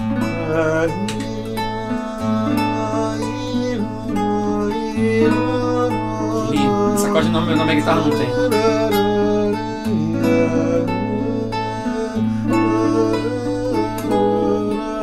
Lindo. 5.29 6.93
Esse 6.95 7.07
acorde 7.07 7.29
na, 7.29 7.41
na 7.41 7.63
minha 7.63 7.75
guitarra 7.75 8.01
não 8.01 8.11
tem. 8.11 8.27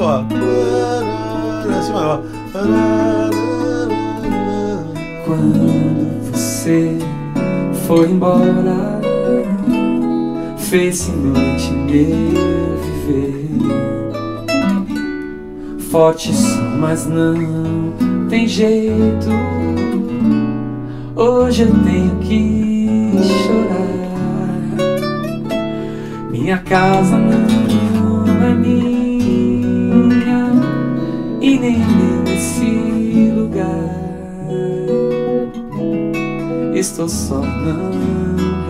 Ó. 0.00 0.24
Assim, 1.78 1.92
ó. 1.94 2.18
Quando 5.24 6.32
você 6.32 6.98
foi 7.86 8.10
embora, 8.10 9.00
fez-se 10.58 11.12
noite 11.12 11.70
meu 11.70 12.78
viver. 13.06 13.48
Forte 15.90 16.34
sou, 16.34 16.62
mas 16.78 17.06
não 17.06 17.92
tem 18.28 18.46
jeito. 18.46 19.28
Hoje 21.18 21.64
eu 21.64 21.72
tenho 21.82 22.16
que 22.20 23.10
chorar. 23.42 23.88
Minha 26.30 26.58
casa 26.58 27.18
não 27.18 28.44
é 28.44 28.54
minha 28.54 29.28
e 31.40 31.58
nem 31.58 31.78
meu 31.78 32.22
esse 32.32 33.32
lugar. 33.34 33.88
Estou 36.72 37.08
só, 37.08 37.40
não 37.40 37.90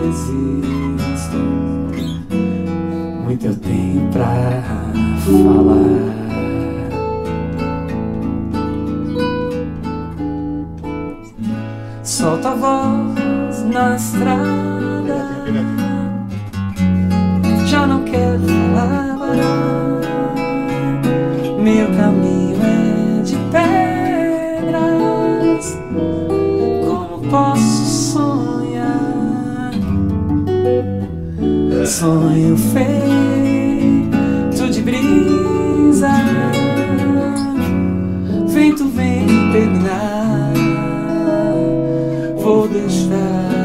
resisto. 0.01 1.37
Muito 3.25 3.45
eu 3.45 3.55
tenho 3.57 4.09
pra 4.11 4.63
falar. 5.23 6.18
Solta 12.19 12.49
a 12.49 12.53
voz 12.53 13.63
na 13.63 13.95
estrada. 13.95 15.25
Já 17.65 17.87
não 17.87 18.03
quero 18.03 18.41
falar. 18.41 19.15
Meu 21.63 21.87
caminho 21.95 22.57
é 22.61 23.21
de 23.23 23.37
pedras. 23.53 24.99
Como 26.85 27.19
posso 27.29 28.11
sonhar? 28.11 29.71
Sonho 31.85 32.57
feito 32.57 32.99
de 34.69 34.81
brisa. 34.81 36.11
Vento 38.45 38.89
vem 38.89 39.25
terminar. 39.53 40.28
Vou 42.49 42.67
deixar 42.67 43.58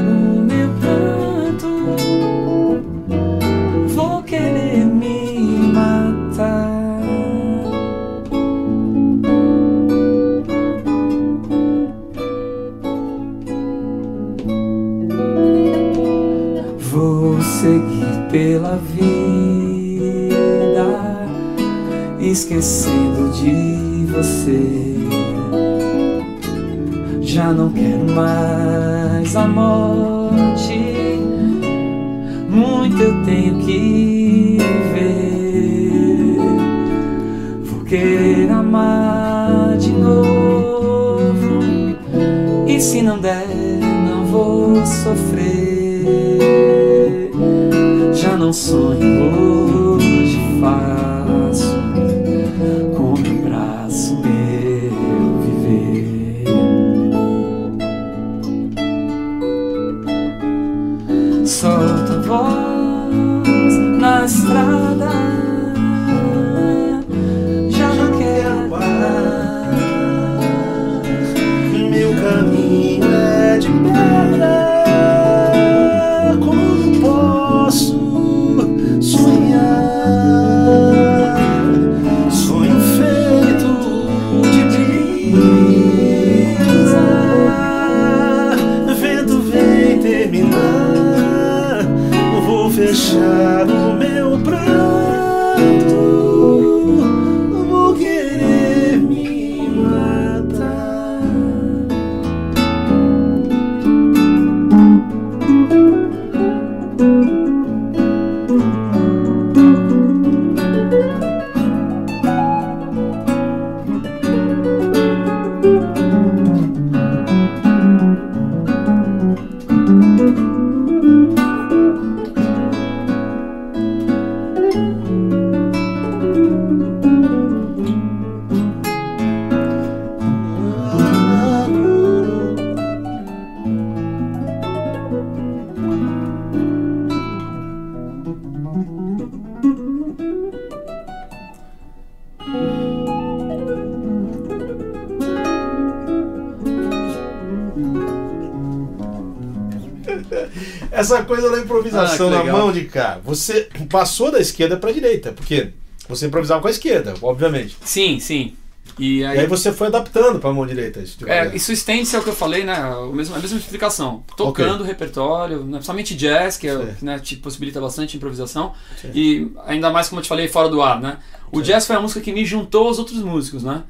Essa 151.17 151.25
coisa 151.25 151.51
da 151.51 151.59
improvisação 151.61 152.29
Ah, 152.29 152.45
na 152.45 152.53
mão 152.53 152.73
de 152.73 152.85
cá. 152.85 153.21
Você 153.25 153.69
passou 153.91 154.31
da 154.31 154.39
esquerda 154.41 154.77
pra 154.77 154.93
direita, 154.93 155.33
porque 155.33 155.71
você 156.09 156.27
improvisava 156.27 156.61
com 156.61 156.69
a 156.69 156.71
esquerda, 156.71 157.15
obviamente. 157.23 157.77
Sim, 157.83 158.19
sim. 158.21 158.55
E 158.99 159.21
E 159.21 159.25
aí, 159.25 159.41
aí 159.41 159.47
você 159.47 159.73
foi 159.73 159.89
adaptando 159.89 160.39
pra 160.39 160.53
mão 160.53 160.67
direita. 160.67 161.01
Isso 161.01 161.19
de 161.19 161.29
É, 161.29 161.55
isso 161.55 161.73
estende-se 161.73 162.15
ao 162.15 162.23
que 162.23 162.29
eu 162.29 162.35
falei, 162.35 162.65
né? 162.65 162.85
O 162.97 163.13
mesmo, 163.13 163.35
a 163.35 163.39
mesma 163.39 163.59
explicação. 163.59 164.23
Tocando 164.37 164.83
o 164.83 164.85
repertório, 164.85 165.65
né, 165.65 165.79
principalmente 165.79 166.15
jazz, 166.15 166.57
que, 166.57 166.69
é, 166.69 166.95
né, 167.03 167.19
te 167.19 167.37
possibilita 167.37 167.81
bastante 167.81 168.17
improvisação. 168.17 168.73
Certo. 169.01 169.17
E 169.17 169.51
ainda 169.67 169.91
mais, 169.91 170.09
como 170.09 170.21
eu 170.21 170.23
te 170.23 170.29
falei, 170.29 170.47
fora 170.49 170.69
do 170.69 170.81
ar, 170.83 171.01
né? 171.01 171.19
O 171.51 171.61
jazz 171.61 171.87
foi 171.87 171.97
a 171.97 172.01
música 172.01 172.21
que 172.21 172.33
me 172.33 172.45
juntou 172.45 172.87
aos 172.89 172.99
outros 172.99 173.19
músicos, 173.19 173.63
né? 173.65 173.83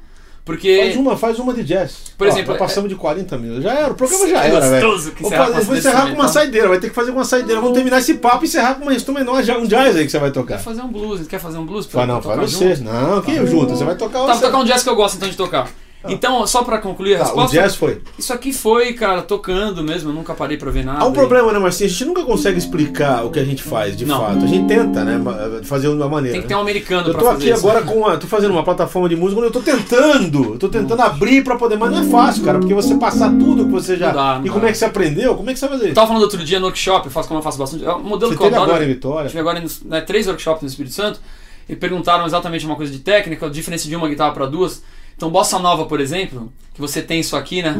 Porque. 0.45 0.77
Faz 0.77 0.95
uma, 0.95 1.17
faz 1.17 1.39
uma 1.39 1.53
de 1.53 1.63
jazz. 1.63 2.13
Por 2.15 2.27
Ó, 2.27 2.29
exemplo, 2.29 2.53
já 2.53 2.59
passamos 2.59 2.87
de 2.87 2.95
40 2.95 3.37
minutos. 3.39 3.63
Já 3.63 3.73
era, 3.73 3.91
o 3.91 3.95
programa 3.95 4.27
já 4.29 4.41
Que 4.41 4.47
era, 4.47 4.69
velho. 4.69 4.87
Vou 4.87 4.95
encerrar 4.95 5.47
com 5.47 5.57
essa 5.57 5.61
vou 5.65 5.75
encerrar 5.75 5.93
com 5.93 5.97
uma 5.99 6.09
instrumental. 6.11 6.29
saideira, 6.29 6.67
vai 6.69 6.79
ter 6.79 6.89
que 6.89 6.95
fazer 6.95 7.11
uma 7.11 7.25
saideira. 7.25 7.59
Vamos 7.59 7.75
terminar 7.75 7.97
esse 7.97 8.13
papo 8.13 8.45
e 8.45 8.47
encerrar 8.47 8.75
com 8.75 8.83
uma 8.83 8.93
instrumental, 8.93 9.35
um 9.35 9.65
jazz 9.67 9.95
aí 9.95 10.05
que 10.05 10.11
você 10.11 10.19
vai 10.19 10.31
tocar. 10.31 10.57
Quer 10.57 10.63
fazer 10.63 10.81
um 10.81 10.91
blues? 10.91 11.27
Quer 11.27 11.39
fazer 11.39 11.57
um 11.57 11.65
blues? 11.65 11.87
Fala, 11.87 12.05
não, 12.05 12.21
você. 12.21 12.75
junto? 12.75 12.83
Não, 12.83 13.21
que 13.23 13.47
junto, 13.47 13.75
você 13.75 13.83
vai 13.83 13.95
tocar 13.95 14.19
Tá, 14.19 14.33
vou 14.33 14.41
tocar 14.41 14.57
um 14.59 14.63
jazz 14.63 14.83
que 14.83 14.89
eu 14.89 14.95
gosto 14.95 15.15
então 15.17 15.27
de 15.27 15.35
tocar. 15.35 15.67
Então, 16.09 16.45
só 16.47 16.63
pra 16.63 16.77
concluir 16.79 17.15
a 17.15 17.17
Tá, 17.19 17.23
o 17.23 17.27
resposta. 17.27 17.57
jazz 17.57 17.75
foi. 17.75 18.01
Isso 18.17 18.31
aqui 18.33 18.53
foi, 18.53 18.93
cara, 18.93 19.21
tocando 19.21 19.83
mesmo, 19.83 20.09
eu 20.09 20.13
nunca 20.13 20.33
parei 20.33 20.57
pra 20.57 20.69
ver 20.71 20.83
nada. 20.85 20.99
Há 21.03 21.07
um 21.07 21.11
e- 21.11 21.13
problema, 21.13 21.51
né, 21.53 21.59
Marcinho? 21.59 21.89
A 21.89 21.91
gente 21.91 22.05
nunca 22.05 22.23
consegue 22.23 22.57
explicar 22.57 23.25
o 23.25 23.31
que 23.31 23.39
a 23.39 23.43
gente 23.43 23.63
faz, 23.63 23.95
de 23.97 24.05
Não. 24.05 24.19
fato. 24.19 24.43
A 24.43 24.47
gente 24.47 24.67
tenta, 24.67 25.03
né, 25.03 25.19
fazer 25.63 25.87
de 25.89 25.93
uma 25.95 26.07
maneira. 26.09 26.33
Tem 26.33 26.41
que 26.41 26.47
ter 26.47 26.55
um 26.55 26.61
americano 26.61 27.07
Eu 27.09 27.13
pra 27.13 27.21
tô 27.21 27.27
fazer 27.31 27.43
aqui 27.51 27.53
isso. 27.57 27.67
agora 27.67 27.83
com 27.85 27.99
uma. 27.99 28.17
tô 28.17 28.27
fazendo 28.27 28.51
uma 28.51 28.63
plataforma 28.63 29.07
de 29.09 29.15
música 29.15 29.39
onde 29.39 29.47
eu 29.47 29.53
tô 29.53 29.61
tentando. 29.61 30.53
Eu 30.53 30.57
tô 30.59 30.69
tentando 30.69 31.01
abrir 31.01 31.43
pra 31.43 31.55
poder, 31.55 31.77
mas 31.77 31.91
não 31.91 31.99
é 31.99 32.03
fácil, 32.03 32.43
cara, 32.43 32.59
porque 32.59 32.73
você 32.73 32.95
passar 32.95 33.29
tudo 33.29 33.65
que 33.65 33.71
você 33.71 33.95
já. 33.97 34.07
Não 34.07 34.13
dá, 34.15 34.39
não 34.39 34.45
e 34.45 34.49
como 34.49 34.61
dá. 34.61 34.67
é 34.69 34.71
que 34.71 34.77
você 34.77 34.85
aprendeu? 34.85 35.35
Como 35.35 35.49
é 35.49 35.53
que 35.53 35.59
você 35.59 35.67
vai 35.67 35.77
fazer 35.77 35.89
Eu 35.91 35.93
tava 35.95 36.07
falando 36.07 36.23
outro 36.23 36.43
dia 36.43 36.59
no 36.59 36.65
workshop, 36.65 37.05
eu 37.07 37.11
faço 37.11 37.27
como 37.27 37.39
eu 37.39 37.43
faço 37.43 37.57
bastante. 37.57 37.85
É 37.85 37.93
um 37.93 37.99
modelo 38.03 38.31
Você 38.31 38.37
que 38.37 38.43
eu 38.43 38.49
teve 38.49 38.61
agora 38.61 38.83
em 38.83 38.87
Vitória? 38.87 39.27
Tive 39.27 39.39
agora 39.39 39.63
né, 39.85 40.01
três 40.01 40.27
workshops 40.27 40.61
no 40.61 40.67
Espírito 40.67 40.93
Santo 40.95 41.19
e 41.67 41.75
perguntaram 41.75 42.25
exatamente 42.25 42.65
uma 42.65 42.75
coisa 42.75 42.91
de 42.91 42.99
técnica, 42.99 43.45
a 43.45 43.49
diferença 43.49 43.87
de 43.87 43.95
uma 43.95 44.07
guitarra 44.07 44.31
para 44.31 44.45
duas. 44.45 44.83
Então, 45.15 45.29
bossa 45.29 45.57
nova, 45.59 45.85
por 45.85 45.99
exemplo, 45.99 46.51
que 46.73 46.81
você 46.81 47.01
tem 47.01 47.19
isso 47.21 47.35
aqui, 47.35 47.61
né? 47.61 47.75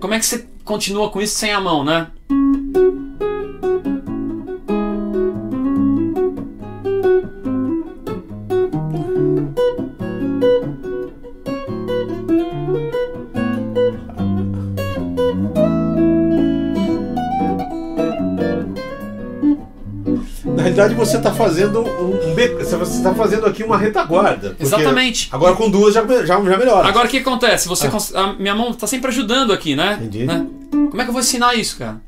Como 0.00 0.14
é 0.14 0.18
que 0.18 0.24
você 0.24 0.46
continua 0.64 1.10
com 1.10 1.20
isso 1.20 1.36
sem 1.36 1.52
a 1.52 1.60
mão, 1.60 1.84
né? 1.84 2.06
Na 20.80 20.86
realidade, 20.86 20.94
você 20.94 21.18
tá 21.18 21.30
fazendo 21.30 21.80
um, 21.80 22.34
Você 22.58 23.02
tá 23.02 23.14
fazendo 23.14 23.44
aqui 23.44 23.62
uma 23.62 23.76
retaguarda. 23.76 24.56
Exatamente. 24.58 25.28
Agora 25.30 25.54
com 25.54 25.68
duas 25.70 25.92
já, 25.92 26.02
já, 26.06 26.24
já 26.24 26.40
melhora. 26.56 26.88
Agora 26.88 27.06
o 27.06 27.10
que 27.10 27.18
acontece? 27.18 27.68
Você 27.68 27.86
Ah. 27.86 27.90
cons- 27.90 28.14
a 28.14 28.32
minha 28.32 28.54
mão 28.54 28.72
tá 28.72 28.86
sempre 28.86 29.08
ajudando 29.08 29.52
aqui, 29.52 29.76
né? 29.76 29.98
Entendi. 30.00 30.24
Né? 30.24 30.46
Como 30.70 31.00
é 31.00 31.04
que 31.04 31.10
eu 31.10 31.12
vou 31.12 31.20
ensinar 31.20 31.54
isso, 31.54 31.76
cara? 31.76 32.00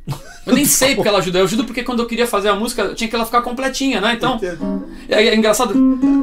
Eu 0.47 0.55
nem 0.55 0.65
sei 0.65 0.95
porque 0.95 1.07
ela 1.09 1.19
ajuda. 1.19 1.41
Eu 1.41 1.45
ajudo 1.45 1.65
porque 1.65 1.83
quando 1.83 2.01
eu 2.01 2.07
queria 2.07 2.27
fazer 2.27 2.49
a 2.49 2.55
música, 2.55 2.83
eu 2.83 2.95
tinha 2.95 3.09
que 3.11 3.15
ela 3.15 3.27
ficar 3.27 3.43
completinha, 3.43 4.01
né? 4.01 4.15
Então, 4.17 4.41
é, 5.09 5.23
é 5.29 5.35
engraçado, 5.37 5.75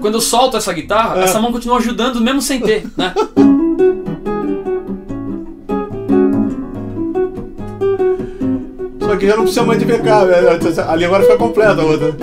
quando 0.02 0.16
eu 0.16 0.22
solto 0.22 0.58
essa 0.58 0.74
guitarra, 0.74 1.22
É. 1.22 1.26
essa 1.26 1.40
mão 1.40 1.52
continua 1.52 1.78
ajudando 1.78 2.20
mesmo 2.20 2.42
sem 2.42 2.60
ter, 2.60 2.88
né? 2.98 3.14
Só 9.02 9.16
que 9.18 9.26
já 9.28 9.36
não 9.36 9.44
precisa 9.44 9.64
mais 9.66 9.80
de 9.80 9.86
BK, 9.86 10.04
velho. 10.04 10.90
Ali 10.90 11.06
agora 11.06 11.24
fica 11.24 11.38
completa 11.38 11.82
a 11.82 11.86
outra. 11.86 12.16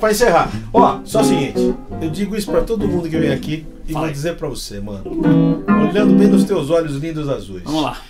Pra, 0.00 0.08
pra 0.08 0.10
encerrar. 0.10 0.50
Ó, 0.72 1.00
só 1.04 1.20
o 1.20 1.24
seguinte. 1.24 1.74
Eu 2.00 2.10
digo 2.10 2.34
isso 2.34 2.50
pra 2.50 2.62
todo 2.62 2.88
mundo 2.88 3.08
que 3.08 3.18
vem 3.18 3.30
aqui 3.32 3.66
e 3.86 3.92
Fala 3.92 4.06
vou 4.06 4.08
aí. 4.08 4.12
dizer 4.12 4.36
pra 4.36 4.48
você, 4.48 4.80
mano. 4.80 5.04
Olhando 5.88 6.14
bem 6.18 6.28
nos 6.28 6.44
teus 6.44 6.70
olhos 6.70 6.96
lindos 6.96 7.28
azuis. 7.28 7.62
Vamos 7.64 7.82
lá. 7.82 8.00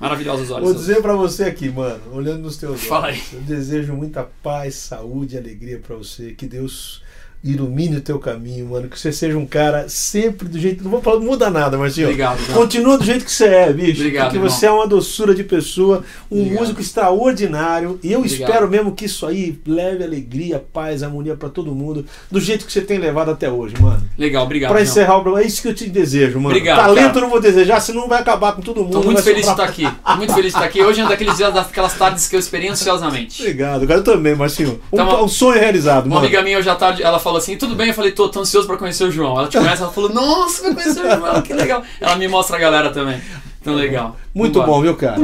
Maravilhosos 0.00 0.50
olhos. 0.50 0.64
Vou 0.64 0.74
dizer 0.74 1.02
pra 1.02 1.14
você 1.14 1.44
aqui, 1.44 1.68
mano, 1.68 2.00
olhando 2.12 2.40
nos 2.40 2.56
teus 2.56 2.82
Fala 2.84 3.08
olhos. 3.08 3.32
Eu 3.32 3.40
desejo 3.42 3.92
muita 3.92 4.26
paz, 4.42 4.74
saúde 4.76 5.36
alegria 5.36 5.78
pra 5.78 5.94
você. 5.94 6.32
Que 6.32 6.46
Deus 6.46 7.02
ilumine 7.44 7.96
o 7.98 8.00
teu 8.00 8.18
caminho, 8.18 8.70
mano. 8.70 8.88
Que 8.88 8.98
você 8.98 9.12
seja 9.12 9.36
um 9.36 9.44
cara 9.44 9.86
sempre 9.88 10.48
do 10.48 10.58
jeito. 10.58 10.82
Não 10.82 10.90
vou 10.90 11.02
falar, 11.02 11.18
não 11.18 11.26
muda 11.26 11.50
nada, 11.50 11.76
Marcinho. 11.76 12.06
Obrigado, 12.06 12.40
irmão. 12.40 12.56
Continua 12.62 12.96
do 12.98 13.04
jeito 13.04 13.24
que 13.24 13.30
você 13.30 13.44
é, 13.46 13.72
bicho. 13.72 14.00
Obrigado, 14.00 14.24
porque 14.24 14.36
irmão. 14.38 14.50
você 14.50 14.66
é 14.66 14.70
uma 14.70 14.86
doçura 14.86 15.34
de 15.34 15.44
pessoa, 15.44 16.02
um 16.30 16.38
Obrigado. 16.38 16.60
músico 16.60 16.80
extraordinário. 16.80 17.98
E 18.02 18.12
eu 18.12 18.20
Obrigado. 18.20 18.40
espero 18.48 18.68
mesmo 18.68 18.92
que 18.92 19.04
isso 19.04 19.26
aí 19.26 19.58
leve 19.66 20.02
alegria, 20.04 20.64
paz, 20.72 21.02
harmonia 21.02 21.36
pra 21.36 21.48
todo 21.48 21.74
mundo, 21.74 22.04
do 22.30 22.40
jeito 22.40 22.64
que 22.66 22.72
você 22.72 22.80
tem 22.80 22.98
levado 22.98 23.30
até 23.30 23.50
hoje, 23.50 23.74
mano. 23.80 24.02
Legal, 24.16 24.44
obrigado. 24.44 24.70
Pra 24.70 24.80
irmão. 24.80 24.90
encerrar 24.90 25.16
o 25.18 25.22
programa, 25.22 25.44
é 25.44 25.46
isso 25.46 25.60
que 25.62 25.68
eu 25.68 25.74
te 25.74 25.88
desejo, 25.88 26.36
mano. 26.38 26.48
Obrigado, 26.48 26.78
Talento 26.78 27.04
cara. 27.06 27.16
eu 27.18 27.20
não 27.22 27.30
vou 27.30 27.40
desejar, 27.40 27.80
senão 27.80 28.08
vai 28.08 28.20
acabar 28.20 28.52
com 28.52 28.62
todo 28.62 28.82
mundo. 28.82 28.92
Tô 28.92 29.02
muito 29.02 29.22
feliz 29.22 29.44
de 29.44 29.50
estar 29.50 29.64
aqui. 29.64 29.86
Muito 30.16 30.32
feliz 30.32 30.52
de 30.52 30.56
estar 30.56 30.64
aqui. 30.64 30.82
Hoje 30.82 31.00
é 31.00 31.04
um 31.04 31.08
daqueles 31.08 31.36
dias, 31.36 31.52
daquelas 31.52 31.94
tardes 31.94 32.26
que 32.26 32.36
eu 32.36 32.40
esperei 32.40 32.68
ansiosamente. 32.68 33.42
Obrigado, 33.42 33.86
cara. 33.86 34.00
Eu 34.00 34.04
também, 34.04 34.34
Marcinho. 34.34 34.80
Um, 34.92 34.96
bom. 34.96 35.24
um 35.24 35.28
sonho 35.28 35.60
realizado, 35.60 36.06
Uma 36.06 36.16
mano. 36.16 36.26
amiga 36.26 36.42
minha 36.42 36.58
hoje 36.58 36.68
à 36.68 36.74
tarde, 36.74 37.02
ela 37.02 37.18
falou 37.18 37.33
assim, 37.36 37.56
tudo 37.56 37.74
bem? 37.74 37.88
Eu 37.88 37.94
falei, 37.94 38.12
tô, 38.12 38.28
tô 38.28 38.40
ansioso 38.40 38.66
pra 38.66 38.76
conhecer 38.76 39.04
o 39.04 39.10
João. 39.10 39.38
Ela 39.38 39.48
te 39.48 39.58
conhece, 39.58 39.82
ela 39.82 39.92
falou, 39.92 40.12
nossa, 40.12 40.62
vai 40.62 40.74
conhecer 40.74 41.00
o 41.00 41.16
João, 41.16 41.42
que 41.42 41.52
legal. 41.52 41.82
Ela 42.00 42.16
me 42.16 42.28
mostra 42.28 42.56
a 42.56 42.60
galera 42.60 42.90
também. 42.90 43.20
Então 43.60 43.74
é. 43.74 43.76
legal. 43.76 44.16
Muito 44.34 44.58
Vambora. 44.58 44.72
bom, 44.72 44.82
viu, 44.82 44.96
cara? 44.96 45.18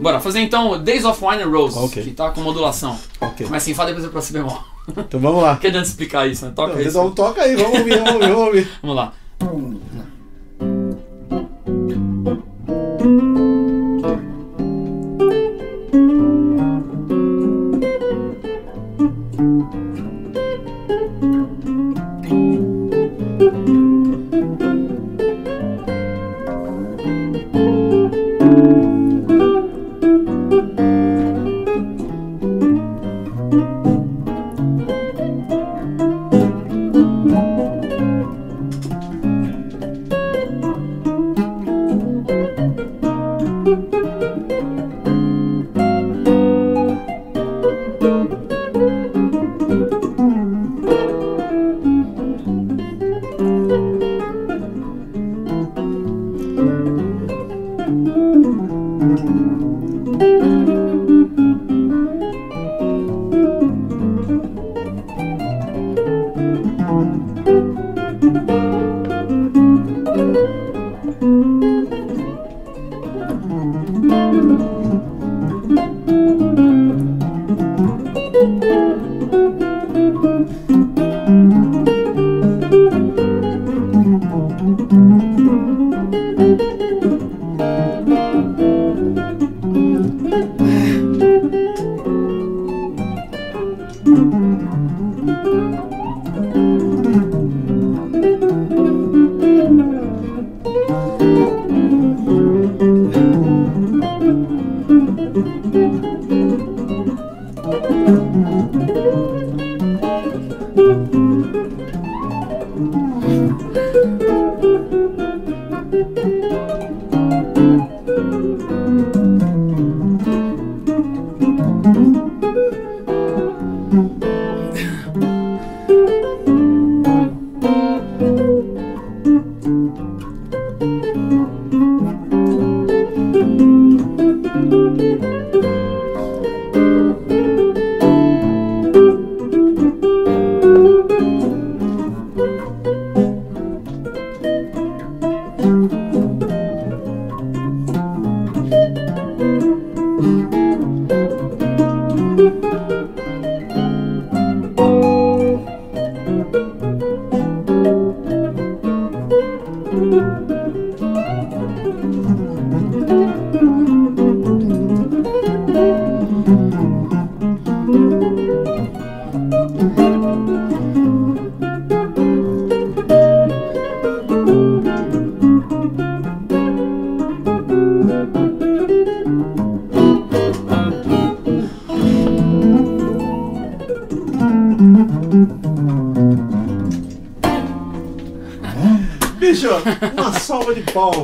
Bora 0.00 0.20
fazer 0.20 0.40
então 0.40 0.82
Days 0.82 1.04
of 1.04 1.22
Wine 1.22 1.42
and 1.42 1.50
Roses, 1.50 1.76
okay. 1.76 2.02
que 2.02 2.10
tá 2.12 2.30
com 2.30 2.40
modulação. 2.40 2.98
Ok. 3.20 3.46
Começa 3.46 3.70
em 3.70 3.74
Fá, 3.74 3.84
depois 3.84 4.04
é 4.04 4.08
pra 4.08 4.22
si 4.22 4.32
bemol. 4.32 4.58
Então 4.88 5.20
vamos 5.20 5.42
lá. 5.42 5.56
Quer 5.60 5.68
adianta 5.68 5.88
explicar 5.88 6.26
isso, 6.26 6.46
né? 6.46 6.52
Toca 6.54 6.72
Não, 6.72 6.80
isso. 6.80 6.90
Então 6.90 7.10
toca 7.10 7.42
aí, 7.42 7.54
vamos 7.56 7.78
ouvir, 7.78 7.98
vamos 7.98 8.14
ouvir, 8.14 8.28
vamos 8.28 8.46
ouvir. 8.46 8.68
Vamos 8.82 8.96
lá. 8.96 9.12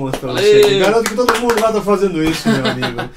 Palmas 0.03 0.17
pra 0.17 0.33
você. 0.33 0.79
Garanto 0.79 1.11
que 1.11 1.17
todo 1.17 1.41
mundo 1.41 1.61
lá 1.61 1.73
tá 1.73 1.81
fazendo 1.81 2.23
isso, 2.23 2.49
meu 2.49 2.67
amigo. 2.67 3.11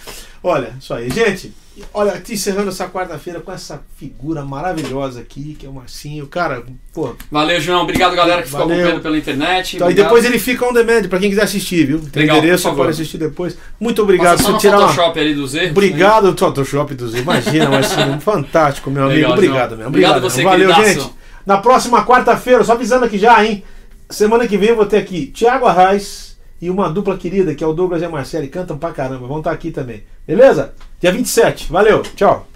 Olha, 0.44 0.76
isso 0.80 0.94
aí. 0.94 1.10
Gente, 1.10 1.52
olha, 1.92 2.20
te 2.20 2.34
encerrando 2.34 2.70
essa 2.70 2.88
quarta-feira 2.88 3.40
com 3.40 3.52
essa 3.52 3.82
figura 3.98 4.46
maravilhosa 4.46 5.20
aqui, 5.20 5.56
que 5.60 5.66
é 5.66 5.70
o 5.70 5.74
Marcinho. 5.74 6.28
Cara, 6.28 6.64
pô. 6.94 7.16
Valeu, 7.32 7.60
João. 7.60 7.82
Obrigado, 7.82 8.16
galera, 8.16 8.44
que 8.44 8.50
ficou 8.50 8.66
acompanhando 8.66 9.02
pela 9.02 9.18
internet. 9.18 9.76
Então, 9.76 9.90
e 9.90 9.96
depois 9.96 10.24
ele 10.24 10.38
fica 10.38 10.64
on 10.68 10.72
demand 10.74 11.08
pra 11.10 11.18
quem 11.18 11.30
quiser 11.30 11.44
assistir, 11.44 11.88
viu? 11.88 12.00
Tem 12.00 12.24
Legal, 12.24 12.38
endereço, 12.38 12.72
pode 12.76 12.92
assistir 12.92 13.18
depois. 13.18 13.58
Muito 13.80 14.04
obrigado 14.04 14.38
Passa 14.38 14.52
só 14.52 14.58
tirar 14.58 14.78
uma. 14.78 14.90
Photoshop 14.90 15.20
ali 15.20 15.34
dos 15.34 15.56
erros. 15.56 15.66
né? 15.66 15.72
Obrigado, 15.72 16.38
Photoshop 16.38 16.94
dos 16.94 17.16
Imagina, 17.16 17.70
Marcinho. 17.70 18.22
Fantástico, 18.22 18.92
meu 18.92 19.04
amigo. 19.06 19.16
Legal, 19.16 19.32
Obrigado 19.34 19.70
João. 19.70 19.78
mesmo. 19.78 19.90
Obrigado 19.90 20.18
Obrigado 20.18 20.32
você. 20.32 20.44
Valeu, 20.44 20.74
queridaço. 20.76 21.00
gente. 21.08 21.16
Na 21.44 21.58
próxima 21.58 22.06
quarta-feira, 22.06 22.64
só 22.64 22.74
avisando 22.74 23.06
aqui 23.06 23.18
já, 23.18 23.44
hein? 23.44 23.64
Semana 24.10 24.48
que 24.48 24.58
vem 24.58 24.70
eu 24.70 24.76
vou 24.76 24.86
ter 24.86 24.98
aqui 24.98 25.28
Thiago 25.28 25.66
Arraes 25.66 26.35
e 26.62 26.70
uma 26.70 26.90
dupla 26.90 27.18
querida, 27.18 27.54
que 27.54 27.64
é 27.64 27.68
o 27.68 27.74
Douglas 27.74 28.02
e 28.02 28.06
a 28.06 28.10
Marcele. 28.10 28.48
Cantam 28.48 28.78
pra 28.78 28.92
caramba. 28.92 29.28
Vão 29.28 29.40
estar 29.40 29.52
aqui 29.52 29.72
também. 29.72 30.04
Beleza? 30.26 30.74
Dia 31.00 31.12
27. 31.12 31.72
Valeu. 31.72 32.02
Tchau. 32.02 32.48